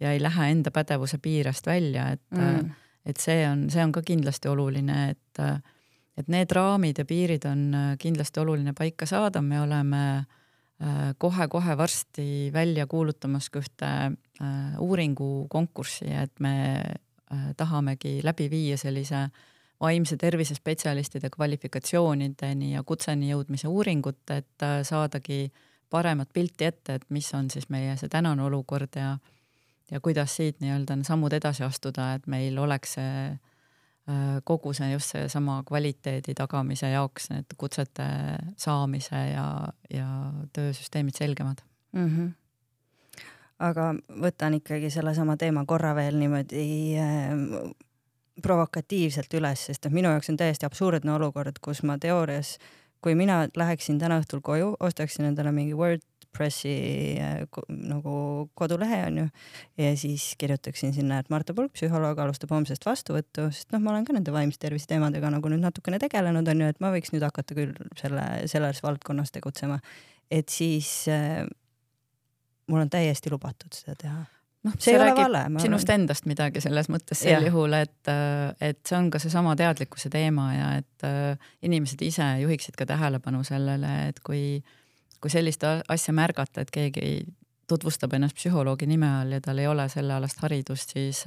ja 0.00 0.12
ei 0.12 0.22
lähe 0.22 0.50
enda 0.50 0.70
pädevuse 0.70 1.18
piirest 1.18 1.66
välja, 1.66 2.10
et 2.12 2.30
mm., 2.30 2.70
et 3.06 3.16
see 3.16 3.44
on, 3.48 3.70
see 3.70 3.84
on 3.84 3.92
ka 3.92 4.02
kindlasti 4.02 4.48
oluline, 4.48 5.10
et, 5.10 5.38
et 6.18 6.28
need 6.28 6.50
raamid 6.50 6.98
ja 6.98 7.04
piirid 7.04 7.44
on 7.44 7.76
kindlasti 7.98 8.40
oluline 8.40 8.72
paika 8.72 9.06
saada, 9.06 9.42
me 9.42 9.60
oleme 9.60 10.16
äh, 10.16 10.26
kohe-kohe 11.18 11.72
äh, 11.72 11.78
varsti 11.78 12.50
välja 12.52 12.86
kuulutamas 12.86 13.48
ka 13.50 13.60
ühte 13.62 13.86
äh, 13.86 14.78
uuringukonkurssi, 14.78 16.08
et 16.12 16.40
me 16.40 16.82
äh, 17.32 17.52
tahamegi 17.56 18.20
läbi 18.24 18.50
viia 18.50 18.76
sellise 18.76 19.28
vaimse 19.80 20.16
tervise 20.16 20.54
spetsialistide 20.54 21.30
kvalifikatsioonideni 21.30 22.72
ja 22.72 22.82
kutseni 22.82 23.30
jõudmise 23.30 23.68
uuringut, 23.68 24.22
et 24.32 24.64
saadagi 24.88 25.52
paremat 25.90 26.28
pilti 26.32 26.64
ette, 26.64 26.94
et 26.94 27.04
mis 27.08 27.28
on 27.34 27.50
siis 27.50 27.68
meie 27.68 27.96
see 27.96 28.08
tänane 28.08 28.42
olukord 28.42 28.96
ja 28.96 29.18
ja 29.90 30.00
kuidas 30.00 30.36
siit 30.36 30.56
nii-öelda 30.60 30.96
sammud 31.06 31.32
edasi 31.32 31.62
astuda, 31.62 32.14
et 32.14 32.24
meil 32.26 32.58
oleks 32.58 32.96
see 32.96 33.36
kogu 34.46 34.70
see 34.76 34.92
just 34.92 35.10
seesama 35.10 35.62
kvaliteedi 35.66 36.34
tagamise 36.38 36.90
jaoks 36.92 37.30
need 37.32 37.56
kutsete 37.58 38.04
saamise 38.56 39.22
ja, 39.32 39.46
ja 39.90 40.08
töösüsteemid 40.54 41.18
selgemad 41.18 41.64
mm. 41.92 42.06
-hmm. 42.06 43.24
aga 43.58 43.88
võtan 44.22 44.54
ikkagi 44.60 44.90
sellesama 44.94 45.36
teema 45.36 45.64
korra 45.66 45.94
veel 45.98 46.18
niimoodi 46.22 46.62
äh, 47.02 47.34
provokatiivselt 48.42 49.34
üles, 49.34 49.66
sest 49.66 49.86
et 49.86 49.92
minu 49.92 50.08
jaoks 50.14 50.30
on 50.30 50.36
täiesti 50.36 50.66
absurdne 50.66 51.12
olukord, 51.12 51.58
kus 51.58 51.82
ma 51.82 51.98
teoorias 51.98 52.58
kui 53.06 53.14
mina 53.14 53.46
läheksin 53.56 53.98
täna 54.02 54.18
õhtul 54.18 54.40
koju, 54.42 54.72
ostaksin 54.80 55.28
endale 55.28 55.52
mingi 55.54 55.76
WordPressi 55.78 56.15
äh, 56.40 57.42
nagu 57.68 58.16
kodulehe 58.58 59.02
onju 59.08 59.26
ja 59.80 59.90
siis 59.98 60.28
kirjutaksin 60.40 60.94
sinna, 60.96 61.20
et 61.22 61.30
Marta 61.32 61.54
Pulk, 61.56 61.74
psühholoog, 61.76 62.20
alustab 62.22 62.54
homsest 62.54 62.86
vastuvõttu, 62.86 63.48
sest 63.54 63.74
noh, 63.74 63.82
ma 63.84 63.94
olen 63.94 64.06
ka 64.08 64.16
nende 64.16 64.34
vaimse 64.34 64.60
tervise 64.62 64.90
teemadega 64.90 65.32
nagu 65.34 65.52
nüüd 65.52 65.64
natukene 65.64 66.00
tegelenud 66.02 66.48
onju, 66.54 66.70
et 66.72 66.82
ma 66.84 66.92
võiks 66.94 67.14
nüüd 67.14 67.26
hakata 67.26 67.58
küll 67.58 67.74
selle, 67.98 68.26
selles 68.50 68.82
valdkonnas 68.84 69.34
tegutsema. 69.34 69.80
et 70.30 70.48
siis 70.48 71.06
äh, 71.12 71.44
mul 72.66 72.82
on 72.82 72.90
täiesti 72.90 73.30
lubatud 73.30 73.74
seda 73.76 73.94
teha 73.98 74.24
noh, 74.66 74.74
see, 74.82 74.96
räägib 74.98 75.60
sinust 75.62 75.88
arvan. 75.88 76.02
endast 76.02 76.26
midagi 76.28 76.62
selles 76.64 76.90
mõttes 76.92 77.20
sel 77.22 77.38
ja. 77.38 77.50
juhul, 77.50 77.76
et, 77.78 78.10
et 78.64 78.80
see 78.86 78.98
on 78.98 79.10
ka 79.12 79.20
seesama 79.22 79.54
teadlikkuse 79.58 80.10
teema 80.12 80.48
ja 80.54 80.72
et 80.80 81.06
äh, 81.06 81.50
inimesed 81.66 82.02
ise 82.06 82.26
juhiksid 82.42 82.78
ka 82.78 82.88
tähelepanu 82.88 83.44
sellele, 83.46 83.92
et 84.10 84.20
kui, 84.26 84.58
kui 85.20 85.32
sellist 85.32 85.64
asja 85.66 86.14
märgata, 86.14 86.64
et 86.64 86.72
keegi 86.74 87.10
tutvustab 87.68 88.12
ennast 88.14 88.36
psühholoogi 88.38 88.86
nime 88.86 89.08
all 89.20 89.32
ja 89.36 89.40
tal 89.42 89.58
ei 89.58 89.66
ole 89.66 89.88
sellealast 89.90 90.42
haridust, 90.44 90.94
siis 90.96 91.24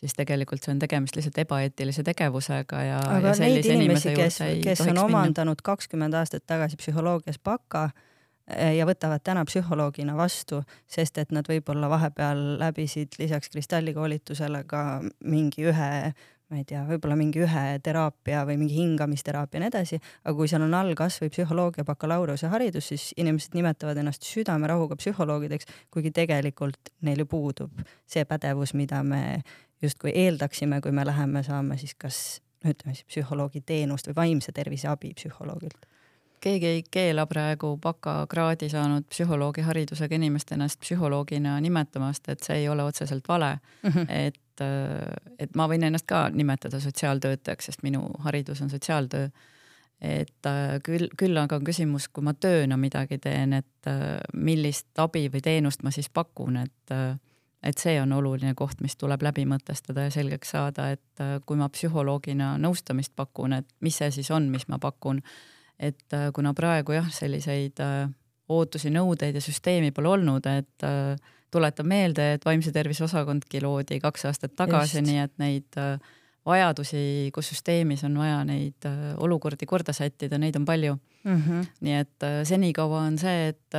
siis 0.00 0.14
tegelikult 0.16 0.64
see 0.64 0.72
on 0.72 0.78
tegemist 0.80 1.16
lihtsalt 1.16 1.38
ebaeetilise 1.42 2.02
tegevusega 2.06 2.82
ja. 2.86 3.00
aga 3.18 3.34
ja 3.34 3.40
neid 3.42 3.66
inimesi, 3.68 4.14
kes, 4.16 4.38
kes 4.64 4.80
on 4.86 5.02
omandanud 5.02 5.60
kakskümmend 5.62 6.14
aastat 6.16 6.46
tagasi 6.48 6.78
psühholoogias 6.80 7.36
baka 7.44 7.90
Eh, 8.50 8.74
ja 8.78 8.86
võtavad 8.88 9.22
täna 9.22 9.44
psühholoogina 9.46 10.16
vastu, 10.18 10.62
sest 10.90 11.18
et 11.22 11.30
nad 11.34 11.46
võib-olla 11.46 11.90
vahepeal 11.92 12.40
läbisid 12.58 13.14
lisaks 13.20 13.52
kristallikoolitusele 13.52 14.64
ka 14.70 14.84
mingi 15.22 15.68
ühe 15.70 15.90
ma 16.50 16.58
ei 16.58 16.64
tea, 16.66 16.82
võib-olla 16.88 17.14
mingi 17.18 17.44
ühe 17.44 17.64
teraapia 17.84 18.42
või 18.48 18.56
mingi 18.58 18.74
hingamisteraapia 18.80 19.58
ja 19.58 19.62
nii 19.62 19.70
edasi, 19.70 20.00
aga 20.24 20.34
kui 20.36 20.50
seal 20.50 20.64
on 20.66 20.74
all 20.74 20.96
kasvõi 20.98 21.30
psühholoogia 21.30 21.84
bakalaureuse 21.86 22.50
haridus, 22.50 22.90
siis 22.90 23.10
inimesed 23.16 23.54
nimetavad 23.54 24.00
ennast 24.02 24.26
südamerahuga 24.26 24.98
psühholoogideks, 24.98 25.70
kuigi 25.94 26.10
tegelikult 26.16 26.92
neil 27.06 27.22
ju 27.22 27.28
puudub 27.30 27.84
see 28.10 28.26
pädevus, 28.26 28.74
mida 28.74 29.04
me 29.06 29.42
justkui 29.82 30.12
eeldaksime, 30.26 30.80
kui 30.82 30.92
me 30.92 31.06
läheme 31.06 31.44
saama 31.46 31.78
siis 31.80 31.94
kas 31.94 32.40
no 32.64 32.74
ütleme 32.74 32.98
siis 32.98 33.06
psühholoogi 33.08 33.62
teenust 33.66 34.10
või 34.10 34.18
vaimse 34.24 34.52
tervise 34.52 34.90
abi 34.90 35.14
psühholoogilt 35.16 35.86
keegi 36.40 36.66
ei 36.66 36.82
keela 36.90 37.26
praegu 37.28 37.74
bakakraadi 37.82 38.68
saanud 38.72 39.04
psühholoogi 39.12 39.64
haridusega 39.64 40.16
inimest 40.16 40.52
ennast 40.56 40.80
psühholoogina 40.80 41.58
nimetamast, 41.60 42.28
et 42.28 42.44
see 42.44 42.62
ei 42.62 42.68
ole 42.68 42.84
otseselt 42.84 43.28
vale 43.28 43.58
mm. 43.82 43.90
-hmm. 43.90 44.06
et, 44.08 44.40
äh, 44.64 45.14
et 45.38 45.56
ma 45.58 45.66
võin 45.70 45.84
ennast 45.86 46.06
ka 46.08 46.28
nimetada 46.34 46.80
sotsiaaltöötajaks, 46.80 47.70
sest 47.70 47.82
minu 47.86 48.02
haridus 48.26 48.62
on 48.62 48.70
sotsiaaltöö. 48.70 49.30
et 50.00 50.46
küll, 50.82 51.10
küll 51.16 51.36
aga 51.36 51.58
on 51.58 51.64
küsimus, 51.64 52.06
kui 52.08 52.24
ma 52.24 52.32
tööna 52.32 52.78
midagi 52.80 53.18
teen, 53.20 53.52
et 53.52 53.88
millist 54.32 54.96
abi 54.96 55.26
või 55.28 55.42
teenust 55.44 55.82
ma 55.84 55.90
siis 55.92 56.08
pakun, 56.08 56.56
et 56.56 56.94
et 57.62 57.76
see 57.76 57.98
on 58.00 58.12
oluline 58.16 58.54
koht, 58.56 58.80
mis 58.80 58.96
tuleb 58.96 59.20
läbi 59.20 59.44
mõtestada 59.44 60.06
ja 60.06 60.14
selgeks 60.14 60.54
saada, 60.56 60.88
et 60.96 61.44
kui 61.44 61.60
ma 61.60 61.68
psühholoogina 61.68 62.54
nõustamist 62.56 63.12
pakun, 63.12 63.58
et 63.58 63.68
mis 63.84 64.00
see 64.00 64.08
siis 64.10 64.30
on, 64.32 64.48
mis 64.48 64.64
ma 64.72 64.78
pakun 64.80 65.20
et 65.78 66.16
kuna 66.32 66.54
praegu 66.56 66.96
jah, 66.96 67.12
selliseid 67.12 67.84
ootusi, 68.50 68.90
nõudeid 68.92 69.38
ja 69.38 69.42
süsteemi 69.42 69.92
pole 69.94 70.10
olnud, 70.16 70.46
et 70.50 70.86
äh, 70.86 71.14
tuletan 71.50 71.88
meelde, 71.88 72.32
et 72.36 72.44
vaimse 72.46 72.72
tervise 72.72 73.04
osakondki 73.04 73.62
loodi 73.62 74.00
kaks 74.00 74.26
aastat 74.30 74.56
tagasi, 74.56 75.02
nii 75.02 75.18
et 75.24 75.36
neid 75.42 75.78
vajadusi, 76.46 77.30
kus 77.34 77.50
süsteemis 77.52 78.04
on 78.08 78.16
vaja 78.18 78.40
neid 78.48 78.86
olukordi 79.20 79.66
korda 79.68 79.92
sättida, 79.92 80.38
neid 80.38 80.56
on 80.56 80.64
palju 80.64 80.94
mm. 80.96 81.42
-hmm. 81.42 81.66
nii 81.80 81.94
et 81.94 82.26
senikaua 82.48 83.02
on 83.08 83.18
see, 83.18 83.48
et 83.48 83.78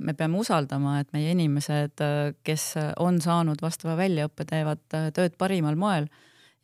me 0.00 0.14
peame 0.14 0.38
usaldama, 0.38 1.00
et 1.00 1.12
meie 1.12 1.30
inimesed, 1.34 2.04
kes 2.42 2.74
on 2.98 3.20
saanud 3.20 3.62
vastava 3.62 3.96
väljaõppe, 3.96 4.44
teevad 4.44 4.86
tööd 5.14 5.34
parimal 5.38 5.76
moel 5.76 6.08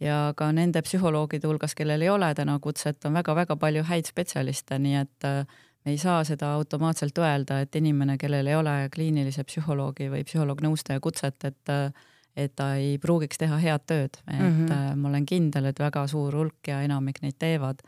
ja 0.03 0.33
ka 0.37 0.51
nende 0.55 0.83
psühholoogide 0.85 1.49
hulgas, 1.49 1.77
kellel 1.79 2.03
ei 2.03 2.11
ole 2.11 2.33
täna 2.35 2.59
kutset, 2.63 3.05
on 3.07 3.15
väga-väga 3.19 3.57
palju 3.61 3.85
häid 3.89 4.09
spetsialiste, 4.11 4.79
nii 4.83 4.97
et 5.03 5.29
äh, 5.29 5.61
me 5.85 5.95
ei 5.95 5.99
saa 5.99 6.23
seda 6.25 6.53
automaatselt 6.55 7.19
öelda, 7.19 7.61
et 7.61 7.77
inimene, 7.77 8.19
kellel 8.19 8.47
ei 8.47 8.55
ole 8.55 8.77
kliinilise 8.95 9.45
psühholoogi 9.45 10.09
või 10.13 10.25
psühholoog-nõustaja 10.29 11.01
kutset, 11.01 11.45
et 11.45 11.73
äh, 11.73 11.93
et 12.37 12.55
ta 12.57 12.71
ei 12.81 12.97
pruugiks 12.97 13.37
teha 13.37 13.59
head 13.61 13.83
tööd, 13.87 14.15
et 14.25 14.39
mm 14.39 14.55
-hmm. 14.67 14.97
ma 14.97 15.09
olen 15.09 15.27
kindel, 15.29 15.67
et 15.69 15.79
väga 15.79 16.07
suur 16.09 16.33
hulk 16.33 16.69
ja 16.69 16.81
enamik 16.83 17.23
neid 17.23 17.37
teevad. 17.39 17.83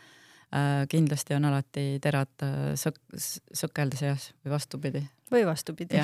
kindlasti 0.88 1.34
on 1.34 1.44
alati 1.44 1.98
terad 2.00 2.42
sõk-, 2.78 3.00
sõkelda 3.52 3.96
seas 3.96 4.34
või 4.44 4.50
vastupidi. 4.52 5.00
või 5.32 5.46
vastupidi. 5.46 5.96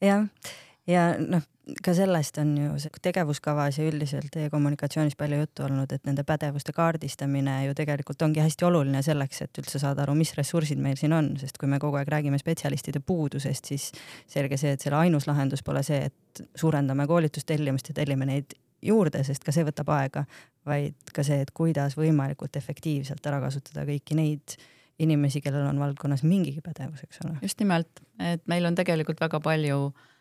jah 0.00 0.26
ja, 0.90 1.12
noh, 1.18 1.42
ka 1.84 1.94
sellest 1.94 2.38
on 2.42 2.54
ju 2.58 2.90
tegevuskavas 3.02 3.78
ja 3.78 3.86
üldiselt 3.86 4.32
teie 4.34 4.50
kommunikatsioonis 4.50 5.14
palju 5.18 5.38
juttu 5.42 5.66
olnud, 5.66 5.92
et 5.94 6.04
nende 6.08 6.24
pädevuste 6.26 6.74
kaardistamine 6.74 7.58
ju 7.68 7.76
tegelikult 7.78 8.22
ongi 8.26 8.42
hästi 8.42 8.66
oluline 8.66 9.02
selleks, 9.06 9.44
et 9.46 9.62
üldse 9.62 9.78
saada 9.82 10.02
aru, 10.02 10.16
mis 10.18 10.34
ressursid 10.38 10.82
meil 10.82 10.98
siin 10.98 11.14
on, 11.16 11.32
sest 11.40 11.60
kui 11.60 11.70
me 11.70 11.78
kogu 11.82 12.00
aeg 12.00 12.10
räägime 12.10 12.40
spetsialistide 12.40 13.00
puudusest, 13.06 13.70
siis 13.70 13.92
selge 14.30 14.58
see, 14.58 14.74
et 14.74 14.82
selle 14.82 14.98
ainus 15.04 15.28
lahendus 15.30 15.62
pole 15.62 15.84
see, 15.86 16.10
et 16.10 16.44
suurendame 16.58 17.06
koolitustellimust 17.06 17.92
ja 17.92 17.98
tellime 18.02 18.26
neid 18.28 18.58
juurde, 18.82 19.22
sest 19.22 19.46
ka 19.46 19.54
see 19.54 19.66
võtab 19.68 19.90
aega, 19.94 20.26
vaid 20.66 21.14
ka 21.14 21.22
see, 21.26 21.44
et 21.44 21.54
kuidas 21.54 21.94
võimalikult 21.98 22.58
efektiivselt 22.58 23.26
ära 23.30 23.38
kasutada 23.44 23.86
kõiki 23.86 24.18
neid 24.18 24.58
inimesi, 25.02 25.40
kellel 25.42 25.68
on 25.70 25.78
valdkonnas 25.78 26.22
mingigi 26.26 26.60
pädevus, 26.62 27.04
eks 27.06 27.22
ole. 27.24 27.36
just 27.42 27.62
nimelt, 27.62 28.02
et 28.18 28.42
meil 28.50 28.66
on 28.66 28.74
tegelikult 28.78 29.22
väga 29.22 29.38
palju 29.42 29.92
Äh, 29.92 30.11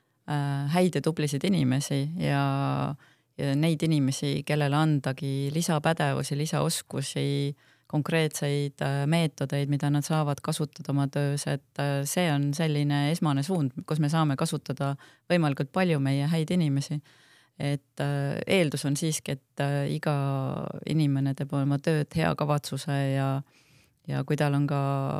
häid 0.73 0.95
ja 0.95 1.01
tublisid 1.01 1.43
inimesi 1.47 2.01
ja, 2.21 2.43
ja 3.37 3.55
neid 3.55 3.83
inimesi, 3.83 4.41
kellele 4.47 4.77
andagi 4.77 5.49
lisapädevusi, 5.53 6.37
lisaoskusi, 6.37 7.55
konkreetseid 7.91 8.79
äh, 8.85 9.01
meetodeid, 9.11 9.69
mida 9.69 9.89
nad 9.91 10.05
saavad 10.07 10.39
kasutada 10.43 10.93
oma 10.93 11.09
töös, 11.11 11.43
et 11.51 11.81
äh, 11.81 12.01
see 12.07 12.29
on 12.31 12.51
selline 12.55 13.09
esmane 13.11 13.43
suund, 13.43 13.75
kus 13.87 13.99
me 13.99 14.09
saame 14.11 14.37
kasutada 14.39 14.93
võimalikult 15.31 15.73
palju 15.75 15.99
meie 15.99 16.29
häid 16.31 16.53
inimesi. 16.55 17.01
et 17.61 18.01
eeldus 18.47 18.85
on 18.87 18.95
siiski, 18.97 19.35
et 19.35 19.61
iga 19.93 20.13
inimene 20.89 21.35
teeb 21.37 21.51
oma 21.53 21.77
tööd 21.77 22.09
hea 22.17 22.31
kavatsuse 22.35 22.95
ja, 23.11 23.27
ja 24.07 24.23
kui 24.25 24.37
tal 24.39 24.55
on 24.57 24.65
ka 24.67 24.79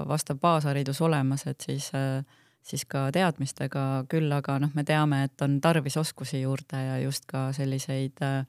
vastav 0.10 0.40
baasharidus 0.42 1.02
olemas, 1.06 1.46
et 1.48 1.62
siis 1.62 1.92
äh, 1.94 2.24
siis 2.64 2.86
ka 2.86 3.08
teadmistega, 3.14 4.06
küll 4.10 4.32
aga 4.36 4.60
noh, 4.62 4.72
me 4.78 4.84
teame, 4.88 5.24
et 5.28 5.42
on 5.46 5.60
tarvis 5.62 5.98
oskusi 5.98 6.44
juurde 6.44 6.78
ja 6.78 6.98
just 7.02 7.26
ka 7.30 7.50
selliseid 7.58 8.22
äh, 8.26 8.42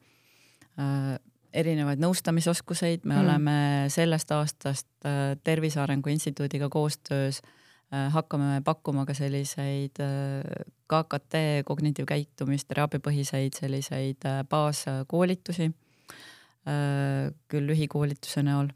äh 0.78 1.20
erinevaid 1.52 2.00
nõustamisoskuseid, 2.00 3.02
me 3.04 3.14
mm. 3.14 3.20
oleme 3.20 3.56
sellest 3.92 4.30
aastast 4.32 4.88
äh, 5.04 5.34
Tervise 5.44 5.82
Arengu 5.82 6.08
Instituudiga 6.08 6.70
koostöös 6.72 7.42
äh, 7.44 8.06
hakkame 8.12 8.62
pakkuma 8.64 9.04
ka 9.06 9.14
selliseid 9.14 10.00
äh, 10.00 10.64
KKT 10.88 11.64
kognitiivkäitumist, 11.68 12.68
teraapiapõhiseid 12.72 13.58
selliseid 13.58 14.24
äh, 14.28 14.40
baaskoolitusi 14.48 15.68
äh,, 15.68 17.28
küll 17.52 17.68
lühikoolituse 17.68 18.44
näol, 18.48 18.72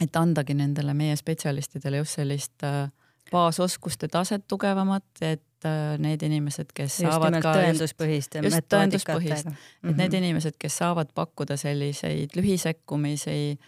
et 0.00 0.16
andagi 0.20 0.56
nendele 0.58 0.94
meie 0.94 1.16
spetsialistidele 1.16 2.02
just 2.02 2.20
sellist 2.20 2.68
äh, 2.68 2.90
baasoskuste 3.34 4.08
taset 4.12 4.44
tugevamat, 4.48 5.06
et 5.22 5.66
äh, 5.68 5.94
need 6.02 6.22
inimesed, 6.26 6.70
kes 6.74 7.00
just 7.00 7.10
saavad 7.10 7.38
ka 7.42 7.54
tõenduspõhist 7.58 8.38
just, 8.42 8.68
tõenduspõhist, 8.72 9.48
et 9.48 9.52
mm 9.52 9.90
-hmm. 9.90 9.96
need 10.02 10.18
inimesed, 10.20 10.58
kes 10.60 10.78
saavad 10.82 11.10
pakkuda 11.14 11.56
selliseid 11.60 12.36
lühisekkumisi, 12.36 13.58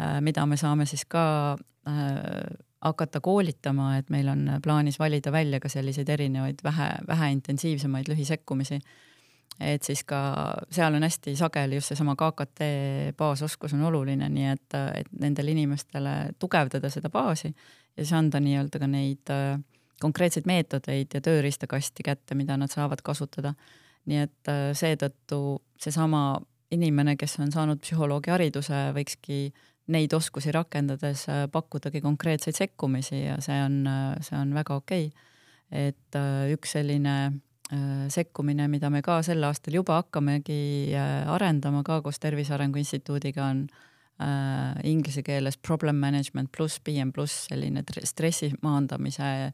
äh, 0.00 0.20
mida 0.20 0.46
me 0.46 0.56
saame 0.60 0.86
siis 0.86 1.06
ka 1.08 1.24
äh, 1.88 2.58
hakata 2.84 3.20
koolitama, 3.20 3.96
et 3.98 4.10
meil 4.10 4.28
on 4.28 4.58
plaanis 4.62 4.98
valida 4.98 5.32
välja 5.32 5.60
ka 5.60 5.68
selliseid 5.68 6.08
erinevaid 6.08 6.60
vähe, 6.64 6.90
väheintensiivsemaid 7.08 8.08
lühisekkumisi. 8.12 8.80
et 9.60 9.82
siis 9.82 10.00
ka 10.04 10.18
seal 10.70 10.94
on 10.94 11.02
hästi 11.02 11.36
sageli 11.36 11.76
just 11.76 11.88
seesama 11.88 12.16
KKT 12.16 12.66
baasoskus 13.16 13.72
on 13.72 13.82
oluline, 13.86 14.28
nii 14.28 14.46
et, 14.50 14.74
et 14.98 15.12
nendele 15.20 15.50
inimestele 15.50 16.14
tugevdada 16.38 16.90
seda 16.90 17.08
baasi 17.08 17.52
ja 17.96 18.04
siis 18.04 18.12
anda 18.16 18.40
nii-öelda 18.42 18.80
ka 18.82 18.88
neid 18.90 19.30
äh, 19.32 19.58
konkreetseid 20.02 20.48
meetodeid 20.50 21.14
ja 21.14 21.22
tööriistakasti 21.24 22.06
kätte, 22.06 22.34
mida 22.34 22.56
nad 22.60 22.72
saavad 22.72 23.02
kasutada. 23.04 23.54
nii 24.04 24.18
et 24.20 24.48
äh, 24.52 24.72
seetõttu 24.76 25.62
seesama 25.80 26.40
inimene, 26.74 27.16
kes 27.16 27.38
on 27.40 27.52
saanud 27.52 27.80
psühholoogi 27.80 28.32
hariduse, 28.34 28.90
võikski 28.96 29.54
neid 29.94 30.12
oskusi 30.12 30.52
rakendades 30.52 31.28
äh, 31.28 31.46
pakkudagi 31.52 32.00
konkreetseid 32.04 32.56
sekkumisi 32.56 33.24
ja 33.24 33.38
see 33.40 33.62
on, 33.62 33.84
see 34.20 34.36
on 34.38 34.54
väga 34.54 34.76
okei 34.76 35.08
okay.. 35.08 35.88
et 35.88 36.16
üks 36.52 36.76
selline 36.76 37.40
sekkumine, 38.12 38.66
mida 38.68 38.90
me 38.92 39.00
ka 39.02 39.22
sel 39.24 39.42
aastal 39.48 39.74
juba 39.74 39.96
hakkamegi 40.02 40.92
arendama 41.32 41.80
ka 41.82 42.02
koos 42.04 42.20
Tervise 42.20 42.52
Arengu 42.54 42.78
Instituudiga, 42.78 43.46
on 43.48 43.64
äh, 44.22 44.80
inglise 44.90 45.22
keeles 45.26 45.56
problem 45.56 45.96
management 45.96 46.52
pluss 46.52 46.80
PM 46.84 47.12
pluss 47.12 47.46
selline 47.48 47.82
stressi 48.04 48.52
maandamise 48.62 49.52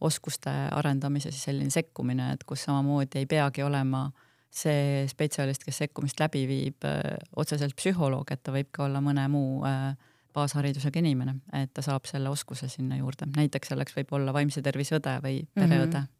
oskuste 0.00 0.50
arendamise 0.50 1.30
siis 1.32 1.46
selline 1.48 1.70
sekkumine, 1.70 2.32
et 2.34 2.44
kus 2.44 2.66
samamoodi 2.66 3.22
ei 3.22 3.26
peagi 3.30 3.62
olema 3.62 4.08
see 4.50 5.06
spetsialist, 5.08 5.62
kes 5.64 5.84
sekkumist 5.84 6.20
läbi 6.20 6.44
viib, 6.50 6.84
äh, 6.84 7.16
otseselt 7.38 7.76
psühholoog, 7.78 8.32
et 8.34 8.42
ta 8.42 8.54
võib 8.54 8.70
ka 8.74 8.88
olla 8.88 9.02
mõne 9.04 9.28
muu 9.30 9.62
äh, 9.68 9.92
baasharidusega 10.34 11.00
inimene, 11.02 11.36
et 11.56 11.72
ta 11.74 11.82
saab 11.86 12.06
selle 12.10 12.30
oskuse 12.30 12.68
sinna 12.70 12.98
juurde, 12.98 13.28
näiteks 13.36 13.72
selleks 13.72 13.96
võib 13.96 14.12
olla 14.18 14.34
vaimse 14.34 14.62
tervise 14.62 14.98
õde 14.98 15.16
või 15.22 15.40
pereõde 15.54 16.02
mm. 16.02 16.10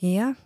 -hmm. 0.00 0.14
jah, 0.14 0.38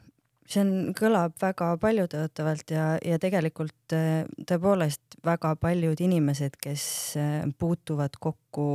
see 0.48 0.62
on, 0.62 0.72
kõlab 0.96 1.36
väga 1.42 1.72
paljutõotavalt 1.82 2.70
ja, 2.70 2.88
ja 3.04 3.18
tegelikult 3.22 3.94
äh, 3.96 4.24
tõepoolest 4.46 5.20
väga 5.26 5.54
paljud 5.60 6.00
inimesed, 6.06 6.58
kes 6.62 6.88
puutuvad 7.58 8.18
kokku 8.20 8.66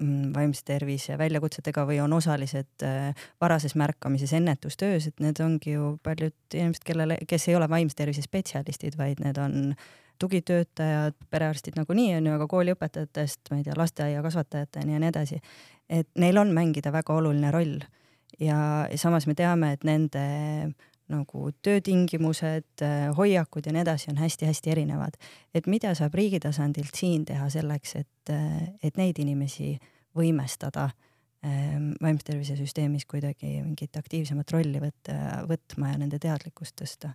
Mm, 0.00 0.30
vaimse 0.32 0.62
tervise 0.64 1.18
väljakutsetega 1.20 1.82
või 1.84 1.98
on 2.00 2.12
osalised 2.16 2.84
äh, 2.88 3.10
varases 3.40 3.74
märkamises, 3.76 4.32
ennetustöös, 4.32 5.10
et 5.10 5.20
need 5.20 5.42
ongi 5.44 5.74
ju 5.74 5.90
paljud 6.02 6.54
inimesed, 6.54 6.86
kellele, 6.88 7.18
kes 7.28 7.48
ei 7.50 7.56
ole 7.58 7.68
vaimse 7.68 7.98
tervise 7.98 8.24
spetsialistid, 8.24 8.96
vaid 8.96 9.20
need 9.20 9.36
on 9.36 9.74
tugitöötajad, 10.20 11.18
perearstid 11.30 11.76
nagunii 11.76 12.14
on 12.16 12.30
ju, 12.30 12.38
aga 12.38 12.48
kooliõpetajatest, 12.48 13.50
ma 13.50 13.60
ei 13.60 13.66
tea, 13.66 13.76
lasteaiakasvatajateni 13.76 14.96
ja 14.96 15.02
nii 15.02 15.12
edasi. 15.12 15.42
et 15.90 16.08
neil 16.16 16.38
on 16.38 16.54
mängida 16.56 16.94
väga 16.96 17.20
oluline 17.20 17.50
roll 17.52 17.76
ja 18.40 18.88
samas 18.96 19.26
me 19.26 19.34
teame, 19.38 19.74
et 19.76 19.84
nende 19.84 20.24
nagu 21.10 21.50
töötingimused, 21.66 22.84
hoiakud 23.16 23.66
ja 23.66 23.74
nii 23.74 23.82
edasi 23.82 24.10
on 24.12 24.20
hästi-hästi 24.20 24.70
erinevad. 24.70 25.16
et 25.54 25.66
mida 25.66 25.94
saab 25.94 26.14
riigi 26.14 26.40
tasandilt 26.40 26.94
siin 26.94 27.24
teha 27.26 27.48
selleks, 27.50 27.96
et, 27.96 28.34
et 28.82 28.96
neid 28.96 29.18
inimesi 29.18 29.74
võimestada 30.16 30.90
ähm, 31.46 31.92
vaimse 32.02 32.30
tervise 32.30 32.56
süsteemis 32.58 33.06
kuidagi 33.10 33.58
mingit 33.62 33.96
aktiivsemat 33.96 34.54
rolli 34.54 34.82
võtta, 34.82 35.42
võtma 35.50 35.92
ja 35.94 35.98
nende 36.04 36.22
teadlikkust 36.22 36.78
tõsta? 36.82 37.14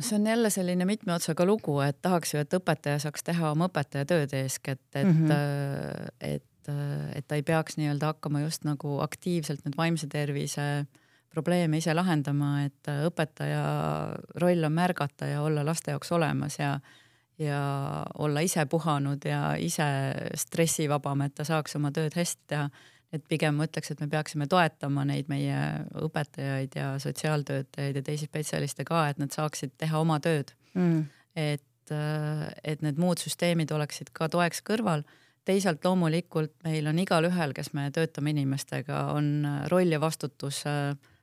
no 0.00 0.06
see 0.06 0.16
on 0.16 0.26
jälle 0.26 0.50
selline 0.50 0.84
mitme 0.84 1.14
otsaga 1.14 1.44
lugu, 1.44 1.80
et 1.84 1.98
tahaks 2.02 2.34
ju, 2.34 2.40
et 2.40 2.54
õpetaja 2.56 3.02
saaks 3.02 3.26
teha 3.26 3.50
oma 3.52 3.68
õpetajatööd 3.68 4.32
eeskätt, 4.38 4.86
et 4.94 5.06
mm, 5.06 5.26
-hmm. 5.26 6.14
et, 6.20 6.46
et 6.68 7.26
ta 7.28 7.38
ei 7.38 7.42
peaks 7.42 7.78
nii-öelda 7.80 8.12
hakkama 8.12 8.42
just 8.44 8.64
nagu 8.68 8.98
aktiivselt 9.00 9.64
nüüd 9.64 9.78
vaimse 9.78 10.08
tervise 10.10 10.84
probleeme 11.30 11.78
ise 11.78 11.94
lahendama, 11.94 12.64
et 12.66 12.90
õpetaja 13.06 13.62
roll 14.42 14.66
on 14.66 14.74
märgata 14.74 15.30
ja 15.30 15.42
olla 15.46 15.64
laste 15.64 15.94
jaoks 15.94 16.12
olemas 16.12 16.58
ja 16.58 16.80
ja 17.40 17.60
olla 18.18 18.40
ise 18.40 18.66
puhanud 18.66 19.24
ja 19.24 19.54
ise 19.56 19.84
stressivabam, 20.36 21.22
et 21.24 21.34
ta 21.34 21.46
saaks 21.48 21.76
oma 21.78 21.92
tööd 21.94 22.16
hästi 22.16 22.42
teha. 22.52 22.70
et 23.10 23.24
pigem 23.26 23.56
ma 23.58 23.64
ütleks, 23.66 23.90
et 23.90 24.00
me 24.00 24.06
peaksime 24.06 24.46
toetama 24.46 25.02
neid 25.02 25.26
meie 25.26 25.56
õpetajaid 25.98 26.76
ja 26.78 26.92
sotsiaaltöötajaid 27.02 27.96
ja 27.96 28.02
teisi 28.06 28.28
spetsialiste 28.28 28.84
ka, 28.86 29.08
et 29.10 29.18
nad 29.18 29.34
saaksid 29.34 29.72
teha 29.82 29.98
oma 29.98 30.20
tööd 30.22 30.52
mm.. 30.74 31.08
et, 31.34 31.94
et 32.62 32.84
need 32.86 33.00
muud 33.02 33.18
süsteemid 33.18 33.72
oleksid 33.74 34.12
ka 34.14 34.28
toeks 34.30 34.62
kõrval. 34.62 35.02
Teisalt 35.44 35.84
loomulikult 35.84 36.52
meil 36.64 36.86
on 36.86 36.98
igalühel, 36.98 37.54
kes 37.56 37.72
me 37.72 37.88
töötame 37.94 38.34
inimestega, 38.34 39.06
on 39.14 39.46
roll 39.72 39.92
ja 39.92 40.00
vastutus 40.00 40.64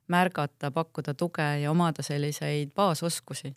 märgata, 0.07 0.71
pakkuda 0.71 1.13
tuge 1.13 1.47
ja 1.61 1.71
omada 1.71 2.03
selliseid 2.03 2.73
baasoskusi. 2.75 3.53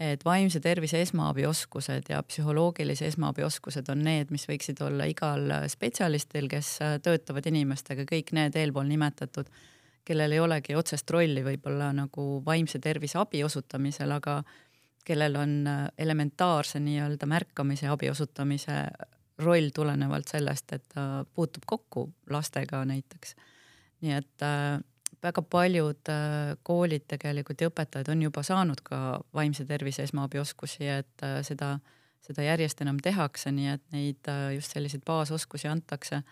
Et 0.00 0.22
vaimse 0.24 0.62
tervise 0.64 1.00
esmaabioskused 1.04 2.08
ja 2.08 2.22
psühholoogilise 2.24 3.10
esmaabioskused 3.10 3.90
on 3.92 4.00
need, 4.06 4.30
mis 4.32 4.46
võiksid 4.48 4.80
olla 4.80 5.04
igal 5.04 5.44
spetsialistil, 5.68 6.48
kes 6.48 6.78
töötavad 7.04 7.46
inimestega, 7.50 8.06
kõik 8.08 8.32
need 8.32 8.56
eelpool 8.56 8.88
nimetatud, 8.88 9.50
kellel 10.08 10.32
ei 10.32 10.40
olegi 10.40 10.74
otsest 10.74 11.10
rolli 11.12 11.44
võib-olla 11.44 11.90
nagu 11.92 12.40
vaimse 12.46 12.80
tervise 12.80 13.20
abi 13.20 13.44
osutamisel, 13.44 14.16
aga 14.16 14.40
kellel 15.04 15.36
on 15.36 15.54
elementaarse 15.98 16.80
nii-öelda 16.80 17.28
märkamise 17.28 17.86
ja 17.86 17.92
abi 17.92 18.08
osutamise 18.08 18.80
roll 19.42 19.70
tulenevalt 19.74 20.30
sellest, 20.30 20.72
et 20.76 20.86
ta 20.94 21.24
puutub 21.34 21.66
kokku 21.66 22.06
lastega 22.30 22.84
näiteks. 22.88 23.34
nii 24.00 24.12
et 24.16 24.42
äh, 24.46 24.80
väga 25.22 25.42
paljud 25.42 26.08
äh, 26.08 26.56
koolid 26.62 27.04
tegelikult 27.08 27.60
ja 27.60 27.68
õpetajad 27.68 28.08
on 28.12 28.22
juba 28.22 28.42
saanud 28.42 28.80
ka 28.84 29.20
vaimse 29.36 29.66
tervise 29.68 30.06
esmaabioskusi, 30.08 30.86
et 30.88 31.24
äh, 31.26 31.40
seda, 31.46 31.74
seda 32.24 32.46
järjest 32.46 32.80
enam 32.80 33.00
tehakse, 33.02 33.52
nii 33.52 33.74
et 33.74 33.84
neid 33.92 34.30
just 34.56 34.72
selliseid 34.76 35.04
baasoskusi 35.06 35.68
antakse. 35.68 36.22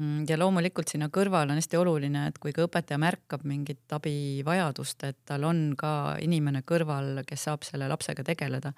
Mm, 0.00 0.24
ja 0.28 0.38
loomulikult 0.40 0.88
sinna 0.88 1.10
kõrval 1.12 1.50
on 1.52 1.60
hästi 1.60 1.76
oluline, 1.76 2.24
et 2.30 2.38
kui 2.40 2.54
ka 2.56 2.64
õpetaja 2.64 2.96
märkab 2.98 3.44
mingit 3.44 3.92
abivajadust, 3.92 5.04
et 5.04 5.18
tal 5.28 5.44
on 5.44 5.74
ka 5.78 6.16
inimene 6.24 6.62
kõrval, 6.66 7.20
kes 7.28 7.44
saab 7.46 7.66
selle 7.68 7.88
lapsega 7.90 8.24
tegeleda. 8.24 8.72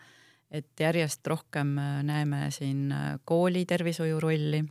Et 0.53 0.81
järjest 0.81 1.27
rohkem 1.27 1.75
näeme 2.05 2.51
siin 2.53 2.93
kooli 3.25 3.65
tervishoiu 3.67 4.21
rolli 4.21 4.63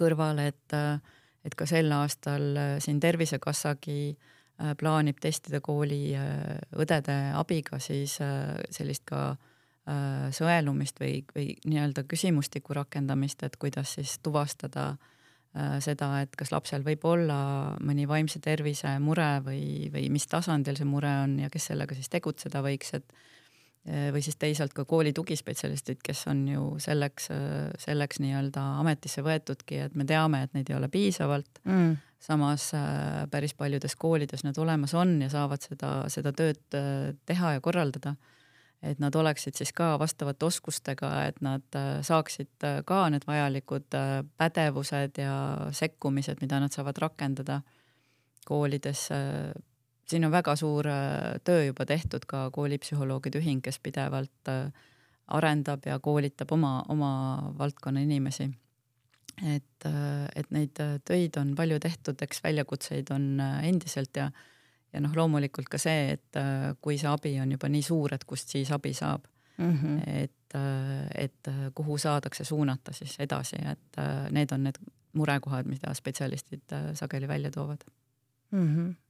kõrval, 0.00 0.38
et 0.48 0.76
äh, 0.76 1.00
et 1.44 1.56
ka 1.56 1.66
sel 1.68 1.90
aastal 1.94 2.56
äh, 2.56 2.72
siin 2.82 3.00
Tervisekassagi 3.00 4.00
äh, 4.10 4.74
plaanib 4.80 5.20
testida 5.22 5.60
kooli 5.64 6.10
äh, 6.16 6.58
õdede 6.76 7.20
abiga 7.38 7.80
siis 7.82 8.18
sellist 8.70 9.08
ka 9.08 9.36
sõelumist 10.30 11.00
või, 11.00 11.24
või 11.34 11.46
nii-öelda 11.66 12.04
küsimustiku 12.06 12.76
rakendamist, 12.76 13.40
et 13.42 13.56
kuidas 13.58 13.96
siis 13.96 14.12
tuvastada 14.22 14.92
seda, 15.82 16.10
et 16.22 16.36
kas 16.38 16.52
lapsel 16.52 16.84
võib 16.86 17.02
olla 17.10 17.38
mõni 17.82 18.04
vaimse 18.06 18.38
tervise 18.44 18.92
mure 19.02 19.40
või, 19.42 19.88
või 19.90 20.04
mis 20.12 20.28
tasandil 20.30 20.78
see 20.78 20.86
mure 20.86 21.10
on 21.24 21.32
ja 21.42 21.48
kes 21.50 21.72
sellega 21.72 21.96
siis 21.96 22.12
tegutseda 22.12 22.62
võiks, 22.62 22.92
et 23.00 23.08
Äh, 23.08 23.39
või 23.88 24.20
siis 24.22 24.36
teisalt 24.36 24.74
ka 24.76 24.84
kooli 24.84 25.12
tugispetsialistid, 25.16 26.02
kes 26.04 26.26
on 26.28 26.42
ju 26.48 26.64
selleks, 26.82 27.30
äh, 27.32 27.70
selleks 27.80 28.20
nii-öelda 28.20 28.62
ametisse 28.82 29.24
võetudki, 29.24 29.78
et 29.86 29.94
me 29.96 30.04
teame, 30.04 30.42
et 30.44 30.52
neid 30.54 30.68
ei 30.70 30.76
ole 30.76 30.90
piisavalt 30.92 31.62
mm.. 31.64 31.94
samas 32.20 32.70
äh, 32.76 33.24
päris 33.32 33.54
paljudes 33.56 33.96
koolides 33.96 34.44
nad 34.44 34.58
olemas 34.60 34.92
on 34.94 35.16
ja 35.24 35.30
saavad 35.32 35.64
seda, 35.64 35.94
seda 36.12 36.34
tööd 36.36 36.60
teha 37.26 37.54
ja 37.56 37.64
korraldada. 37.64 38.14
et 38.82 38.98
nad 39.00 39.14
oleksid 39.14 39.56
siis 39.56 39.72
ka 39.76 39.98
vastavate 40.00 40.44
oskustega, 40.44 41.08
et 41.28 41.40
nad 41.40 41.80
saaksid 42.02 42.64
ka 42.84 43.00
need 43.12 43.26
vajalikud 43.28 43.96
pädevused 44.36 45.18
ja 45.20 45.34
sekkumised, 45.72 46.40
mida 46.40 46.60
nad 46.60 46.72
saavad 46.72 46.98
rakendada 46.98 47.60
koolides 48.44 49.08
siin 50.10 50.26
on 50.26 50.32
väga 50.34 50.54
suur 50.58 50.88
äh, 50.90 51.38
töö 51.44 51.64
juba 51.70 51.86
tehtud 51.86 52.26
ka 52.28 52.48
koolipsühholoogide 52.54 53.40
ühing, 53.40 53.62
kes 53.64 53.78
pidevalt 53.82 54.50
äh, 54.50 54.70
arendab 55.30 55.86
ja 55.86 55.98
koolitab 56.02 56.52
oma, 56.56 56.80
oma 56.88 57.12
valdkonna 57.58 58.02
inimesi. 58.06 58.50
et, 59.46 59.86
äh, 59.86 60.28
et 60.36 60.50
neid 60.50 60.78
töid 61.08 61.36
on 61.40 61.54
palju 61.56 61.78
tehtud, 61.80 62.22
eks 62.22 62.42
väljakutseid 62.44 63.12
on 63.14 63.40
endiselt 63.40 64.16
ja, 64.16 64.30
ja 64.92 65.00
noh, 65.00 65.14
loomulikult 65.16 65.70
ka 65.70 65.78
see, 65.78 66.16
et 66.16 66.40
kui 66.82 66.98
see 66.98 67.08
abi 67.08 67.38
on 67.40 67.52
juba 67.56 67.70
nii 67.70 67.82
suur, 67.82 68.14
et 68.14 68.24
kust 68.24 68.52
siis 68.52 68.72
abi 68.74 68.92
saab 68.94 69.24
mm. 69.56 69.76
-hmm. 69.78 70.02
et, 70.06 70.56
et 71.14 71.52
kuhu 71.74 71.98
saadakse 71.98 72.44
suunata 72.44 72.92
siis 72.92 73.16
edasi, 73.20 73.56
et 73.70 74.00
need 74.30 74.52
on 74.52 74.64
need 74.64 74.82
murekohad, 75.12 75.66
mida 75.66 75.94
spetsialistid 75.94 76.76
sageli 76.94 77.28
välja 77.28 77.50
toovad 77.50 77.86
mm. 78.50 78.76
-hmm 78.76 79.09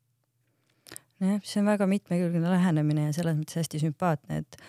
jah, 1.20 1.40
see 1.44 1.60
on 1.60 1.68
väga 1.68 1.86
mitmekülgne 1.90 2.52
lähenemine 2.52 3.08
ja 3.08 3.16
selles 3.16 3.36
mõttes 3.38 3.60
hästi 3.60 3.80
sümpaatne, 3.82 4.40
et, 4.40 4.60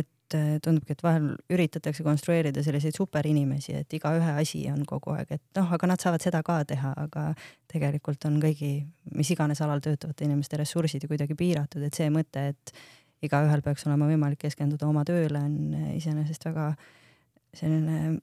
et 0.00 0.36
äh, 0.36 0.50
tundubki, 0.64 0.94
et 0.94 1.04
vahel 1.04 1.30
üritatakse 1.52 2.04
konstrueerida 2.06 2.64
selliseid 2.64 2.96
superinimesi, 2.96 3.76
et 3.80 3.96
igaühe 3.96 4.34
asi 4.40 4.64
on 4.72 4.84
kogu 4.88 5.14
aeg, 5.14 5.36
et 5.38 5.60
noh, 5.60 5.70
aga 5.76 5.90
nad 5.90 6.04
saavad 6.04 6.24
seda 6.24 6.42
ka 6.46 6.60
teha, 6.68 6.92
aga 7.06 7.30
tegelikult 7.72 8.28
on 8.28 8.38
kõigi, 8.42 8.74
mis 9.14 9.32
iganes 9.34 9.64
alal 9.64 9.82
töötavate 9.84 10.28
inimeste 10.28 10.60
ressursid 10.60 11.04
ju 11.04 11.12
kuidagi 11.12 11.38
piiratud, 11.38 11.84
et 11.86 11.96
see 11.96 12.10
mõte, 12.12 12.50
et 12.52 12.76
igaühel 13.24 13.64
peaks 13.64 13.86
olema 13.88 14.08
võimalik 14.10 14.44
keskenduda 14.44 14.88
oma 14.90 15.06
tööle, 15.08 15.40
on 15.40 15.96
iseenesest 15.96 16.44
väga 16.50 16.74
selline 17.54 18.18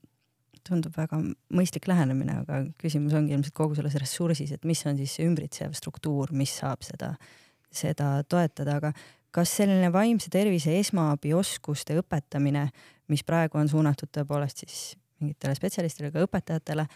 tundub 0.61 0.93
väga 0.93 1.17
mõistlik 1.57 1.87
lähenemine, 1.89 2.35
aga 2.43 2.59
küsimus 2.77 3.15
ongi 3.17 3.33
ilmselt 3.33 3.55
kogu 3.57 3.73
selles 3.73 3.95
ressursis, 3.97 4.51
et 4.53 4.67
mis 4.69 4.83
on 4.85 4.99
siis 4.99 5.15
see 5.17 5.25
ümbritsev 5.25 5.73
struktuur, 5.73 6.29
mis 6.37 6.53
saab 6.59 6.85
seda 6.85 7.15
äh, 7.15 7.31
seda 7.71 8.21
toetada, 8.29 8.77
aga 8.81 8.93
kas 9.31 9.53
selline 9.61 9.91
vaimse 9.93 10.31
tervise 10.31 10.73
esmaabioskuste 10.79 11.95
õpetamine, 12.01 12.67
mis 13.11 13.23
praegu 13.27 13.59
on 13.61 13.69
suunatud 13.71 14.11
tõepoolest 14.11 14.65
siis 14.65 14.81
mingitele 15.21 15.55
spetsialistidele, 15.55 16.11
ka 16.15 16.25
õpetajatele, 16.25 16.87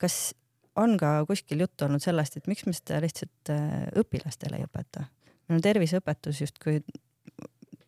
kas 0.00 0.32
on 0.78 0.96
ka 1.00 1.18
kuskil 1.28 1.64
juttu 1.64 1.86
olnud 1.86 2.02
sellest, 2.02 2.38
et 2.38 2.48
miks 2.48 2.64
me 2.66 2.72
seda 2.76 3.00
lihtsalt 3.04 3.52
äh, 3.52 3.88
õpilastele 4.00 4.60
ei 4.60 4.68
õpeta? 4.68 5.08
meil 5.48 5.58
on 5.58 5.64
terviseõpetus 5.64 6.38
justkui 6.44 6.78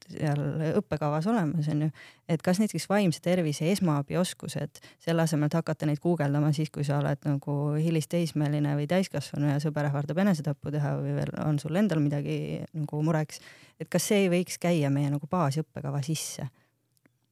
seal 0.08 0.40
õppekavas 0.80 1.26
olemas, 1.30 1.68
onju. 1.72 1.90
et 2.28 2.42
kas 2.44 2.60
näiteks 2.62 2.86
vaimse 2.90 3.20
tervise 3.24 3.70
esmaabioskused, 3.72 4.80
selle 5.02 5.24
asemel, 5.24 5.50
et 5.50 5.58
hakata 5.58 5.88
neid 5.88 6.00
guugeldama 6.02 6.52
siis, 6.56 6.70
kui 6.74 6.86
sa 6.86 6.98
oled 7.02 7.24
nagu 7.28 7.56
hilisteismeline 7.80 8.74
või 8.78 8.88
täiskasvanu 8.90 9.52
ja 9.52 9.60
sõber 9.62 9.88
ähvardab 9.90 10.20
enesetappu 10.24 10.72
teha 10.74 10.96
või 11.00 11.16
veel 11.18 11.34
on 11.44 11.60
sul 11.62 11.76
endal 11.80 12.02
midagi 12.04 12.38
nagu 12.72 13.02
mureks, 13.04 13.40
et 13.80 13.90
kas 13.92 14.10
see 14.10 14.24
ei 14.24 14.32
võiks 14.32 14.60
käia 14.62 14.92
meie 14.94 15.12
nagu 15.14 15.30
baasõppekava 15.30 16.02
sisse? 16.06 16.48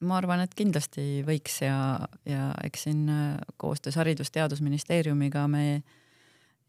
ma 0.02 0.16
arvan, 0.18 0.40
et 0.42 0.54
kindlasti 0.58 1.22
võiks 1.22 1.60
ja, 1.62 1.76
ja 2.26 2.48
eks 2.66 2.88
siin 2.88 3.04
äh, 3.06 3.36
koostöös 3.56 3.94
Haridus-Teadusministeeriumiga 4.00 5.44
me 5.46 5.66
äh, 5.76 6.00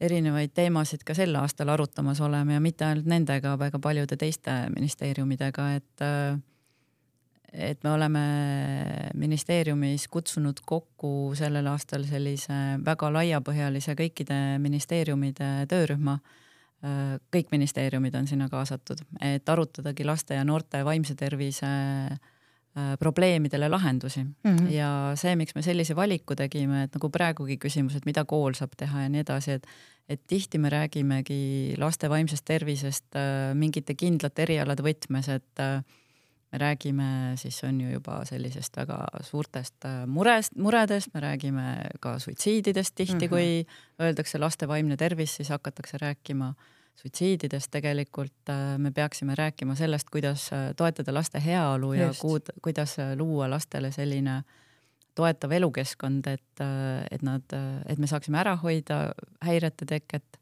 erinevaid 0.04 0.54
teemasid 0.56 1.04
ka 1.08 1.16
sel 1.18 1.36
aastal 1.39 1.72
arutamas 1.74 2.22
oleme 2.24 2.58
ja 2.58 2.64
mitte 2.64 2.86
ainult 2.88 3.08
nendega, 3.10 3.56
väga 3.60 3.80
paljude 3.80 4.18
teiste 4.20 4.64
ministeeriumidega, 4.74 5.70
et 5.80 6.08
et 7.54 7.84
me 7.86 7.91
oleme 7.93 8.22
ministeeriumis 9.14 10.08
kutsunud 10.10 10.64
kokku 10.66 11.36
sellel 11.38 11.68
aastal 11.70 12.01
sellise 12.10 12.56
väga 12.86 13.12
laiapõhjalise 13.14 13.93
kõikide 13.99 14.39
ministeeriumide 14.60 15.68
töörühma. 15.70 16.18
kõik 17.32 17.51
ministeeriumid 17.51 18.16
on 18.16 18.26
sinna 18.28 18.49
kaasatud, 18.49 18.99
et 19.22 19.49
arutadagi 19.49 20.04
laste 20.04 20.36
ja 20.36 20.43
noorte 20.43 20.82
vaimse 20.84 21.16
tervise 21.16 21.70
äh, 21.70 22.18
Äh, 22.18 22.32
probleemidele 22.99 23.69
lahendusi 23.69 24.24
mm 24.24 24.34
-hmm. 24.43 24.69
ja 24.71 25.11
see, 25.15 25.36
miks 25.36 25.55
me 25.55 25.61
sellise 25.61 25.95
valiku 25.95 26.36
tegime, 26.36 26.84
et 26.84 26.95
nagu 26.95 27.09
praegugi 27.09 27.57
küsimus, 27.57 27.95
et 27.95 28.05
mida 28.05 28.26
kool 28.26 28.53
saab 28.57 28.71
teha 28.78 29.01
ja 29.01 29.09
nii 29.09 29.21
edasi, 29.21 29.51
et 29.51 29.67
et 30.09 30.19
tihti 30.28 30.57
me 30.57 30.69
räägimegi 30.69 31.76
laste 31.78 32.09
vaimsest 32.09 32.45
tervisest 32.45 33.15
äh, 33.15 33.53
mingite 33.55 33.93
kindlate 33.95 34.41
erialade 34.41 34.84
võtmes, 34.84 35.30
et 35.30 35.59
äh, 35.59 35.84
me 36.51 36.57
räägime 36.59 37.38
siis 37.38 37.63
on 37.63 37.82
ju 37.82 37.91
juba 37.91 38.26
sellisest 38.26 38.78
väga 38.78 39.07
suurtest 39.21 39.86
murest, 40.07 40.55
muredest, 40.55 41.13
me 41.13 41.19
räägime 41.19 41.89
ka 41.99 42.19
suitsiididest 42.19 42.95
tihti 42.95 43.13
mm, 43.13 43.19
-hmm. 43.19 43.30
kui 43.30 43.65
öeldakse 43.99 44.38
laste 44.38 44.67
vaimne 44.67 44.97
tervis, 44.97 45.36
siis 45.36 45.49
hakatakse 45.49 45.97
rääkima 45.97 46.47
äh, 46.47 46.55
suitsiididest 47.02 47.72
tegelikult 47.72 48.50
äh, 48.50 48.78
me 48.78 48.91
peaksime 48.91 49.36
rääkima 49.36 49.76
sellest, 49.76 50.10
kuidas 50.10 50.50
äh, 50.54 50.72
toetada 50.76 51.14
laste 51.14 51.41
heaolu 51.46 51.94
ja 51.94 52.12
kuud, 52.20 52.54
kuidas 52.62 53.00
äh, 53.00 53.16
luua 53.18 53.50
lastele 53.50 53.91
selline 53.91 54.41
toetav 55.16 55.52
elukeskkond, 55.52 56.26
et, 56.28 56.62
et 57.12 57.22
nad, 57.22 57.54
et 57.86 58.00
me 58.02 58.08
saaksime 58.10 58.39
ära 58.41 58.56
hoida 58.58 59.12
häirete 59.46 59.86
teket 59.86 60.39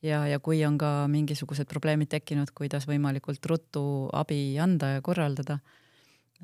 ja, 0.00 0.22
ja 0.24 0.38
kui 0.40 0.62
on 0.64 0.78
ka 0.80 1.04
mingisugused 1.12 1.68
probleemid 1.68 2.08
tekkinud, 2.08 2.54
kuidas 2.56 2.86
võimalikult 2.88 3.44
ruttu 3.44 3.82
abi 4.16 4.56
anda 4.56 4.94
ja 4.94 5.02
korraldada. 5.04 5.58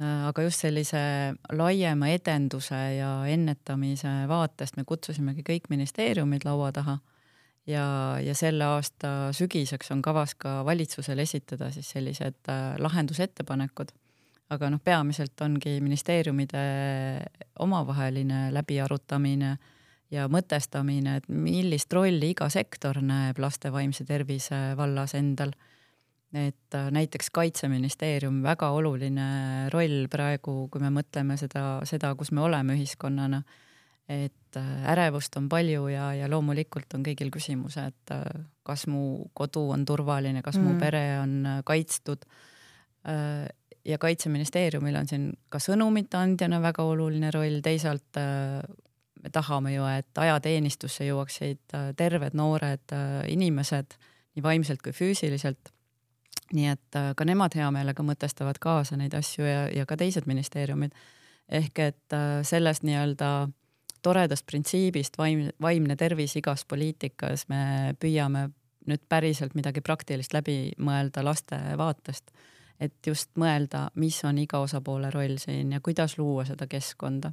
aga 0.00 0.42
just 0.42 0.60
sellise 0.60 1.00
laiema 1.56 2.12
edenduse 2.12 2.82
ja 2.98 3.24
ennetamise 3.26 4.12
vaatest 4.28 4.76
me 4.76 4.84
kutsusimegi 4.84 5.42
kõik 5.48 5.72
ministeeriumid 5.72 6.44
laua 6.44 6.72
taha 6.72 6.98
ja, 7.66 8.16
ja 8.22 8.34
selle 8.34 8.64
aasta 8.64 9.30
sügiseks 9.36 9.90
on 9.94 10.02
kavas 10.02 10.34
ka 10.38 10.60
valitsusel 10.64 11.18
esitada 11.18 11.70
siis 11.74 11.90
sellised 11.90 12.48
äh, 12.48 12.76
lahendusettepanekud. 12.78 13.92
aga 14.50 14.70
noh, 14.70 14.80
peamiselt 14.82 15.40
ongi 15.46 15.76
ministeeriumide 15.80 16.62
omavaheline 17.62 18.48
läbiarutamine 18.50 19.50
ja 20.10 20.24
mõtestamine, 20.26 21.20
et 21.20 21.28
millist 21.30 21.92
rolli 21.92 22.32
iga 22.34 22.48
sektor 22.50 22.98
näeb 22.98 23.38
laste 23.38 23.70
vaimse 23.72 24.04
tervise 24.04 24.74
vallas 24.76 25.14
endal. 25.14 25.52
et 26.34 26.74
äh, 26.74 26.90
näiteks 26.90 27.30
Kaitseministeerium, 27.30 28.42
väga 28.42 28.70
oluline 28.70 29.70
roll 29.70 30.06
praegu, 30.10 30.68
kui 30.70 30.80
me 30.80 30.90
mõtleme 30.94 31.36
seda, 31.36 31.80
seda, 31.84 32.14
kus 32.14 32.30
me 32.30 32.40
oleme 32.40 32.76
ühiskonnana 32.78 33.42
et 34.10 34.56
äh, 34.56 34.92
ärevust 34.92 35.36
on 35.38 35.48
palju 35.48 35.86
ja, 35.92 36.10
ja 36.18 36.28
loomulikult 36.30 36.96
on 36.96 37.04
kõigil 37.06 37.30
küsimus, 37.32 37.76
et 37.78 38.14
äh, 38.14 38.24
kas 38.66 38.86
mu 38.90 39.30
kodu 39.36 39.68
on 39.74 39.84
turvaline, 39.86 40.42
kas 40.42 40.58
mm. 40.58 40.66
mu 40.66 40.80
pere 40.80 41.04
on 41.22 41.36
äh, 41.46 41.60
kaitstud. 41.64 42.26
ja 43.84 43.96
Kaitseministeeriumil 43.98 44.96
on 44.98 45.06
siin 45.08 45.22
ka 45.48 45.56
sõnumite 45.56 46.18
andjana 46.18 46.58
väga 46.60 46.84
oluline 46.84 47.30
roll, 47.32 47.62
teisalt 47.64 48.18
me 48.20 49.30
tahame 49.32 49.72
ju, 49.72 49.86
et 49.88 50.20
ajateenistusse 50.20 51.06
jõuaksid 51.06 51.72
terved 51.96 52.36
noored 52.36 52.92
inimesed 53.32 53.96
nii 54.36 54.44
vaimselt 54.44 54.84
kui 54.84 54.92
füüsiliselt. 54.92 55.72
nii 56.52 56.66
et 56.68 57.00
ka 57.16 57.24
nemad 57.24 57.56
hea 57.56 57.70
meelega 57.72 58.04
mõtestavad 58.04 58.60
kaasa 58.60 59.00
neid 59.00 59.16
asju 59.16 59.48
ja, 59.48 59.64
ja 59.72 59.86
ka 59.86 59.96
teised 59.96 60.28
ministeeriumid. 60.28 60.92
ehk 61.48 61.78
et 61.78 62.18
sellest 62.44 62.84
nii-öelda 62.84 63.48
toredast 64.02 64.46
printsiibist 64.46 65.18
vaim, 65.18 65.48
vaimne 65.60 65.96
tervis 65.96 66.36
igas 66.40 66.64
poliitikas 66.68 67.46
me 67.48 67.94
püüame 68.00 68.48
nüüd 68.88 69.02
päriselt 69.08 69.54
midagi 69.54 69.82
praktilist 69.84 70.32
läbi 70.34 70.72
mõelda 70.78 71.24
laste 71.24 71.58
vaatest. 71.76 72.30
et 72.80 73.06
just 73.06 73.28
mõelda, 73.36 73.90
mis 73.94 74.22
on 74.24 74.38
iga 74.38 74.58
osapoole 74.58 75.10
roll 75.10 75.36
siin 75.36 75.72
ja 75.72 75.80
kuidas 75.84 76.16
luua 76.18 76.46
seda 76.48 76.66
keskkonda 76.66 77.32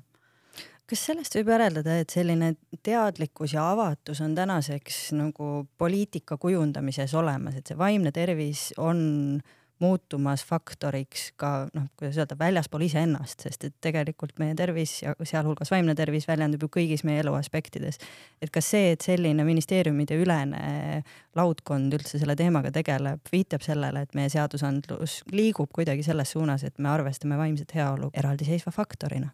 kas 0.88 1.03
sellest 1.09 1.36
võib 1.36 1.51
järeldada, 1.51 1.97
et 1.99 2.13
selline 2.13 2.53
teadlikkus 2.84 3.53
ja 3.53 3.65
avatus 3.74 4.22
on 4.24 4.36
tänaseks 4.36 5.11
nagu 5.18 5.68
poliitika 5.78 6.38
kujundamises 6.39 7.13
olemas, 7.13 7.57
et 7.59 7.68
see 7.68 7.78
vaimne 7.80 8.13
tervis 8.15 8.70
on 8.80 9.41
muutumas 9.80 10.44
faktoriks 10.46 11.32
ka 11.40 11.68
noh, 11.74 11.88
kuidas 12.00 12.18
öelda, 12.18 12.38
väljaspool 12.40 12.86
iseennast, 12.88 13.46
sest 13.46 13.68
et 13.68 13.76
tegelikult 13.84 14.38
meie 14.42 14.56
tervis 14.58 15.00
ja 15.04 15.14
sealhulgas 15.22 15.72
vaimne 15.74 15.96
tervis 15.96 16.28
väljendub 16.28 16.66
ju 16.66 16.72
kõigis 16.80 17.06
meie 17.08 17.22
elu 17.24 17.34
aspektides. 17.38 18.00
et 18.42 18.52
kas 18.52 18.70
see, 18.74 18.92
et 18.92 19.02
selline 19.02 19.46
ministeeriumide 19.48 20.18
ülene 20.18 21.04
laudkond 21.36 21.94
üldse 21.94 22.20
selle 22.20 22.36
teemaga 22.36 22.72
tegeleb, 22.72 23.22
viitab 23.32 23.62
sellele, 23.62 24.02
et 24.02 24.16
meie 24.18 24.30
seadusandlus 24.30 25.22
liigub 25.32 25.70
kuidagi 25.74 26.04
selles 26.04 26.32
suunas, 26.32 26.64
et 26.64 26.80
me 26.80 26.90
arvestame 26.90 27.38
vaimset 27.38 27.76
heaolu 27.76 28.12
eraldiseisva 28.14 28.72
faktorina? 28.72 29.34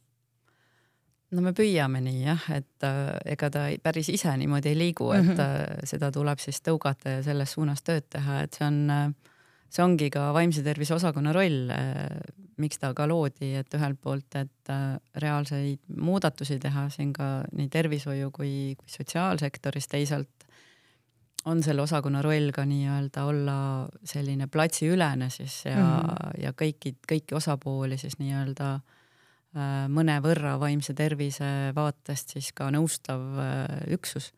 no 1.33 1.41
me 1.41 1.53
püüame 1.57 2.01
nii 2.03 2.23
jah, 2.27 2.47
et 2.53 2.85
äh, 2.85 3.13
ega 3.33 3.49
ta 3.53 3.65
päris 3.83 4.09
ise 4.13 4.33
niimoodi 4.37 4.73
ei 4.73 4.77
liigu, 4.77 5.11
et 5.11 5.23
mm 5.23 5.35
-hmm. 5.35 5.39
äh, 5.41 5.87
seda 5.89 6.11
tuleb 6.11 6.39
siis 6.39 6.61
tõugata 6.61 7.17
ja 7.17 7.23
selles 7.23 7.53
suunas 7.53 7.81
tööd 7.81 8.05
teha, 8.09 8.41
et 8.41 8.53
see 8.53 8.67
on 8.67 8.89
äh, 8.89 9.07
see 9.73 9.81
ongi 9.81 10.09
ka 10.13 10.29
vaimse 10.35 10.63
tervise 10.65 10.93
osakonna 10.95 11.33
roll, 11.33 11.71
äh, 11.73 12.21
miks 12.61 12.79
ta 12.81 12.91
ka 12.93 13.07
loodi, 13.09 13.53
et 13.57 13.73
ühelt 13.73 13.99
poolt, 14.01 14.37
et 14.37 14.71
äh, 14.71 14.95
reaalseid 15.21 15.81
muudatusi 15.97 16.59
teha 16.61 16.87
siin 16.93 17.13
ka 17.15 17.29
nii 17.57 17.69
tervishoiu 17.73 18.29
kui, 18.35 18.75
kui 18.77 18.93
sotsiaalsektoris, 18.93 19.89
teisalt 19.89 20.47
on 21.49 21.59
selle 21.65 21.83
osakonna 21.83 22.21
roll 22.23 22.53
ka 22.55 22.63
nii-öelda 22.69 23.25
olla 23.27 23.57
selline 24.07 24.47
platsiülene 24.47 25.27
siis 25.33 25.65
ja 25.65 25.75
mm, 25.75 25.89
-hmm. 25.89 26.43
ja 26.43 26.53
kõiki, 26.55 26.93
kõiki 27.09 27.35
osapooli 27.35 27.97
siis 27.97 28.15
nii-öelda 28.21 28.69
äh, 28.77 29.89
mõnevõrra 29.89 30.55
vaimse 30.61 30.93
tervise 30.93 31.73
vaatest 31.75 32.37
siis 32.37 32.53
ka 32.53 32.69
nõustav 32.71 33.25
üksus 33.91 34.31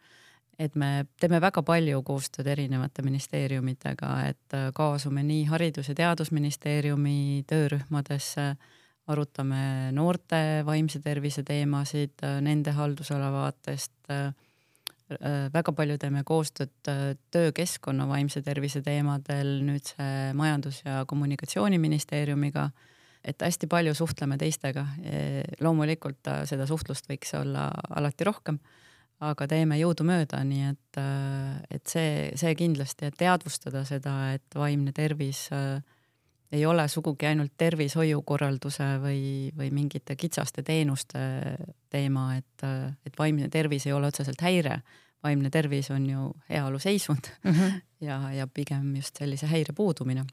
et 0.59 0.75
me 0.75 1.05
teeme 1.19 1.39
väga 1.43 1.63
palju 1.65 2.01
koostööd 2.05 2.47
erinevate 2.53 3.03
ministeeriumitega, 3.05 4.11
et 4.29 4.55
äh, 4.55 4.69
kaasume 4.75 5.23
nii 5.25 5.45
Haridus- 5.49 5.91
ja 5.91 5.95
Teadusministeeriumi 5.97 7.43
töörühmadesse, 7.49 8.53
arutame 9.11 9.91
noorte 9.93 10.63
vaimse 10.65 10.99
tervise 11.03 11.43
teemasid 11.45 12.23
äh, 12.23 12.39
nende 12.41 12.75
haldusala 12.75 13.31
vaatest. 13.35 13.95
Äh, 14.09 14.31
väga 15.53 15.69
palju 15.77 15.99
teeme 16.01 16.23
koostööd 16.25 16.87
töökeskkonna 17.29 18.07
vaimse 18.09 18.41
tervise 18.41 18.79
teemadel, 18.81 19.59
nüüd 19.61 19.85
see 19.85 20.31
Majandus- 20.33 20.81
ja 20.81 21.03
Kommunikatsiooniministeeriumiga 21.05 22.71
et 23.21 23.41
hästi 23.41 23.67
palju 23.69 23.93
suhtleme 23.93 24.37
teistega. 24.37 24.85
loomulikult 25.61 26.29
seda 26.49 26.65
suhtlust 26.65 27.05
võiks 27.09 27.33
olla 27.37 27.67
alati 27.89 28.25
rohkem 28.25 28.57
aga 29.23 29.47
teeme 29.47 29.77
jõudumööda, 29.79 30.41
nii 30.43 30.63
et, 30.71 30.99
äh, 30.99 31.59
et 31.71 31.87
see, 31.87 32.31
see 32.35 32.55
kindlasti, 32.59 33.09
et 33.09 33.17
teadvustada 33.19 33.85
seda, 33.87 34.15
et 34.35 34.57
vaimne 34.57 34.91
tervis 34.95 35.47
äh, 35.55 35.79
ei 36.55 36.65
ole 36.65 36.87
sugugi 36.91 37.27
ainult 37.29 37.55
tervishoiukorralduse 37.57 38.89
või, 39.03 39.21
või 39.57 39.71
mingite 39.75 40.15
kitsaste 40.19 40.63
teenuste 40.63 41.19
teema, 41.91 42.35
et, 42.37 42.65
äh, 42.67 42.91
et 43.07 43.17
vaimne 43.19 43.49
tervis 43.53 43.87
ei 43.87 43.95
ole 43.95 44.11
otseselt 44.11 44.41
häire. 44.41 44.81
vaimne 45.25 45.49
tervis 45.49 45.89
on 45.91 46.09
ju 46.09 46.35
heaoluseisund 46.49 47.27
mm 47.43 47.51
-hmm. 47.51 47.81
ja, 48.07 48.31
ja 48.31 48.47
pigem 48.47 48.95
just 48.95 49.17
sellise 49.17 49.47
häire 49.47 49.73
puudumine. 49.73 50.25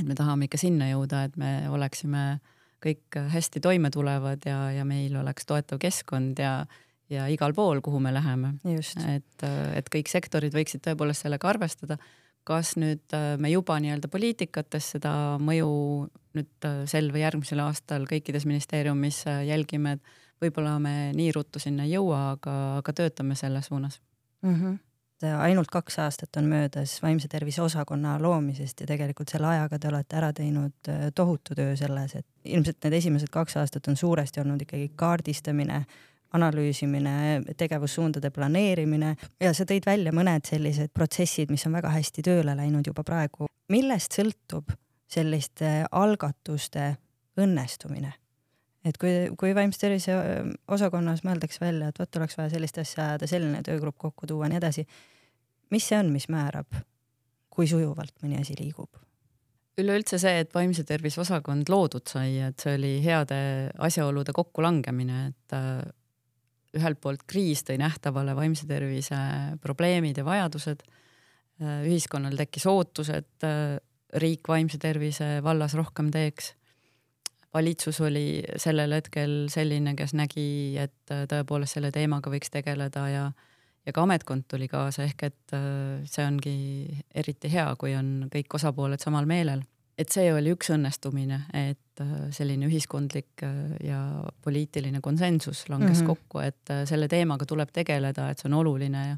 et 0.00 0.06
me 0.06 0.14
tahame 0.14 0.44
ikka 0.44 0.58
sinna 0.58 0.90
jõuda, 0.90 1.24
et 1.24 1.36
me 1.36 1.68
oleksime 1.70 2.40
kõik 2.84 3.28
hästi 3.28 3.60
toime 3.60 3.90
tulevad 3.90 4.38
ja, 4.46 4.70
ja 4.72 4.84
meil 4.84 5.16
oleks 5.16 5.46
toetav 5.46 5.78
keskkond 5.78 6.38
ja 6.38 6.66
ja 7.12 7.26
igal 7.30 7.54
pool, 7.54 7.80
kuhu 7.84 8.00
me 8.02 8.12
läheme. 8.14 8.54
et, 8.66 9.46
et 9.74 9.90
kõik 9.92 10.10
sektorid 10.10 10.54
võiksid 10.54 10.84
tõepoolest 10.86 11.26
sellega 11.26 11.48
arvestada. 11.48 11.98
kas 12.46 12.76
nüüd 12.78 13.10
me 13.42 13.50
juba 13.50 13.80
nii-öelda 13.82 14.08
poliitikates 14.08 14.92
seda 14.94 15.12
mõju 15.42 15.70
nüüd 16.36 16.68
sel 16.86 17.10
või 17.10 17.24
järgmisel 17.24 17.58
aastal 17.64 18.06
kõikides 18.06 18.46
ministeeriumis 18.46 19.24
jälgime, 19.48 19.96
et 19.96 20.02
võib-olla 20.42 20.76
me 20.78 21.12
nii 21.16 21.32
ruttu 21.34 21.58
sinna 21.58 21.86
ei 21.86 21.96
jõua, 21.96 22.36
aga, 22.36 22.54
aga 22.82 22.92
töötame 22.92 23.34
selle 23.34 23.62
suunas 23.66 24.00
mm. 24.42 24.54
-hmm 24.54 24.78
ainult 25.24 25.70
kaks 25.72 25.98
aastat 25.98 26.36
on 26.36 26.44
möödas 26.44 26.98
vaimse 27.02 27.28
tervise 27.28 27.62
osakonna 27.62 28.18
loomisest 28.22 28.80
ja 28.80 28.86
tegelikult 28.86 29.28
selle 29.32 29.46
ajaga 29.46 29.78
te 29.78 29.88
olete 29.88 30.16
ära 30.16 30.32
teinud 30.32 30.90
äh, 30.92 31.06
tohutu 31.14 31.54
töö 31.54 31.76
selles, 31.76 32.14
et 32.14 32.26
ilmselt 32.44 32.84
need 32.84 32.98
esimesed 32.98 33.32
kaks 33.32 33.56
aastat 33.56 33.88
on 33.88 33.96
suuresti 33.96 34.40
olnud 34.40 34.66
ikkagi 34.66 34.90
kaardistamine, 34.96 35.84
analüüsimine, 36.34 37.42
tegevussuundade 37.56 38.30
planeerimine 38.34 39.14
ja 39.40 39.52
sa 39.54 39.66
tõid 39.68 39.86
välja 39.86 40.12
mõned 40.16 40.46
sellised 40.48 40.92
protsessid, 40.94 41.52
mis 41.52 41.66
on 41.68 41.76
väga 41.78 41.92
hästi 41.94 42.24
tööle 42.26 42.56
läinud 42.58 42.86
juba 42.86 43.04
praegu. 43.06 43.50
millest 43.68 44.18
sõltub 44.18 44.74
selliste 45.08 45.84
algatuste 45.90 46.96
õnnestumine? 47.38 48.12
et 48.86 48.98
kui, 49.02 49.12
kui 49.38 49.54
vaimse 49.54 49.80
tervise 49.80 50.14
osakonnas 50.70 51.24
mõeldakse 51.26 51.62
välja, 51.62 51.90
et 51.90 51.98
vot 51.98 52.20
oleks 52.20 52.36
vaja 52.38 52.52
sellist 52.54 52.78
asja 52.78 53.10
ajada, 53.10 53.26
selline 53.30 53.62
töögrupp 53.66 53.98
kokku 53.98 54.28
tuua, 54.30 54.50
nii 54.50 54.60
edasi. 54.60 54.86
mis 55.74 55.88
see 55.88 55.98
on, 55.98 56.12
mis 56.14 56.28
määrab, 56.30 56.78
kui 57.50 57.66
sujuvalt 57.66 58.14
mõni 58.22 58.40
asi 58.40 58.54
liigub? 58.58 58.90
üleüldse 59.76 60.16
see, 60.16 60.40
et 60.40 60.54
vaimse 60.54 60.86
tervise 60.88 61.20
osakond 61.20 61.68
loodud 61.68 62.06
sai, 62.08 62.38
et 62.46 62.62
see 62.62 62.78
oli 62.78 62.92
heade 63.04 63.38
asjaolude 63.88 64.32
kokkulangemine, 64.32 65.18
et 65.26 65.56
ühelt 66.76 67.00
poolt 67.02 67.24
kriis 67.28 67.64
tõi 67.66 67.78
nähtavale 67.80 68.36
vaimse 68.36 68.68
tervise 68.68 69.18
probleemid 69.62 70.20
ja 70.20 70.26
vajadused. 70.26 70.84
Äh, 71.56 71.86
ühiskonnal 71.88 72.36
tekkis 72.36 72.66
ootus, 72.68 73.10
et 73.16 73.44
äh, 73.48 73.78
riik 74.20 74.48
vaimse 74.48 74.76
tervise 74.78 75.38
vallas 75.44 75.72
rohkem 75.78 76.10
teeks 76.12 76.52
valitsus 77.56 78.02
oli 78.04 78.42
sellel 78.60 78.92
hetkel 78.92 79.46
selline, 79.48 79.94
kes 79.96 80.12
nägi, 80.18 80.76
et 80.82 81.14
äh, 81.14 81.24
tõepoolest 81.30 81.78
selle 81.78 81.92
teemaga 81.94 82.32
võiks 82.32 82.52
tegeleda 82.52 83.06
ja 83.12 83.26
ja 83.86 83.92
ka 83.94 84.02
ametkond 84.02 84.48
tuli 84.50 84.66
kaasa, 84.66 85.04
ehk 85.06 85.20
et 85.28 85.52
see 86.10 86.24
ongi 86.26 86.54
eriti 87.14 87.46
hea, 87.52 87.68
kui 87.78 87.92
on 87.94 88.24
kõik 88.32 88.56
osapooled 88.58 88.98
samal 88.98 89.28
meelel. 89.30 89.60
Et 89.98 90.12
see 90.12 90.28
oli 90.34 90.52
üks 90.52 90.70
õnnestumine, 90.74 91.40
et 91.56 92.04
äh, 92.04 92.14
selline 92.30 92.68
ühiskondlik 92.68 93.42
ja 93.84 94.00
poliitiline 94.44 95.00
konsensus 95.00 95.68
langes 95.68 96.02
mm 96.02 96.02
-hmm. 96.02 96.06
kokku, 96.06 96.38
et 96.38 96.74
selle 96.84 97.08
teemaga 97.08 97.46
tuleb 97.46 97.72
tegeleda, 97.72 98.30
et 98.30 98.38
see 98.38 98.48
on 98.48 98.60
oluline 98.60 99.08
ja 99.08 99.16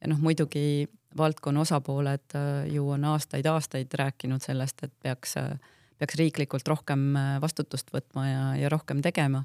ja 0.00 0.08
noh, 0.08 0.18
muidugi 0.20 0.88
valdkonna 1.16 1.60
osapooled 1.60 2.34
ju 2.68 2.90
on 2.90 3.04
aastaid-aastaid 3.04 3.94
rääkinud 3.94 4.42
sellest, 4.44 4.82
et 4.82 4.92
peaks 5.02 5.36
äh, 5.36 5.56
peaks 5.98 6.18
riiklikult 6.20 6.68
rohkem 6.68 7.08
äh, 7.16 7.36
vastutust 7.42 7.92
võtma 7.94 8.26
ja, 8.28 8.44
ja 8.60 8.72
rohkem 8.72 9.02
tegema. 9.04 9.44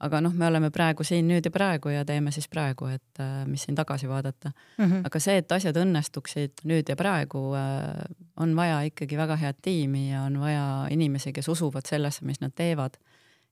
Aga 0.00 0.20
noh, 0.20 0.34
me 0.36 0.46
oleme 0.50 0.70
praegu 0.74 1.04
siin 1.06 1.28
nüüd 1.28 1.46
ja 1.46 1.52
praegu 1.52 1.92
ja 1.92 2.04
teeme 2.04 2.32
siis 2.34 2.48
praegu, 2.52 2.88
et 2.92 3.20
äh, 3.22 3.44
mis 3.48 3.64
siin 3.64 3.76
tagasi 3.78 4.08
vaadata 4.08 4.50
mm. 4.50 4.84
-hmm. 4.84 5.06
aga 5.08 5.20
see, 5.20 5.36
et 5.40 5.52
asjad 5.52 5.76
õnnestuksid 5.80 6.64
nüüd 6.64 6.88
ja 6.88 6.96
praegu, 6.96 7.54
äh, 7.56 8.04
on 8.36 8.56
vaja 8.56 8.82
ikkagi 8.90 9.16
väga 9.16 9.36
head 9.36 9.62
tiimi 9.62 10.10
ja 10.10 10.22
on 10.22 10.40
vaja 10.40 10.66
inimesi, 10.90 11.32
kes 11.32 11.48
usuvad 11.48 11.88
sellesse, 11.88 12.24
mis 12.24 12.40
nad 12.40 12.52
teevad 12.54 12.98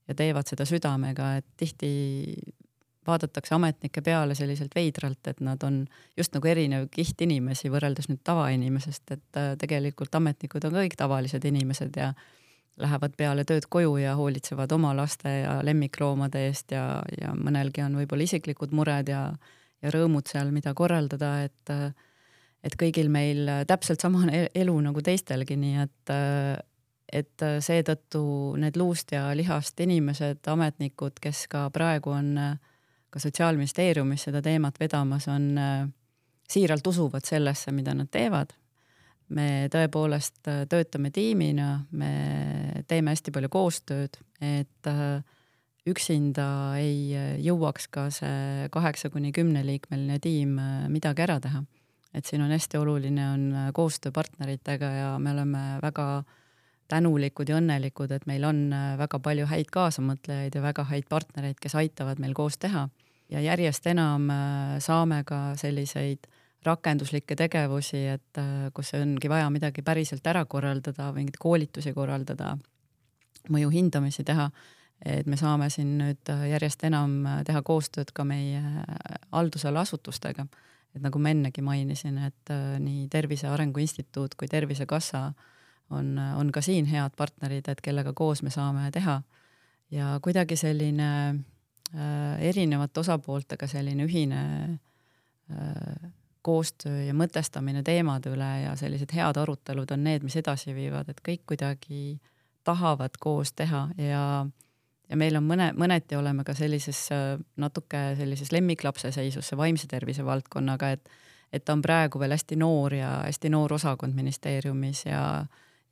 ja 0.07 0.15
teevad 0.15 0.47
seda 0.47 0.65
südamega, 0.65 1.35
et 1.37 1.45
tihti 1.57 2.35
vaadatakse 3.07 3.55
ametnike 3.55 4.01
peale 4.01 4.35
selliselt 4.35 4.75
veidralt, 4.75 5.27
et 5.27 5.41
nad 5.41 5.63
on 5.63 5.85
just 6.17 6.33
nagu 6.33 6.47
erinev 6.47 6.87
kiht 6.91 7.21
inimesi 7.21 7.69
võrreldes 7.69 8.09
nüüd 8.09 8.21
tavainimesest, 8.23 9.11
et 9.11 9.41
tegelikult 9.61 10.15
ametnikud 10.15 10.65
on 10.65 10.73
kõik 10.73 10.97
tavalised 10.97 11.45
inimesed 11.45 11.97
ja 11.97 12.13
lähevad 12.81 13.15
peale 13.17 13.45
tööd 13.47 13.67
koju 13.71 13.95
ja 14.01 14.15
hoolitsevad 14.19 14.71
oma 14.75 14.91
laste 14.95 15.31
ja 15.31 15.59
lemmikloomade 15.63 16.45
eest 16.49 16.73
ja, 16.75 17.01
ja 17.21 17.31
mõnelgi 17.37 17.83
on 17.85 17.95
võib-olla 18.01 18.27
isiklikud 18.27 18.75
mured 18.75 19.09
ja, 19.11 19.29
ja 19.81 19.93
rõõmud 19.93 20.27
seal, 20.27 20.51
mida 20.55 20.73
korraldada, 20.77 21.37
et 21.47 21.75
et 22.65 22.73
kõigil 22.81 23.11
meil 23.13 23.45
täpselt 23.69 24.01
samane 24.01 24.47
elu 24.61 24.77
nagu 24.87 25.03
teistelgi, 25.05 25.57
nii 25.59 25.83
et 25.85 26.15
et 27.15 27.43
seetõttu 27.61 28.21
need 28.59 28.75
luust 28.81 29.13
ja 29.13 29.29
lihast 29.37 29.79
inimesed, 29.79 30.41
ametnikud, 30.51 31.19
kes 31.21 31.45
ka 31.47 31.67
praegu 31.71 32.11
on 32.11 32.33
ka 33.13 33.21
Sotsiaalministeeriumis 33.21 34.25
seda 34.27 34.41
teemat 34.43 34.79
vedamas, 34.81 35.29
on 35.31 35.53
siiralt 36.49 36.87
usuvad 36.87 37.23
sellesse, 37.23 37.71
mida 37.71 37.93
nad 37.95 38.09
teevad 38.11 38.51
me 39.33 39.67
tõepoolest 39.73 40.49
äh, 40.49 40.63
töötame 40.69 41.11
tiimina, 41.13 41.85
me 41.97 42.83
teeme 42.87 43.13
hästi 43.13 43.33
palju 43.33 43.49
koostööd, 43.53 44.19
et 44.43 44.89
äh, 44.89 45.23
üksinda 45.89 46.47
ei 46.79 47.15
äh, 47.17 47.31
jõuaks 47.45 47.89
ka 47.93 48.07
see 48.13 48.69
kaheksa 48.73 49.09
kuni 49.13 49.33
kümneliikmeline 49.35 50.19
tiim 50.21 50.59
midagi 50.91 51.25
ära 51.25 51.39
teha. 51.41 51.63
et 52.15 52.25
siin 52.25 52.41
on 52.41 52.51
hästi 52.51 52.77
oluline 52.79 53.23
on 53.27 53.41
koostöö 53.73 54.11
partneritega 54.15 54.85
ja 54.85 55.07
me 55.19 55.31
oleme 55.31 55.79
väga 55.81 56.23
tänulikud 56.87 57.49
ja 57.49 57.57
õnnelikud, 57.57 58.11
et 58.11 58.25
meil 58.25 58.43
on 58.45 58.69
väga 58.97 59.19
palju 59.19 59.45
häid 59.49 59.67
kaasamõtlejaid 59.73 60.55
ja 60.55 60.61
väga 60.61 60.85
häid 60.85 61.09
partnereid, 61.09 61.57
kes 61.59 61.75
aitavad 61.75 62.19
meil 62.19 62.33
koos 62.33 62.57
teha. 62.57 62.87
ja 63.29 63.41
järjest 63.41 63.87
enam 63.87 64.29
saame 64.79 65.23
ka 65.25 65.55
selliseid 65.57 66.27
rakenduslikke 66.65 67.35
tegevusi, 67.39 68.01
et 68.15 68.39
äh, 68.41 68.69
kus 68.73 68.93
ongi 68.97 69.29
vaja 69.31 69.49
midagi 69.53 69.83
päriselt 69.85 70.25
ära 70.27 70.45
korraldada, 70.45 71.11
mingeid 71.15 71.37
koolitusi 71.41 71.93
korraldada, 71.93 72.55
mõju 73.53 73.69
hindamisi 73.73 74.25
teha, 74.25 74.49
et 75.05 75.27
me 75.29 75.37
saame 75.37 75.69
siin 75.73 75.97
nüüd 76.01 76.31
äh, 76.33 76.47
järjest 76.53 76.85
enam 76.87 77.17
äh, 77.25 77.41
teha 77.47 77.61
koostööd 77.65 78.13
ka 78.15 78.25
meie 78.27 78.61
haldusala 79.31 79.85
asutustega. 79.85 80.47
et 80.95 81.01
nagu 81.03 81.19
ma 81.19 81.29
ennegi 81.29 81.61
mainisin, 81.61 82.17
et 82.23 82.51
nii 82.79 83.09
Tervise 83.11 83.49
Arengu 83.51 83.81
Instituut 83.83 84.35
kui 84.39 84.47
Tervisekassa 84.47 85.33
on, 85.89 86.17
on 86.17 86.51
ka 86.51 86.61
siin 86.61 86.85
head 86.85 87.11
partnerid, 87.17 87.67
et 87.67 87.81
kellega 87.81 88.13
koos 88.13 88.41
me 88.43 88.49
saame 88.49 88.87
teha 88.95 89.21
ja 89.91 90.19
kuidagi 90.21 90.55
selline 90.55 91.09
äh, 91.29 92.41
erinevate 92.49 92.99
osapooltega 92.99 93.67
selline 93.67 94.05
ühine 94.07 94.41
äh, 95.51 96.11
koostöö 96.45 97.03
ja 97.07 97.15
mõtestamine 97.17 97.81
teemade 97.85 98.31
üle 98.33 98.51
ja 98.65 98.75
sellised 98.79 99.13
head 99.15 99.39
arutelud 99.41 99.91
on 99.91 100.03
need, 100.05 100.23
mis 100.25 100.37
edasi 100.37 100.75
viivad, 100.77 101.09
et 101.09 101.21
kõik 101.25 101.45
kuidagi 101.49 102.19
tahavad 102.65 103.17
koos 103.19 103.53
teha 103.53 103.87
ja 103.97 104.45
ja 105.09 105.17
meil 105.17 105.37
on 105.37 105.45
mõne, 105.45 105.69
mõneti 105.77 106.17
oleme 106.17 106.43
ka 106.45 106.55
sellises 106.57 107.07
natuke 107.61 108.01
sellises 108.17 108.49
lemmiklapse 108.53 109.11
seisus 109.13 109.51
see 109.51 109.59
vaimse 109.59 109.89
tervise 109.91 110.25
valdkonnaga, 110.25 110.95
et 110.97 111.13
et 111.53 111.63
ta 111.63 111.75
on 111.75 111.81
praegu 111.81 112.19
veel 112.19 112.33
hästi 112.33 112.57
noor 112.59 112.93
ja 112.97 113.11
hästi 113.23 113.49
noor 113.53 113.77
osakond 113.77 114.17
ministeeriumis 114.17 115.05
ja 115.05 115.45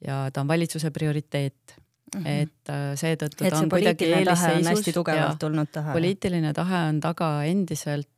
ja 0.04 0.26
ta 0.34 0.42
on 0.42 0.48
valitsuse 0.48 0.92
prioriteet 0.92 1.80
Mm 2.14 2.24
-hmm. 2.24 2.28
et 2.28 2.70
äh, 2.70 2.94
seetõttu 2.96 3.50
ta 3.50 3.58
on 3.58 3.70
kuidagi 3.70 4.06
eelisseisus. 4.06 4.68
hästi 4.68 4.94
tugevalt 4.94 5.40
tulnud 5.40 5.68
taha. 5.72 5.94
poliitiline 5.94 6.54
tahe 6.54 6.78
on 6.90 7.00
taga 7.00 7.44
endiselt 7.44 8.08
ja 8.08 8.13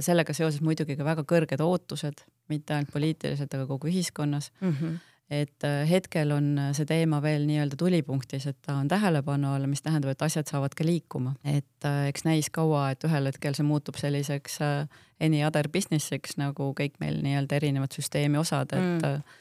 sellega 0.00 0.34
seoses 0.36 0.62
muidugi 0.64 0.96
ka 0.96 1.04
väga 1.04 1.24
kõrged 1.28 1.60
ootused, 1.60 2.24
mitte 2.48 2.74
ainult 2.74 2.92
poliitiliselt, 2.92 3.54
aga 3.54 3.66
kogu 3.68 3.90
ühiskonnas. 3.92 4.50
Mm. 4.60 4.76
-hmm 4.80 4.98
et 5.30 5.64
äh, 5.64 5.84
hetkel 5.90 6.32
on 6.34 6.48
see 6.74 6.86
teema 6.88 7.20
veel 7.22 7.44
nii-öelda 7.46 7.78
tulipunktis, 7.78 8.48
et 8.50 8.58
ta 8.66 8.80
on 8.80 8.88
tähelepanu 8.90 9.52
all, 9.54 9.68
mis 9.70 9.82
tähendab, 9.82 10.10
et 10.10 10.24
asjad 10.26 10.50
saavad 10.50 10.74
ka 10.76 10.86
liikuma, 10.86 11.36
et 11.46 11.86
äh, 11.86 12.08
eks 12.10 12.26
näis 12.26 12.50
kaua, 12.50 12.88
et 12.94 13.06
ühel 13.06 13.30
hetkel 13.30 13.54
see 13.54 13.66
muutub 13.66 13.98
selliseks 14.00 14.58
äh, 14.66 15.04
any 15.22 15.44
other 15.46 15.70
business'iks 15.70 16.34
nagu 16.40 16.72
kõik 16.78 16.98
meil 17.02 17.20
nii-öelda 17.22 17.60
erinevad 17.60 17.94
süsteemi 17.94 18.40
osad, 18.42 18.74
et 18.74 19.06
mm. 19.06 19.38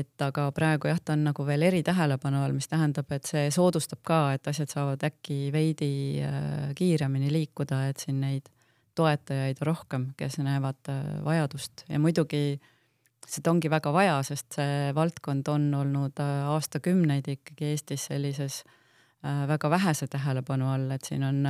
et 0.00 0.22
aga 0.24 0.48
praegu 0.56 0.88
jah, 0.88 0.98
ta 0.98 1.14
on 1.14 1.26
nagu 1.28 1.46
veel 1.46 1.62
eritähelepanu 1.68 2.42
all, 2.42 2.56
mis 2.56 2.66
tähendab, 2.68 3.10
et 3.12 3.28
see 3.28 3.46
soodustab 3.54 4.00
ka, 4.02 4.20
et 4.34 4.48
asjad 4.48 4.72
saavad 4.72 5.04
äkki 5.06 5.52
veidi 5.52 5.92
kiiremini 6.74 7.28
liikuda, 7.30 7.84
et 7.92 8.00
siin 8.02 8.22
neid 8.24 8.48
toetajaid 8.96 9.60
rohkem, 9.66 10.10
kes 10.16 10.38
näevad 10.42 10.90
äh, 10.92 11.04
vajadust. 11.24 11.84
Ja 11.88 12.00
muidugi 12.02 12.58
seda 13.26 13.50
ongi 13.50 13.70
väga 13.70 13.92
vaja, 13.94 14.20
sest 14.26 14.58
see 14.58 14.92
valdkond 14.96 15.48
on 15.52 15.68
olnud 15.74 16.22
äh, 16.22 16.46
aastakümneid 16.52 17.28
ikkagi 17.36 17.72
Eestis 17.72 18.06
sellises 18.10 18.62
äh, 18.62 19.44
väga 19.48 19.70
vähese 19.70 20.08
tähelepanu 20.12 20.70
all, 20.72 20.88
et 20.94 21.04
siin 21.08 21.26
on 21.26 21.42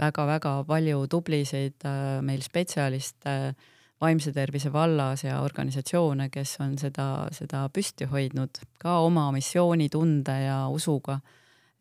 väga-väga 0.00 0.56
palju 0.68 1.06
tublisid 1.12 1.86
meil 2.24 2.42
spetsialiste 2.42 3.54
vaimse 4.00 4.32
tervise 4.36 4.72
vallas 4.72 5.22
ja 5.24 5.38
organisatsioone, 5.40 6.28
kes 6.32 6.56
on 6.60 6.74
seda, 6.78 7.28
seda 7.32 7.68
püsti 7.72 8.08
hoidnud 8.10 8.60
ka 8.82 8.98
oma 9.06 9.30
missioonitunde 9.32 10.34
ja 10.44 10.58
usuga 10.68 11.20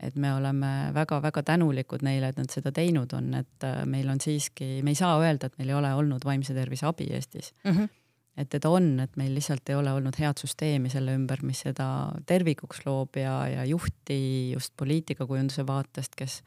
et 0.04 0.16
me 0.20 0.34
oleme 0.34 0.70
väga-väga 0.94 1.44
tänulikud 1.48 2.04
neile, 2.04 2.32
et 2.32 2.40
nad 2.40 2.52
seda 2.52 2.72
teinud 2.76 3.14
on, 3.16 3.34
et 3.40 3.68
äh, 3.68 3.84
meil 3.90 4.10
on 4.12 4.22
siiski, 4.22 4.82
me 4.84 4.94
ei 4.94 5.00
saa 5.00 5.16
öelda, 5.22 5.48
et 5.48 5.60
meil 5.60 5.72
ei 5.72 5.78
ole 5.80 5.94
olnud 5.96 6.26
vaimse 6.28 6.56
tervise 6.56 6.88
abi 6.90 7.08
Eestis 7.16 7.54
mm. 7.64 7.72
-hmm. 7.72 7.90
et 8.38 8.50
teda 8.50 8.70
on, 8.70 9.00
et 9.00 9.18
meil 9.18 9.34
lihtsalt 9.36 9.70
ei 9.70 9.76
ole 9.76 9.92
olnud 9.94 10.20
head 10.20 10.42
süsteemi 10.42 10.90
selle 10.90 11.16
ümber, 11.16 11.44
mis 11.44 11.64
seda 11.68 11.88
tervikuks 12.26 12.86
loob 12.86 13.16
ja, 13.16 13.48
ja 13.48 13.66
juhti 13.66 14.52
just 14.52 14.74
poliitikakujunduse 14.78 15.68
vaatest, 15.68 16.16
kes, 16.16 16.42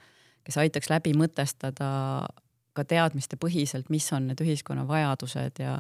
kes 0.45 0.59
aitaks 0.59 0.91
läbi 0.91 1.15
mõtestada 1.15 1.91
ka 2.77 2.85
teadmistepõhiselt, 2.85 3.89
mis 3.89 4.13
on 4.13 4.27
need 4.31 4.41
ühiskonna 4.45 4.85
vajadused 4.89 5.59
ja, 5.59 5.79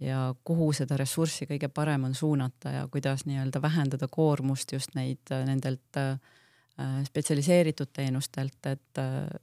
ja 0.00 0.34
kuhu 0.44 0.72
seda 0.72 0.96
ressurssi 0.96 1.48
kõige 1.50 1.68
parem 1.68 2.04
on 2.04 2.14
suunata 2.14 2.70
ja 2.70 2.88
kuidas 2.88 3.26
nii-öelda 3.26 3.62
vähendada 3.62 4.08
koormust 4.08 4.72
just 4.72 4.94
neid, 4.94 5.32
nendelt 5.46 5.98
äh, 5.98 6.20
spetsialiseeritud 7.04 7.90
teenustelt, 7.92 8.66
et, 8.66 9.00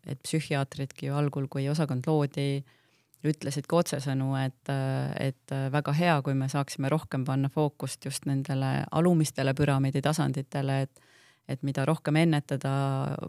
et 0.08 0.20
psühhiaatridki 0.24 1.10
ju 1.10 1.18
algul, 1.18 1.46
kui 1.52 1.70
osakond 1.70 2.08
loodi 2.10 2.50
äh,, 2.58 2.76
ütlesid 3.26 3.68
ka 3.70 3.82
otsesõnu, 3.82 4.32
et, 4.40 4.72
et 5.22 5.56
väga 5.74 5.94
hea, 5.98 6.16
kui 6.26 6.36
me 6.38 6.50
saaksime 6.52 6.90
rohkem 6.94 7.26
panna 7.26 7.50
fookust 7.54 8.06
just 8.06 8.28
nendele 8.30 8.86
alumistele 8.92 9.56
püramiidi 9.58 10.04
tasanditele, 10.06 10.82
et 10.88 11.04
et 11.48 11.62
mida 11.64 11.86
rohkem 11.88 12.18
ennetada, 12.20 12.70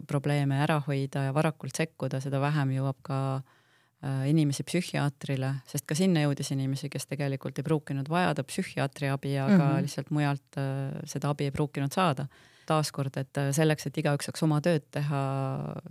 probleeme 0.03 0.57
ära 0.59 0.81
hoida 0.83 1.21
ja 1.23 1.31
varakult 1.31 1.77
sekkuda, 1.79 2.19
seda 2.19 2.41
vähem 2.43 2.73
jõuab 2.75 2.97
ka 3.07 3.19
äh, 3.37 3.53
inimesi 3.99 4.63
psühhiaatrile, 4.63 5.49
sest 5.67 5.83
ka 5.87 5.95
sinna 5.97 6.21
jõudis 6.23 6.53
inimesi, 6.55 6.87
kes 6.91 7.09
tegelikult 7.09 7.57
ei 7.59 7.65
pruukinud 7.67 8.07
vajada 8.07 8.45
psühhiaatri 8.47 9.09
abi, 9.11 9.33
aga 9.37 9.57
mm 9.57 9.65
-hmm. 9.65 9.81
lihtsalt 9.87 10.11
mujalt 10.15 10.59
äh, 10.61 11.01
seda 11.03 11.33
abi 11.33 11.49
ei 11.49 11.51
pruukinud 11.51 11.91
saada 11.91 12.27
taaskord, 12.69 13.17
et 13.17 13.37
äh, 13.37 13.49
selleks, 13.51 13.87
et 13.87 13.97
igaüks 13.97 14.29
saaks 14.29 14.43
oma 14.43 14.61
tööd 14.61 14.85
teha, 14.91 15.23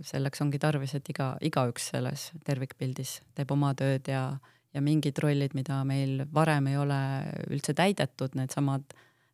selleks 0.01 0.41
ongi 0.41 0.59
tarvis, 0.59 0.95
et 0.95 1.09
iga, 1.09 1.35
igaüks 1.41 1.91
selles 1.91 2.31
tervikpildis 2.45 3.19
teeb 3.35 3.51
oma 3.51 3.75
tööd 3.77 4.07
ja, 4.07 4.39
ja 4.73 4.81
mingid 4.81 5.19
rollid, 5.21 5.53
mida 5.53 5.83
meil 5.83 6.25
varem 6.33 6.67
ei 6.67 6.77
ole 6.77 7.01
üldse 7.49 7.73
täidetud, 7.77 8.33
needsamad 8.33 8.83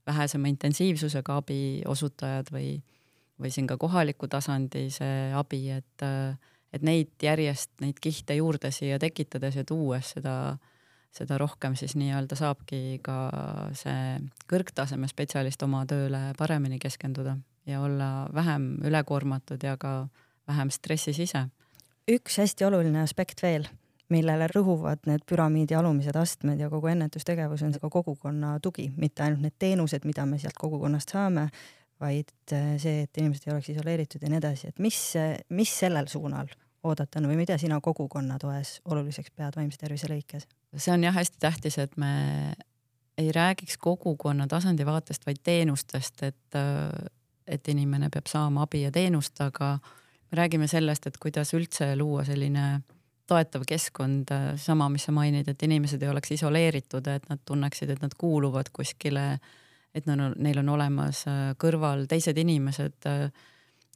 vähesema 0.05 0.51
intensiivsusega 0.51 1.37
abi 1.37 1.81
osutajad 1.87 2.51
või, 2.51 2.81
või 3.39 3.51
siin 3.51 3.67
ka 3.67 3.77
kohaliku 3.77 4.27
tasandi 4.27 4.89
see 4.89 5.31
abi, 5.33 5.69
et, 5.69 6.03
et 6.75 6.83
neid 6.85 7.11
järjest, 7.23 7.71
neid 7.81 7.99
kihte 8.01 8.35
juurde 8.35 8.71
siia 8.75 8.99
tekitades 8.99 9.55
ja 9.55 9.63
tuues 9.67 10.15
seda 10.17 10.35
seda 11.15 11.37
rohkem 11.39 11.75
siis 11.79 11.95
nii-öelda 11.95 12.35
saabki 12.35 12.99
ka 13.03 13.15
see 13.77 14.17
kõrgtaseme 14.51 15.07
spetsialist 15.07 15.63
oma 15.63 15.85
tööle 15.87 16.33
paremini 16.37 16.79
keskenduda 16.81 17.37
ja 17.69 17.81
olla 17.81 18.27
vähem 18.33 18.75
ülekoormatud 18.85 19.63
ja 19.63 19.77
ka 19.77 20.07
vähem 20.47 20.69
stressis 20.69 21.19
ise. 21.19 21.47
üks 22.11 22.37
hästi 22.37 22.65
oluline 22.67 23.01
aspekt 23.01 23.41
veel, 23.41 23.65
millele 24.13 24.47
rõhuvad 24.51 25.07
need 25.09 25.23
püramiidi 25.25 25.75
alumised 25.75 26.15
astmed 26.19 26.59
ja 26.59 26.69
kogu 26.69 26.91
ennetustegevus 26.91 27.63
on 27.65 27.73
ka 27.81 27.89
kogukonna 27.89 28.59
tugi, 28.59 28.91
mitte 28.97 29.23
ainult 29.23 29.41
need 29.41 29.55
teenused, 29.59 30.05
mida 30.05 30.25
me 30.25 30.37
sealt 30.39 30.59
kogukonnast 30.59 31.15
saame, 31.15 31.47
vaid 31.99 32.29
see, 32.51 33.01
et 33.07 33.17
inimesed 33.17 33.47
ei 33.47 33.55
oleks 33.55 33.71
isoleeritud 33.71 34.21
ja 34.21 34.29
nii 34.29 34.43
edasi, 34.43 34.69
et 34.69 34.79
mis, 34.83 34.99
mis 35.49 35.79
sellel 35.79 36.11
suunal 36.11 36.51
oodata 36.85 37.19
on 37.19 37.29
või 37.31 37.39
mida 37.39 37.57
sina 37.61 37.79
kogukonna 37.81 38.37
toes 38.41 38.79
oluliseks 38.85 39.33
pead 39.35 39.57
vaimse 39.57 39.81
tervise 39.81 40.09
lõikes? 40.11 40.47
see 40.75 40.93
on 40.93 41.03
jah 41.05 41.15
hästi 41.15 41.41
tähtis, 41.41 41.77
et 41.81 41.97
me 41.97 42.11
ei 43.17 43.31
räägiks 43.31 43.77
kogukonna 43.77 44.47
tasandi 44.47 44.85
vaatest, 44.85 45.25
vaid 45.25 45.39
teenustest, 45.43 46.23
et, 46.23 46.57
et 47.47 47.67
inimene 47.71 48.09
peab 48.11 48.27
saama 48.27 48.65
abi 48.65 48.81
ja 48.83 48.91
teenust, 48.91 49.39
aga 49.41 49.77
me 50.31 50.41
räägime 50.41 50.67
sellest, 50.67 51.07
et 51.07 51.17
kuidas 51.21 51.53
üldse 51.55 51.93
luua 51.95 52.25
selline 52.27 52.65
toetav 53.27 53.63
keskkond, 53.67 54.29
sama, 54.61 54.89
mis 54.93 55.07
sa 55.07 55.13
mainid, 55.15 55.47
et 55.49 55.63
inimesed 55.63 56.03
ei 56.03 56.11
oleks 56.11 56.35
isoleeritud, 56.35 57.07
et 57.07 57.29
nad 57.29 57.41
tunneksid, 57.45 57.89
et 57.89 58.03
nad 58.03 58.13
kuuluvad 58.17 58.69
kuskile, 58.73 59.25
et 59.95 60.05
neil 60.05 60.21
on, 60.27 60.35
neil 60.37 60.61
on 60.61 60.69
olemas 60.75 61.23
kõrval 61.61 62.05
teised 62.11 62.37
inimesed 62.37 63.07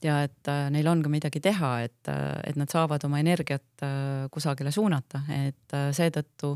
ja 0.05 0.21
et 0.23 0.49
neil 0.71 0.87
on 0.87 1.03
ka 1.03 1.11
midagi 1.11 1.41
teha, 1.43 1.71
et, 1.87 2.09
et 2.09 2.59
nad 2.59 2.71
saavad 2.71 3.03
oma 3.07 3.19
energiat 3.19 3.83
kusagile 4.31 4.71
suunata, 4.71 5.23
et 5.35 5.75
seetõttu 5.95 6.53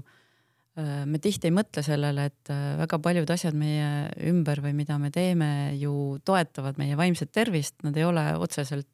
me 0.79 1.19
tihti 1.21 1.49
ei 1.49 1.53
mõtle 1.53 1.83
sellele, 1.85 2.25
et 2.31 2.49
väga 2.79 2.97
paljud 3.03 3.29
asjad 3.29 3.53
meie 3.53 4.07
ümber 4.31 4.63
või 4.63 4.73
mida 4.73 4.97
me 4.97 5.11
teeme 5.13 5.49
ju 5.77 6.17
toetavad 6.25 6.79
meie 6.81 6.97
vaimset 6.97 7.29
tervist, 7.35 7.75
nad 7.85 7.97
ei 7.99 8.07
ole 8.07 8.25
otseselt 8.41 8.89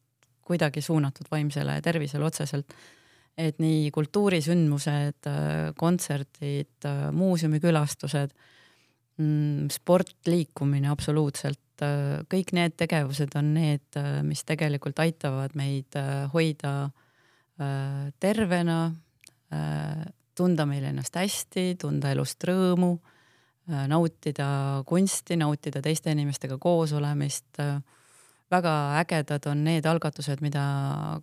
kuidagi 0.49 0.81
suunatud 0.81 1.29
vaimsele 1.31 1.77
tervisele 1.85 2.25
otseselt. 2.25 2.73
et 3.39 3.55
nii 3.63 3.85
kultuurisündmused, 3.95 5.27
kontserdid, 5.79 6.87
muuseumikülastused, 7.15 8.33
mm, 9.15 9.69
sport, 9.71 10.17
liikumine 10.27 10.89
absoluutselt 10.91 11.61
et 11.79 11.85
äh, 11.85 12.23
kõik 12.29 12.53
need 12.55 12.75
tegevused 12.79 13.35
on 13.39 13.53
need, 13.55 13.85
äh, 13.97 14.21
mis 14.25 14.43
tegelikult 14.47 14.99
aitavad 14.99 15.55
meid 15.55 15.95
äh, 15.95 16.27
hoida 16.33 16.91
tervena, 18.23 18.93
tunda 20.39 20.63
meil 20.63 20.85
ennast 20.87 21.17
hästi, 21.19 21.73
tunda 21.81 22.13
elust 22.13 22.39
rõõmu, 22.47 22.93
nautida 23.91 24.45
kunsti, 24.87 25.35
nautida 25.35 25.81
teiste 25.83 26.13
inimestega 26.15 26.55
koos 26.55 26.93
olemist. 26.95 27.59
väga 28.49 28.75
ägedad 29.01 29.49
on 29.51 29.65
need 29.65 29.85
algatused, 29.91 30.39
mida 30.39 31.19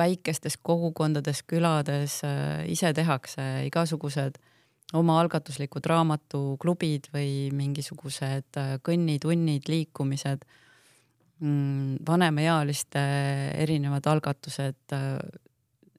väikestes 0.00 0.56
kogukondades, 0.56 1.42
külades 1.42 2.22
ise 2.64 2.94
tehakse, 2.96 3.66
igasugused 3.66 4.40
omaalgatuslikud 4.96 5.84
raamatuklubid 5.86 7.10
või 7.12 7.32
mingisugused 7.56 8.56
äh, 8.56 8.70
kõnnitunnid, 8.84 9.68
liikumised, 9.68 10.46
mm, 11.40 11.98
vanemaealiste 12.08 13.02
erinevad 13.64 14.08
algatused, 14.08 14.80
äh, 14.96 15.18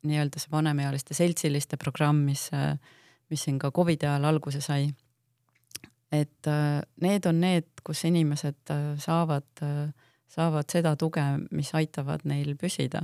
nii-öelda 0.09 0.41
see 0.41 0.51
vanemaealiste 0.51 1.17
seltsiliste 1.17 1.77
programm, 1.77 2.23
mis, 2.31 2.47
äh, 2.55 2.73
mis 3.29 3.45
siin 3.45 3.59
ka 3.61 3.71
Covidi 3.75 4.09
ajal 4.09 4.31
alguse 4.31 4.61
sai. 4.61 4.89
et 6.09 6.47
need 7.05 7.25
on 7.29 7.37
need, 7.37 7.67
kus 7.85 7.99
inimesed 8.09 8.71
saavad, 8.97 9.45
saavad 10.25 10.65
seda 10.73 10.95
tuge, 10.97 11.21
mis 11.53 11.69
aitavad 11.77 12.23
neil 12.25 12.55
püsida 12.57 13.03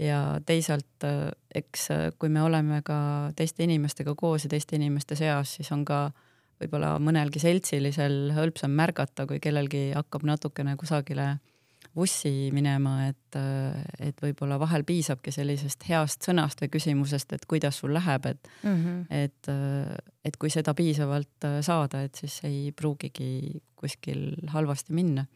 ja 0.00 0.40
teisalt 0.46 1.04
äh, 1.04 1.28
eks 1.54 1.90
äh, 1.92 2.08
kui 2.18 2.32
me 2.32 2.42
oleme 2.42 2.80
ka 2.86 3.30
teiste 3.36 3.64
inimestega 3.66 4.14
koos 4.18 4.46
ja 4.46 4.52
teiste 4.52 4.78
inimeste 4.78 5.18
seas, 5.18 5.56
siis 5.58 5.70
on 5.76 5.84
ka 5.88 6.08
võib-olla 6.60 6.94
mõnelgi 7.00 7.40
seltsilisel 7.40 8.34
hõlpsam 8.36 8.74
märgata, 8.76 9.26
kui 9.28 9.40
kellelgi 9.40 9.90
hakkab 9.96 10.26
natukene 10.28 10.76
kusagile 10.80 11.34
vussi 11.96 12.50
minema, 12.54 13.08
et, 13.10 13.36
äh, 13.36 13.80
et 14.10 14.22
võib-olla 14.22 14.60
vahel 14.60 14.84
piisabki 14.88 15.32
sellisest 15.34 15.84
heast 15.88 16.28
sõnast 16.28 16.62
või 16.62 16.72
küsimusest, 16.76 17.34
et 17.36 17.44
kuidas 17.50 17.80
sul 17.82 17.92
läheb, 17.96 18.30
et 18.30 18.50
mm, 18.62 18.80
-hmm. 18.84 19.04
et, 19.10 19.52
et 20.24 20.36
kui 20.36 20.52
seda 20.52 20.74
piisavalt 20.74 21.48
saada, 21.66 22.04
et 22.06 22.14
siis 22.14 22.40
ei 22.44 22.72
pruugigi 22.72 23.60
kuskil 23.76 24.48
halvasti 24.48 24.92
minna. 24.96 25.26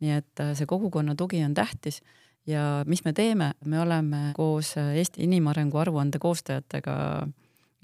nii 0.00 0.10
et 0.10 0.40
see 0.58 0.66
kogukonna 0.66 1.14
tugi 1.14 1.44
on 1.44 1.54
tähtis 1.54 2.02
ja 2.46 2.84
mis 2.86 3.04
me 3.04 3.12
teeme, 3.12 3.52
me 3.64 3.80
oleme 3.80 4.32
koos 4.36 4.74
Eesti 4.76 5.24
inimarengu 5.24 5.78
aruande 5.78 6.18
koostajatega 6.18 7.26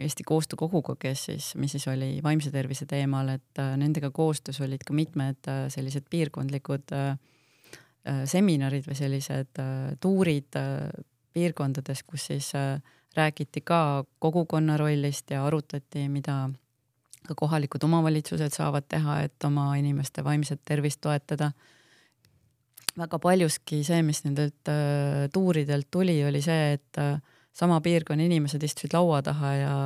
Eesti 0.01 0.25
Koostöökoguga, 0.25 0.97
kes 0.99 1.25
siis, 1.25 1.55
mis 1.55 1.71
siis 1.71 1.89
oli 1.89 2.21
vaimse 2.23 2.51
tervise 2.51 2.87
teemal, 2.87 3.29
et 3.29 3.59
äh, 3.59 3.75
nendega 3.77 4.11
koostöös 4.11 4.61
olid 4.65 4.85
ka 4.87 4.95
mitmed 4.97 5.49
äh, 5.49 5.67
sellised 5.69 6.07
piirkondlikud 6.11 6.95
äh, 6.97 7.19
seminarid 8.25 8.87
või 8.89 8.97
sellised 8.97 9.59
tuurid 10.01 10.57
piirkondades, 11.37 12.01
kus 12.09 12.25
siis 12.31 12.47
räägiti 13.17 13.61
ka 13.61 14.05
kogukonna 14.19 14.79
rollist 14.81 15.31
ja 15.31 15.43
arutati, 15.45 16.07
mida 16.09 16.49
ka 17.29 17.37
kohalikud 17.37 17.85
omavalitsused 17.85 18.57
saavad 18.57 18.89
teha, 18.89 19.19
et 19.29 19.45
oma 19.45 19.67
inimeste 19.77 20.25
vaimset 20.25 20.63
tervist 20.65 21.03
toetada 21.05 21.51
väga 22.99 23.19
paljuski 23.23 23.83
see, 23.87 24.01
mis 24.07 24.25
nendelt 24.25 24.71
äh, 24.71 25.29
tuuridelt 25.33 25.89
tuli, 25.91 26.19
oli 26.27 26.43
see, 26.45 26.75
et 26.79 27.01
äh, 27.01 27.21
sama 27.57 27.81
piirkonna 27.85 28.27
inimesed 28.27 28.63
istusid 28.63 28.97
laua 28.97 29.23
taha 29.27 29.55
ja 29.59 29.77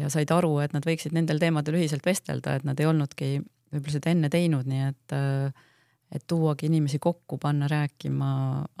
ja 0.00 0.08
said 0.08 0.30
aru, 0.32 0.56
et 0.62 0.72
nad 0.72 0.86
võiksid 0.88 1.12
nendel 1.12 1.38
teemadel 1.38 1.76
ühiselt 1.76 2.06
vestelda, 2.06 2.56
et 2.56 2.64
nad 2.64 2.78
ei 2.80 2.88
olnudki 2.88 3.28
võib-olla 3.72 3.92
seda 3.92 4.12
enne 4.12 4.30
teinud, 4.32 4.68
nii 4.68 4.86
et 4.88 5.16
äh, 5.16 5.68
et 6.12 6.24
tuuagi 6.28 6.68
inimesi 6.68 6.98
kokku, 7.00 7.38
panna 7.40 7.68
rääkima, 7.72 8.30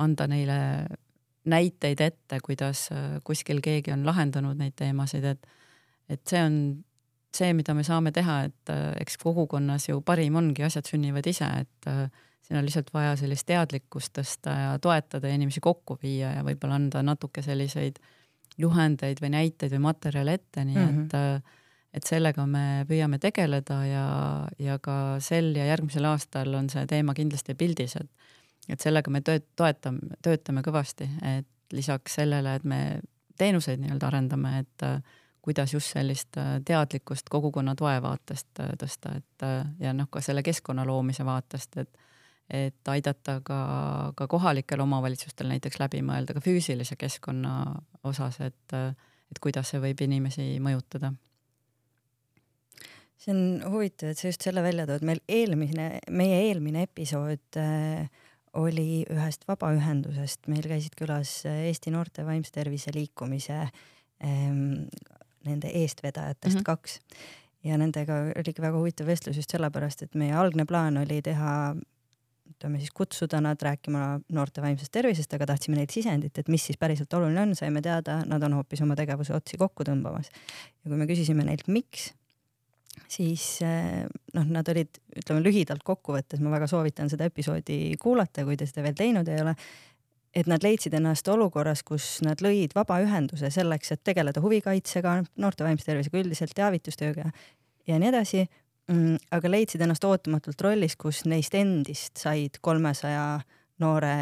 anda 0.04 0.26
neile 0.28 0.58
näiteid 1.48 2.00
ette, 2.04 2.38
kuidas 2.44 2.88
äh, 2.92 3.18
kuskil 3.24 3.62
keegi 3.64 3.92
on 3.94 4.06
lahendanud 4.06 4.58
neid 4.60 4.76
teemasid, 4.78 5.24
et 5.34 5.52
et 6.12 6.20
see 6.28 6.40
on 6.44 6.56
see, 7.32 7.52
mida 7.56 7.74
me 7.74 7.84
saame 7.86 8.12
teha, 8.12 8.42
et 8.48 8.72
äh, 8.72 8.92
eks 9.00 9.16
kogukonnas 9.22 9.88
ju 9.88 10.00
parim 10.04 10.36
ongi, 10.36 10.64
asjad 10.66 10.88
sünnivad 10.88 11.26
ise, 11.30 11.48
et 11.64 11.88
äh, 11.90 12.04
siin 12.42 12.58
on 12.58 12.66
lihtsalt 12.66 12.90
vaja 12.94 13.16
sellist 13.16 13.46
teadlikkust 13.46 14.12
tõsta 14.18 14.54
ja 14.58 14.78
toetada 14.82 15.30
ja 15.30 15.38
inimesi 15.38 15.60
kokku 15.60 15.98
viia 16.02 16.34
ja 16.36 16.44
võib-olla 16.46 16.78
anda 16.80 17.02
natuke 17.06 17.42
selliseid 17.42 18.00
juhendeid 18.58 19.20
või 19.22 19.32
näiteid 19.32 19.72
või 19.72 19.84
materjale 19.88 20.34
ette, 20.38 20.64
nii 20.64 20.76
mm 20.76 20.88
-hmm. 20.88 21.04
et 21.40 21.58
et 21.92 22.08
sellega 22.08 22.46
me 22.48 22.86
püüame 22.88 23.18
tegeleda 23.20 23.78
ja, 23.84 24.06
ja 24.58 24.78
ka 24.80 25.20
sel 25.20 25.50
ja 25.56 25.66
järgmisel 25.68 26.06
aastal 26.08 26.54
on 26.54 26.70
see 26.72 26.86
teema 26.88 27.14
kindlasti 27.14 27.54
pildis, 27.54 27.96
et 28.00 28.10
et 28.68 28.80
sellega 28.80 29.10
me 29.10 29.20
tööt-, 29.20 29.48
toetame, 29.56 29.98
töötame 30.22 30.62
kõvasti, 30.62 31.08
et 31.38 31.48
lisaks 31.72 32.14
sellele, 32.14 32.54
et 32.54 32.64
me 32.64 33.00
teenuseid 33.38 33.80
nii-öelda 33.82 34.06
arendame, 34.06 34.58
et 34.58 34.84
äh, 34.86 35.02
kuidas 35.42 35.74
just 35.74 35.92
sellist 35.92 36.38
teadlikkust 36.64 37.28
kogukonna 37.28 37.74
toe 37.74 37.96
vaatest 38.02 38.60
äh, 38.60 38.70
tõsta, 38.78 39.16
et 39.18 39.46
ja 39.80 39.92
noh, 39.92 40.08
ka 40.10 40.20
selle 40.20 40.42
keskkonna 40.42 40.86
loomise 40.86 41.24
vaatest, 41.24 41.76
et 41.76 41.98
et 42.50 42.88
aidata 42.88 43.38
ka, 43.44 43.58
ka 44.16 44.26
kohalikel 44.28 44.80
omavalitsustel 44.84 45.48
näiteks 45.48 45.78
läbi 45.80 46.02
mõelda 46.04 46.36
ka 46.36 46.42
füüsilise 46.44 46.96
keskkonna 47.00 47.52
osas, 48.04 48.40
et, 48.44 48.74
et 48.74 49.40
kuidas 49.40 49.72
see 49.72 49.80
võib 49.82 50.02
inimesi 50.04 50.56
mõjutada. 50.60 51.12
See 53.22 53.30
on 53.30 53.62
huvitav, 53.70 54.10
et 54.10 54.18
sa 54.18 54.26
just 54.32 54.42
selle 54.42 54.64
välja 54.64 54.84
tood, 54.88 55.04
meil 55.06 55.20
eelmine, 55.30 56.00
meie 56.10 56.40
eelmine 56.48 56.82
episood 56.88 57.60
äh, 57.60 58.08
oli 58.58 59.04
ühest 59.10 59.46
vabaühendusest, 59.48 60.48
meil 60.50 60.66
käisid 60.68 60.96
külas 60.98 61.38
äh, 61.46 61.68
Eesti 61.68 61.92
Noorte 61.94 62.26
Vaimse 62.26 62.50
Tervise 62.52 62.90
Liikumise 62.94 63.60
ähm, 63.62 64.88
nende 65.46 65.70
eestvedajatest 65.70 66.54
mm 66.54 66.58
-hmm. 66.58 66.64
kaks. 66.64 66.98
Ja 67.64 67.78
nendega 67.78 68.14
oligi 68.36 68.62
väga 68.62 68.78
huvitav 68.78 69.06
vestlus 69.06 69.36
just 69.36 69.50
sellepärast, 69.50 70.02
et 70.02 70.14
meie 70.14 70.34
algne 70.34 70.66
plaan 70.66 70.96
oli 70.96 71.22
teha 71.22 71.76
ütleme 72.52 72.80
siis 72.80 72.92
kutsuda 72.94 73.40
nad 73.44 73.60
rääkima 73.62 74.06
noorte 74.36 74.62
vaimsest 74.64 74.92
tervisest, 74.94 75.32
aga 75.36 75.48
tahtsime 75.52 75.78
neilt 75.78 75.94
sisendit, 75.94 76.38
et 76.38 76.50
mis 76.52 76.64
siis 76.68 76.78
päriselt 76.80 77.12
oluline 77.18 77.42
on, 77.42 77.54
saime 77.58 77.82
teada, 77.84 78.20
nad 78.28 78.42
on 78.46 78.58
hoopis 78.60 78.82
oma 78.84 78.96
tegevuse 78.98 79.34
otsi 79.36 79.60
kokku 79.60 79.86
tõmbamas. 79.88 80.30
ja 80.30 80.90
kui 80.90 80.98
me 81.00 81.08
küsisime 81.10 81.46
neilt, 81.48 81.68
miks, 81.72 82.10
siis 83.10 83.46
eh, 83.66 84.02
noh, 84.36 84.50
nad 84.58 84.68
olid, 84.68 85.00
ütleme 85.22 85.44
lühidalt 85.44 85.84
kokkuvõttes, 85.86 86.42
ma 86.42 86.52
väga 86.54 86.68
soovitan 86.70 87.10
seda 87.12 87.28
episoodi 87.30 87.96
kuulata, 88.00 88.44
kui 88.48 88.58
te 88.60 88.68
seda 88.68 88.84
veel 88.86 88.98
teinud 88.98 89.28
ei 89.32 89.40
ole. 89.44 89.56
et 90.32 90.46
nad 90.48 90.62
leidsid 90.64 90.94
ennast 90.96 91.26
olukorras, 91.28 91.82
kus 91.84 92.22
nad 92.24 92.40
lõid 92.40 92.72
vabaühenduse 92.72 93.50
selleks, 93.52 93.92
et 93.92 94.00
tegeleda 94.00 94.40
huvikaitsega, 94.40 95.18
noorte 95.36 95.64
vaimse 95.64 95.84
tervisega 95.84 96.22
üldiselt, 96.22 96.54
teavitustööga 96.56 97.26
ja 97.86 97.98
nii 97.98 98.08
edasi. 98.08 98.46
Mm, 98.92 99.16
aga 99.32 99.48
leidsid 99.48 99.80
ennast 99.84 100.04
ootamatult 100.04 100.60
rollis, 100.60 100.98
kus 101.00 101.22
neist 101.30 101.54
endist 101.56 102.20
said 102.20 102.58
kolmesaja 102.60 103.40
noore 103.80 104.16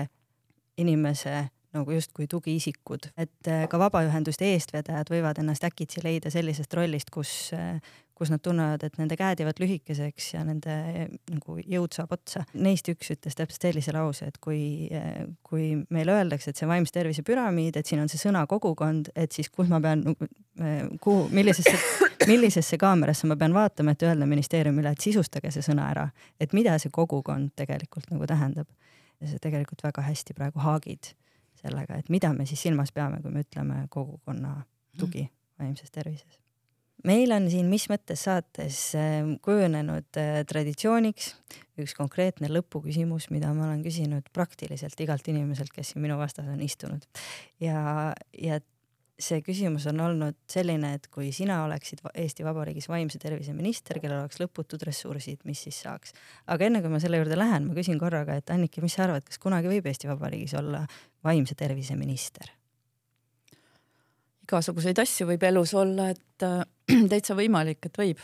inimese 0.78 1.48
nagu 1.76 1.94
justkui 1.94 2.26
tugiisikud, 2.30 3.10
et 3.20 3.48
eh, 3.50 3.64
ka 3.70 3.78
vabaühenduste 3.78 4.48
eestvedajad 4.54 5.10
võivad 5.12 5.38
ennast 5.42 5.64
äkitsi 5.66 6.02
leida 6.02 6.30
sellisest 6.32 6.72
rollist, 6.74 7.12
kus, 7.14 7.32
eh, 7.54 7.78
kus 8.18 8.32
nad 8.32 8.42
tunnevad, 8.42 8.82
et 8.84 8.98
nende 8.98 9.16
käed 9.16 9.40
jäävad 9.40 9.60
lühikeseks 9.62 10.32
ja 10.34 10.42
nende 10.44 10.74
nagu 11.30 11.56
jõud 11.62 11.94
saab 11.94 12.16
otsa. 12.16 12.42
Neist 12.58 12.90
üks 12.90 13.12
ütles 13.14 13.38
täpselt 13.38 13.68
sellise 13.68 13.94
lause, 13.96 14.28
et 14.28 14.40
kui, 14.42 14.90
kui 15.46 15.70
meile 15.94 16.18
öeldakse, 16.18 16.50
et 16.50 16.60
see 16.60 16.68
vaimse 16.68 16.92
tervise 16.92 17.24
püramiid, 17.26 17.78
et 17.78 17.88
siin 17.88 18.02
on 18.02 18.10
see 18.12 18.20
sõna 18.20 18.42
kogukond, 18.50 19.12
et 19.14 19.32
siis 19.32 19.48
kus 19.48 19.70
ma 19.70 19.80
pean, 19.80 20.02
kuhu, 21.00 21.30
millisesse, 21.32 21.72
millisesse 22.30 22.76
kaamerasse 22.82 23.30
ma 23.30 23.38
pean 23.40 23.56
vaatama, 23.56 23.94
et 23.94 24.04
öelda 24.10 24.28
ministeeriumile, 24.28 24.92
et 24.92 25.06
sisustage 25.06 25.54
see 25.54 25.64
sõna 25.70 25.88
ära, 25.94 26.10
et 26.36 26.52
mida 26.52 26.76
see 26.82 26.92
kogukond 26.92 27.54
tegelikult 27.56 28.10
nagu 28.12 28.28
tähendab. 28.28 28.68
ja 29.20 29.28
see 29.28 29.40
tegelikult 29.40 29.82
väga 29.84 30.02
hästi 30.02 30.32
praegu 30.32 30.60
haagid 30.64 31.14
sellega, 31.60 31.98
et 32.00 32.12
mida 32.12 32.32
me 32.36 32.46
siis 32.48 32.62
silmas 32.68 32.92
peame, 32.92 33.22
kui 33.22 33.32
me 33.34 33.44
ütleme 33.46 33.84
kogukonna 33.92 34.60
tugi 34.98 35.26
vaimses 35.60 35.92
tervises 35.94 36.40
meil 37.06 37.32
on 37.32 37.48
siin 37.52 37.68
Mis 37.70 37.86
mõttes 37.90 38.24
saates 38.26 38.80
ähm, 38.98 39.34
kujunenud 39.44 40.20
äh, 40.20 40.40
traditsiooniks 40.48 41.32
üks 41.80 41.94
konkreetne 41.96 42.50
lõpuküsimus, 42.52 43.30
mida 43.32 43.52
ma 43.56 43.68
olen 43.68 43.80
küsinud 43.84 44.26
praktiliselt 44.36 45.00
igalt 45.00 45.28
inimeselt, 45.32 45.72
kes 45.72 45.94
siin 45.94 46.04
minu 46.04 46.18
vastas 46.20 46.50
on 46.50 46.60
istunud. 46.64 47.06
ja, 47.62 48.12
ja 48.36 48.60
see 49.20 49.42
küsimus 49.44 49.86
on 49.90 50.00
olnud 50.04 50.36
selline, 50.50 50.94
et 50.96 51.06
kui 51.12 51.30
sina 51.34 51.60
oleksid 51.66 52.02
Eesti 52.08 52.44
Vabariigis 52.46 52.88
vaimse 52.90 53.20
tervise 53.22 53.52
minister, 53.56 54.00
kellel 54.02 54.22
oleks 54.22 54.40
lõputud 54.40 54.82
ressursid, 54.86 55.42
mis 55.48 55.64
siis 55.66 55.80
saaks? 55.84 56.14
aga 56.50 56.66
enne 56.66 56.82
kui 56.84 56.92
ma 56.92 57.00
selle 57.02 57.20
juurde 57.20 57.38
lähen, 57.38 57.68
ma 57.68 57.76
küsin 57.76 58.00
korraga, 58.00 58.38
et 58.40 58.50
Anniki, 58.54 58.82
mis 58.84 58.96
sa 58.96 59.06
arvad, 59.06 59.26
kas 59.26 59.40
kunagi 59.42 59.70
võib 59.70 59.86
Eesti 59.90 60.10
Vabariigis 60.10 60.56
olla 60.60 60.86
vaimse 61.26 61.56
tervise 61.58 61.96
minister? 62.00 62.50
igasuguseid 64.50 64.98
asju 64.98 65.28
võib 65.28 65.44
elus 65.46 65.74
olla, 65.78 66.08
et 66.10 66.46
äh, 66.46 66.62
täitsa 67.12 67.36
võimalik, 67.38 67.86
et 67.86 68.00
võib. 68.00 68.22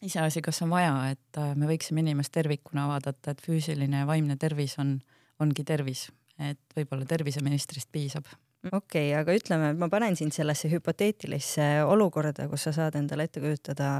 iseasi, 0.00 0.40
kas 0.44 0.62
on 0.64 0.70
vaja, 0.72 0.94
et 1.16 1.40
äh, 1.40 1.54
me 1.58 1.66
võiksime 1.70 2.04
inimest 2.04 2.32
tervikuna 2.32 2.86
vaadata, 2.92 3.34
et 3.34 3.42
füüsiline 3.44 4.04
ja 4.04 4.06
vaimne 4.08 4.36
tervis 4.40 4.78
on, 4.78 4.98
ongi 5.40 5.64
tervis, 5.66 6.08
et 6.38 6.60
võib-olla 6.76 7.08
terviseministrist 7.08 7.90
piisab 7.92 8.28
okei 8.68 9.10
okay,, 9.10 9.14
aga 9.16 9.34
ütleme, 9.36 9.72
ma 9.78 9.88
panen 9.92 10.16
sind 10.18 10.34
sellesse 10.36 10.70
hüpoteetilisse 10.72 11.70
olukorda, 11.88 12.48
kus 12.50 12.68
sa 12.68 12.74
saad 12.76 12.98
endale 13.00 13.26
ette 13.28 13.42
kujutada 13.42 13.90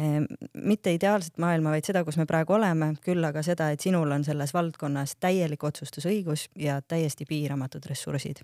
eh, 0.00 0.18
mitte 0.54 0.94
ideaalset 0.96 1.40
maailma, 1.42 1.74
vaid 1.74 1.88
seda, 1.88 2.04
kus 2.06 2.18
me 2.20 2.26
praegu 2.30 2.56
oleme, 2.56 2.94
küll 3.04 3.24
aga 3.26 3.44
seda, 3.46 3.70
et 3.74 3.84
sinul 3.84 4.10
on 4.16 4.24
selles 4.26 4.54
valdkonnas 4.56 5.16
täielik 5.20 5.64
otsustusõigus 5.68 6.48
ja 6.58 6.80
täiesti 6.80 7.28
piiramatud 7.28 7.86
ressursid. 7.90 8.42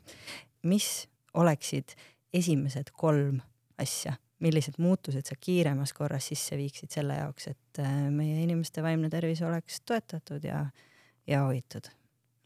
mis 0.62 1.08
oleksid 1.34 1.96
esimesed 2.34 2.92
kolm 2.92 3.40
asja, 3.80 4.16
millised 4.44 4.80
muutused 4.82 5.24
sa 5.28 5.36
kiiremas 5.40 5.92
korras 5.96 6.28
sisse 6.32 6.56
viiksid 6.56 6.92
selle 6.92 7.16
jaoks, 7.20 7.48
et 7.52 7.80
äh, 7.80 7.94
meie 8.12 8.42
inimeste 8.44 8.84
vaimne 8.84 9.08
tervis 9.12 9.42
oleks 9.42 9.80
toetatud 9.88 10.44
ja, 10.44 10.66
ja 11.26 11.46
hoitud? 11.48 11.88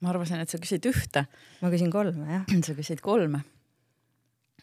Ma 0.01 0.13
arvasin, 0.13 0.41
et 0.41 0.51
sa 0.51 0.59
küsid 0.59 0.87
ühte. 0.89 1.27
ma 1.61 1.71
küsin 1.73 1.91
kolme, 1.93 2.27
jah. 2.33 2.45
sa 2.67 2.77
küsid 2.79 3.03
kolme 3.05 3.43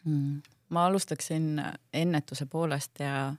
mm.. 0.03 0.41
ma 0.69 0.85
alustaksin 0.85 1.61
ennetuse 1.93 2.45
poolest 2.45 2.99
ja 2.99 3.33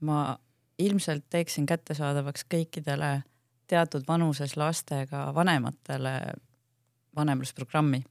ma 0.00 0.38
ilmselt 0.78 1.24
teeksin 1.30 1.66
kättesaadavaks 1.66 2.44
kõikidele 2.52 3.22
teatud 3.66 4.04
vanuses 4.08 4.56
lastega 4.56 5.30
vanematele 5.34 6.18
vanemlusprogrammi. 7.16 8.04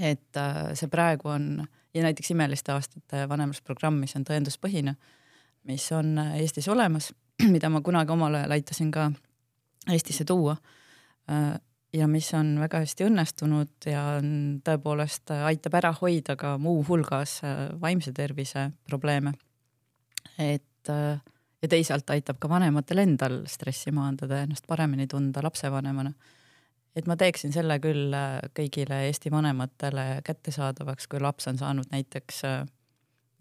et 0.00 0.36
äh, 0.36 0.74
see 0.74 0.88
praegu 0.88 1.28
on 1.28 1.66
ja 1.94 2.02
näiteks 2.02 2.30
Imeliste 2.30 2.72
aastate 2.72 3.28
vanemlusprogramm, 3.28 4.00
mis 4.00 4.16
on 4.16 4.24
tõenduspõhine, 4.26 4.96
mis 5.64 5.92
on 5.92 6.18
Eestis 6.18 6.68
olemas, 6.68 7.12
mida 7.54 7.70
ma 7.70 7.80
kunagi 7.80 8.12
omal 8.12 8.34
ajal 8.34 8.56
aitasin 8.56 8.90
ka 8.90 9.10
Eestisse 9.92 10.24
tuua. 10.24 10.56
Ja 11.94 12.08
mis 12.10 12.28
on 12.34 12.56
väga 12.58 12.82
hästi 12.82 13.06
õnnestunud 13.06 13.88
ja 13.90 14.02
on 14.18 14.28
tõepoolest 14.66 15.30
aitab 15.36 15.78
ära 15.78 15.92
hoida 16.00 16.36
ka 16.36 16.56
muuhulgas 16.58 17.40
vaimse 17.80 18.12
tervise 18.12 18.70
probleeme. 18.88 19.32
et 20.38 20.88
ja 20.88 21.68
teisalt 21.70 22.10
aitab 22.10 22.40
ka 22.42 22.48
vanematel 22.48 22.98
endal 22.98 23.44
stressi 23.46 23.92
maandada 23.94 24.40
ja 24.40 24.48
ennast 24.48 24.66
paremini 24.66 25.06
tunda 25.06 25.42
lapsevanemana 25.42 26.12
et 26.96 27.08
ma 27.10 27.16
teeksin 27.18 27.52
selle 27.54 27.78
küll 27.82 28.14
äh, 28.14 28.38
kõigile 28.56 29.04
Eesti 29.08 29.32
vanematele 29.34 30.22
kättesaadavaks, 30.26 31.08
kui 31.10 31.22
laps 31.22 31.48
on 31.50 31.58
saanud 31.60 31.90
näiteks 31.92 32.40
äh, 32.48 32.64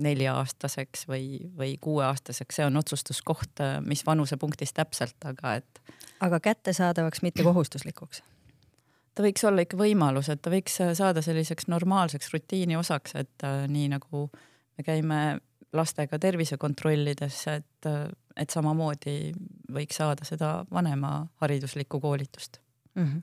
nelja-aastaseks 0.03 1.07
või, 1.07 1.51
või 1.57 1.75
kuueaastaseks, 1.81 2.59
see 2.59 2.67
on 2.67 2.81
otsustuskoht, 2.81 3.53
äh, 3.63 3.77
mis 3.85 4.05
vanusepunktis 4.05 4.73
täpselt, 4.73 5.17
aga 5.29 5.57
et. 5.61 5.83
aga 6.19 6.41
kättesaadavaks, 6.51 7.21
mitte 7.25 7.45
kohustuslikuks? 7.45 8.23
Ta 9.15 9.25
võiks 9.25 9.43
olla 9.47 9.65
ikka 9.65 9.77
võimalus, 9.77 10.29
et 10.29 10.41
ta 10.41 10.53
võiks 10.53 10.79
saada 10.97 11.21
selliseks 11.21 11.67
normaalseks 11.71 12.33
rutiini 12.33 12.77
osaks, 12.79 13.15
et 13.19 13.47
äh, 13.47 13.65
nii 13.69 13.91
nagu 13.95 14.27
me 14.33 14.85
käime 14.85 15.19
lastega 15.73 16.19
tervisekontrollides, 16.21 17.37
et, 17.49 17.87
et 18.37 18.49
samamoodi 18.53 19.33
võiks 19.73 19.97
saada 19.97 20.25
seda 20.25 20.55
vanema 20.71 21.19
hariduslikku 21.41 21.99
koolitust 21.99 22.59
mm. 22.95 23.05
-hmm 23.05 23.21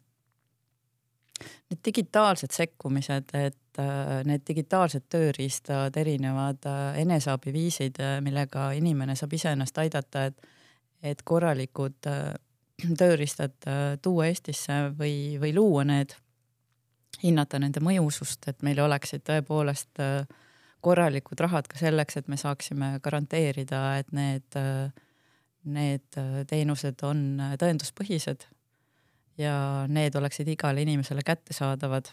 Need 1.70 1.80
digitaalsed 1.86 2.53
sekkumised, 2.53 3.30
et 3.38 3.78
äh, 3.80 4.20
need 4.28 4.43
digitaalsed 4.49 5.07
tööriistad, 5.12 5.97
erinevad 5.97 6.66
äh, 6.68 6.99
eneseabiviisid, 7.01 8.01
äh, 8.03 8.18
millega 8.24 8.70
inimene 8.76 9.16
saab 9.16 9.36
iseennast 9.38 9.78
aidata, 9.80 10.26
et, 10.30 10.51
et 11.12 11.22
korralikud 11.24 12.11
tööriistad 13.01 13.57
tuua 14.03 14.28
Eestisse 14.31 14.91
või, 14.99 15.39
või 15.41 15.55
luua 15.57 15.87
need, 15.89 16.14
hinnata 17.22 17.59
nende 17.61 17.83
mõjusust, 17.85 18.47
et 18.49 18.62
meil 18.66 18.81
oleksid 18.81 19.26
tõepoolest 19.26 20.01
korralikud 20.81 21.41
rahad 21.45 21.68
ka 21.68 21.76
selleks, 21.76 22.16
et 22.16 22.31
me 22.33 22.39
saaksime 22.41 22.95
garanteerida, 23.05 23.83
et 24.01 24.14
need, 24.16 24.57
need 25.68 26.20
teenused 26.49 27.05
on 27.05 27.26
tõenduspõhised 27.61 28.47
ja 29.41 29.87
need 29.89 30.16
oleksid 30.16 30.49
igale 30.49 30.83
inimesele 30.83 31.24
kättesaadavad. 31.26 32.12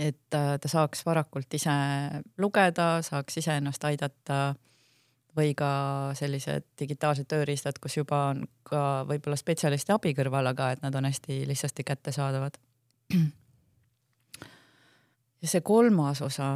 et 0.00 0.34
äh, 0.34 0.54
ta 0.60 0.68
saaks 0.68 1.02
varakult 1.04 1.54
ise 1.54 1.72
lugeda, 2.38 3.02
saaks 3.04 3.36
iseennast 3.36 3.84
aidata 3.84 4.54
või 5.36 5.54
ka 5.58 5.70
sellised 6.18 6.66
digitaalsed 6.80 7.28
tööriistad, 7.30 7.78
kus 7.82 7.96
juba 7.96 8.22
on 8.32 8.44
ka 8.66 9.04
võib-olla 9.08 9.38
spetsialisti 9.38 9.94
abi 9.94 10.14
kõrval, 10.16 10.50
aga 10.50 10.72
et 10.74 10.82
nad 10.82 10.94
on 10.94 11.08
hästi 11.08 11.44
lihtsasti 11.48 11.86
kättesaadavad. 11.86 12.58
ja 15.42 15.48
see 15.48 15.60
kolmas 15.60 16.22
osa, 16.26 16.54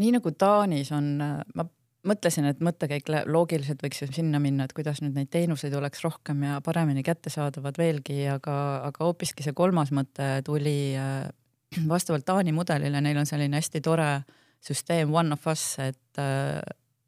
nii 0.00 0.16
nagu 0.18 0.32
Taanis 0.32 0.92
on, 0.96 1.12
ma 1.54 1.66
mõtlesin, 2.06 2.46
et 2.48 2.62
mõttekäik 2.64 3.08
loogiliselt 3.28 3.82
võiks 3.84 4.02
ju 4.02 4.08
sinna 4.12 4.40
minna, 4.40 4.64
et 4.64 4.74
kuidas 4.76 5.02
nüüd 5.04 5.16
neid 5.16 5.30
teenuseid 5.32 5.74
oleks 5.76 6.04
rohkem 6.04 6.42
ja 6.46 6.60
paremini 6.64 7.04
kättesaadavad 7.04 7.78
veelgi, 7.80 8.22
aga, 8.32 8.56
aga 8.88 9.04
hoopiski 9.04 9.44
see 9.44 9.56
kolmas 9.56 9.92
mõte 9.92 10.32
tuli 10.46 10.94
äh, 10.96 11.28
vastavalt 11.88 12.26
Taani 12.26 12.54
mudelile, 12.56 13.02
neil 13.04 13.20
on 13.20 13.28
selline 13.28 13.60
hästi 13.60 13.82
tore 13.84 14.10
süsteem 14.64 15.12
One 15.14 15.36
of 15.36 15.46
Us, 15.50 15.64
et 15.82 16.20
äh, 16.20 16.60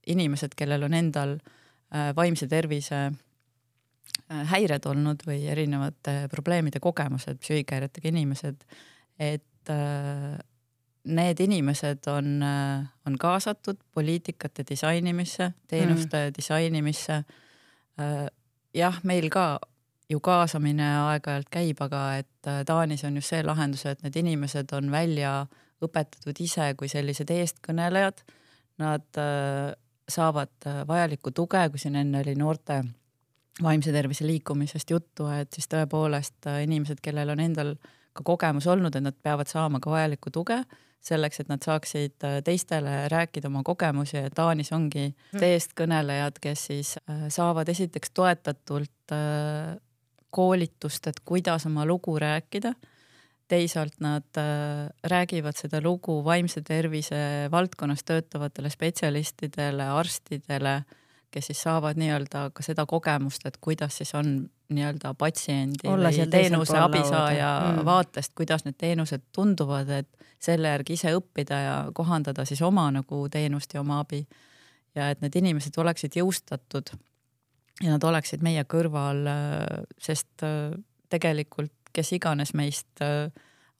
inimesed, 0.06 0.56
kellel 0.56 0.86
on 0.86 0.94
endal 0.96 1.36
äh, 1.38 2.10
vaimse 2.16 2.48
tervise 2.50 3.00
äh, 3.06 4.44
häired 4.52 4.86
olnud 4.90 5.24
või 5.26 5.44
erinevate 5.50 6.26
probleemide 6.32 6.80
kogemused, 6.82 7.40
psüühikahäiretega 7.42 8.10
inimesed, 8.12 8.64
et 9.18 9.72
äh, 9.72 10.38
need 11.02 11.40
inimesed 11.42 12.06
on, 12.10 12.44
on 13.06 13.18
kaasatud 13.18 13.80
poliitikate 13.94 14.62
disainimisse, 14.68 15.48
teenuste 15.66 16.28
mm. 16.28 16.34
disainimisse. 16.36 17.16
jah, 18.74 19.00
meil 19.02 19.26
ka 19.30 19.58
ju 20.06 20.20
kaasamine 20.22 20.86
aeg-ajalt 21.00 21.50
käib, 21.50 21.82
aga 21.82 22.04
et 22.20 22.50
Taanis 22.68 23.02
on 23.04 23.18
just 23.18 23.34
see 23.34 23.42
lahendus, 23.42 23.82
et 23.90 24.06
need 24.06 24.20
inimesed 24.22 24.70
on 24.78 24.94
välja 24.94 25.32
õpetatud 25.82 26.38
ise 26.38 26.70
kui 26.78 26.86
sellised 26.86 27.34
eestkõnelejad. 27.34 28.22
Nad 28.78 29.18
saavad 30.12 30.66
äh, 30.66 30.82
vajalikku 30.88 31.32
tuge, 31.34 31.62
kui 31.70 31.80
siin 31.80 31.96
enne 32.00 32.20
oli 32.22 32.34
noorte 32.38 32.82
vaimse 33.62 33.92
tervise 33.92 34.26
liikumisest 34.26 34.90
juttu, 34.90 35.26
et 35.32 35.52
siis 35.52 35.68
tõepoolest 35.72 36.48
äh, 36.50 36.62
inimesed, 36.66 37.02
kellel 37.02 37.34
on 37.34 37.42
endal 37.42 37.74
ka 38.12 38.24
kogemus 38.26 38.66
olnud, 38.68 38.94
et 38.96 39.04
nad 39.04 39.16
peavad 39.22 39.50
saama 39.50 39.80
ka 39.80 39.92
vajalikku 39.92 40.32
tuge 40.32 40.62
selleks, 41.02 41.40
et 41.42 41.50
nad 41.50 41.64
saaksid 41.64 42.28
äh, 42.28 42.38
teistele 42.44 43.08
rääkida 43.12 43.50
oma 43.50 43.64
kogemusi 43.66 44.20
ja 44.20 44.30
Taanis 44.30 44.72
ongi 44.72 45.08
mm. 45.08 45.42
eestkõnelejad, 45.48 46.38
kes 46.42 46.66
siis 46.70 46.94
saavad 47.32 47.68
esiteks 47.68 48.14
toetatult 48.14 48.90
koolitust, 50.32 51.06
et 51.10 51.18
kuidas 51.26 51.66
oma 51.68 51.84
lugu 51.86 52.14
rääkida 52.18 52.72
teisalt 53.52 54.00
nad 54.00 54.40
äh, 54.40 54.88
räägivad 55.04 55.58
seda 55.58 55.82
lugu 55.84 56.22
vaimse 56.24 56.62
tervise 56.64 57.48
valdkonnas 57.52 58.04
töötavatele 58.08 58.70
spetsialistidele, 58.72 59.90
arstidele, 59.92 60.80
kes 61.32 61.50
siis 61.50 61.62
saavad 61.64 62.00
nii-öelda 62.00 62.48
ka 62.56 62.64
seda 62.64 62.86
kogemust, 62.88 63.44
et 63.48 63.58
kuidas 63.60 64.00
siis 64.00 64.14
on 64.16 64.34
nii-öelda 64.72 65.12
patsiendi 65.18 65.88
Olla 65.88 66.12
või 66.12 66.28
teenuse 66.32 66.78
abisaaja 66.80 67.52
mm. 67.66 67.84
vaatest, 67.84 68.32
kuidas 68.38 68.64
need 68.64 68.78
teenused 68.80 69.24
tunduvad, 69.36 69.90
et 70.00 70.28
selle 70.42 70.72
järgi 70.72 70.96
ise 70.96 71.12
õppida 71.16 71.60
ja 71.60 71.76
kohandada 71.94 72.46
siis 72.48 72.62
oma 72.64 72.88
nagu 72.94 73.26
teenust 73.32 73.74
ja 73.74 73.84
oma 73.84 74.00
abi. 74.02 74.24
ja 74.94 75.10
et 75.10 75.20
need 75.24 75.36
inimesed 75.40 75.76
oleksid 75.76 76.16
jõustatud 76.16 76.92
ja 77.82 77.92
nad 77.92 78.04
oleksid 78.04 78.42
meie 78.44 78.64
kõrval, 78.64 79.22
äh, 79.28 79.84
sest 80.00 80.44
äh, 80.46 80.72
tegelikult 81.12 81.72
kes 81.96 82.12
iganes 82.16 82.54
meist 82.58 83.02
äh, 83.04 83.30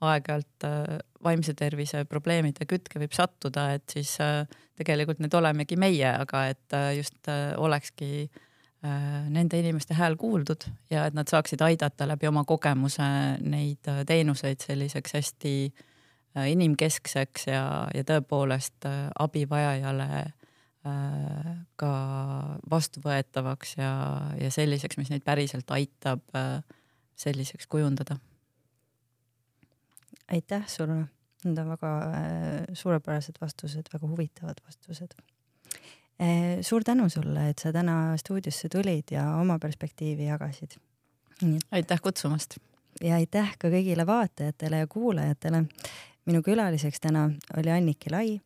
aeg-ajalt 0.03 0.67
äh, 0.67 1.01
vaimse 1.25 1.55
tervise 1.59 2.05
probleemide 2.11 2.67
kütke 2.69 3.01
võib 3.03 3.15
sattuda, 3.17 3.69
et 3.77 3.87
siis 3.93 4.15
äh, 4.23 4.45
tegelikult 4.79 5.23
need 5.23 5.35
olemegi 5.39 5.79
meie, 5.79 6.09
aga 6.11 6.47
et 6.53 6.75
just 6.97 7.29
olekski 7.61 8.27
nende 8.83 9.61
inimeste 9.61 9.95
hääl 9.95 10.17
kuuldud 10.19 10.65
ja 10.91 11.05
et 11.07 11.15
nad 11.15 11.31
saaksid 11.31 11.61
aidata 11.63 12.09
läbi 12.11 12.27
oma 12.27 12.43
kogemuse 12.43 13.05
neid 13.39 13.87
teenuseid 14.09 14.65
selliseks 14.65 15.15
hästi 15.15 15.53
inimkeskseks 16.51 17.47
ja, 17.53 17.63
ja 17.95 18.03
tõepoolest 18.09 18.89
abivajajale 19.23 20.09
ka 21.79 21.93
vastuvõetavaks 22.71 23.77
ja, 23.79 23.93
ja 24.41 24.51
selliseks, 24.51 24.99
mis 24.99 25.13
neid 25.13 25.23
päriselt 25.27 25.71
aitab 25.75 26.23
äh, 26.35 26.59
selliseks 27.17 27.67
kujundada. 27.67 28.17
aitäh 30.33 30.65
sulle, 30.67 30.95
need 31.45 31.59
on 31.59 31.69
väga 31.69 31.89
äh, 31.99 32.65
suurepärased 32.73 33.37
vastused, 33.41 33.91
väga 33.93 34.09
huvitavad 34.09 34.63
vastused. 34.67 35.15
Äh, 36.23 36.61
suur 36.61 36.85
tänu 36.85 37.09
sulle, 37.09 37.49
et 37.51 37.59
sa 37.59 37.73
täna 37.73 38.17
stuudiosse 38.17 38.69
tulid 38.69 39.11
ja 39.11 39.37
oma 39.37 39.59
perspektiivi 39.59 40.27
jagasid. 40.27 40.79
aitäh 41.73 42.01
kutsumast. 42.01 42.57
ja 43.01 43.15
aitäh 43.15 43.57
ka 43.59 43.69
kõigile 43.69 44.07
vaatajatele 44.07 44.79
ja 44.79 44.87
kuulajatele. 44.87 45.65
minu 46.27 46.43
külaliseks 46.43 47.01
täna 47.01 47.31
oli 47.57 47.71
Anniki 47.71 48.11
Lai 48.11 48.41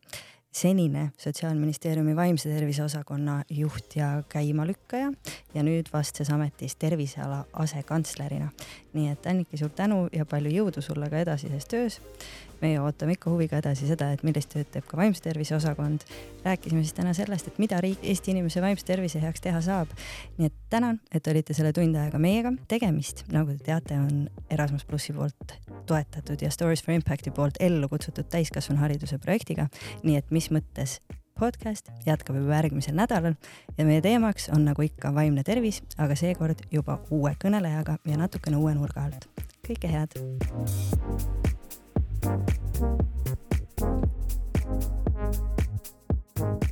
senine 0.51 1.11
Sotsiaalministeeriumi 1.17 2.15
vaimse 2.15 2.49
tervise 2.49 2.83
osakonna 2.83 3.43
juht 3.49 3.95
ja 3.95 4.23
käimalükkaja 4.29 5.11
ja 5.53 5.63
nüüd 5.63 5.91
vastses 5.93 6.29
ametis 6.29 6.75
terviseala 6.75 7.45
asekantslerina. 7.53 8.49
nii 8.93 9.11
et 9.11 9.27
Anniki, 9.27 9.57
suur 9.57 9.69
tänu 9.69 10.07
ja 10.13 10.25
palju 10.25 10.51
jõudu 10.51 10.81
sulle 10.81 11.09
ka 11.09 11.19
edasises 11.19 11.65
töös 11.65 12.01
meie 12.61 12.79
ootame 12.81 13.17
ikka 13.17 13.31
huviga 13.31 13.59
edasi 13.61 13.89
seda, 13.89 14.11
et 14.13 14.23
millist 14.27 14.51
tööd 14.53 14.69
teeb 14.73 14.87
ka 14.87 14.97
vaimse 14.99 15.23
tervise 15.23 15.55
osakond. 15.55 16.05
rääkisime 16.45 16.83
siis 16.83 16.93
täna 16.93 17.13
sellest, 17.13 17.47
et 17.47 17.59
mida 17.59 17.81
riik 17.83 18.03
Eesti 18.03 18.31
inimese 18.31 18.61
vaimse 18.61 18.85
tervise 18.85 19.21
heaks 19.21 19.41
teha 19.41 19.61
saab. 19.61 19.91
nii 20.37 20.47
et 20.47 20.57
tänan, 20.69 20.99
et 21.11 21.27
olite 21.27 21.53
selle 21.53 21.73
tund 21.73 21.95
aega 21.95 22.19
meiega. 22.19 22.53
tegemist, 22.67 23.25
nagu 23.31 23.51
te 23.51 23.63
teate, 23.71 23.99
on 23.99 24.29
Erasmus 24.49 24.85
plussi 24.85 25.13
poolt 25.13 25.57
toetatud 25.85 26.41
ja 26.41 26.51
Stories 26.51 26.83
for 26.83 26.93
Impacti 26.93 27.31
poolt 27.31 27.57
ellu 27.59 27.89
kutsutud 27.89 28.29
täiskasvanuhariduse 28.29 29.17
projektiga. 29.17 29.67
nii 30.03 30.17
et 30.17 30.31
mis 30.31 30.51
mõttes 30.51 30.99
podcast 31.39 31.91
jätkab 32.05 32.39
juba 32.39 32.57
järgmisel 32.57 32.95
nädalal 32.97 33.35
ja 33.77 33.85
meie 33.85 34.01
teemaks 34.01 34.49
on 34.55 34.65
nagu 34.65 34.81
ikka 34.85 35.13
vaimne 35.15 35.43
tervis, 35.47 35.81
aga 35.97 36.17
seekord 36.17 36.65
juba 36.71 36.99
uue 37.11 37.35
kõnelejaga 37.43 37.99
ja 38.05 38.17
natukene 38.17 38.57
uue 38.57 38.73
nurga 38.77 39.07
alt. 39.09 39.29
kõike 39.67 39.91
head. 39.91 40.17
Thank 42.27 42.49
you 46.63 46.66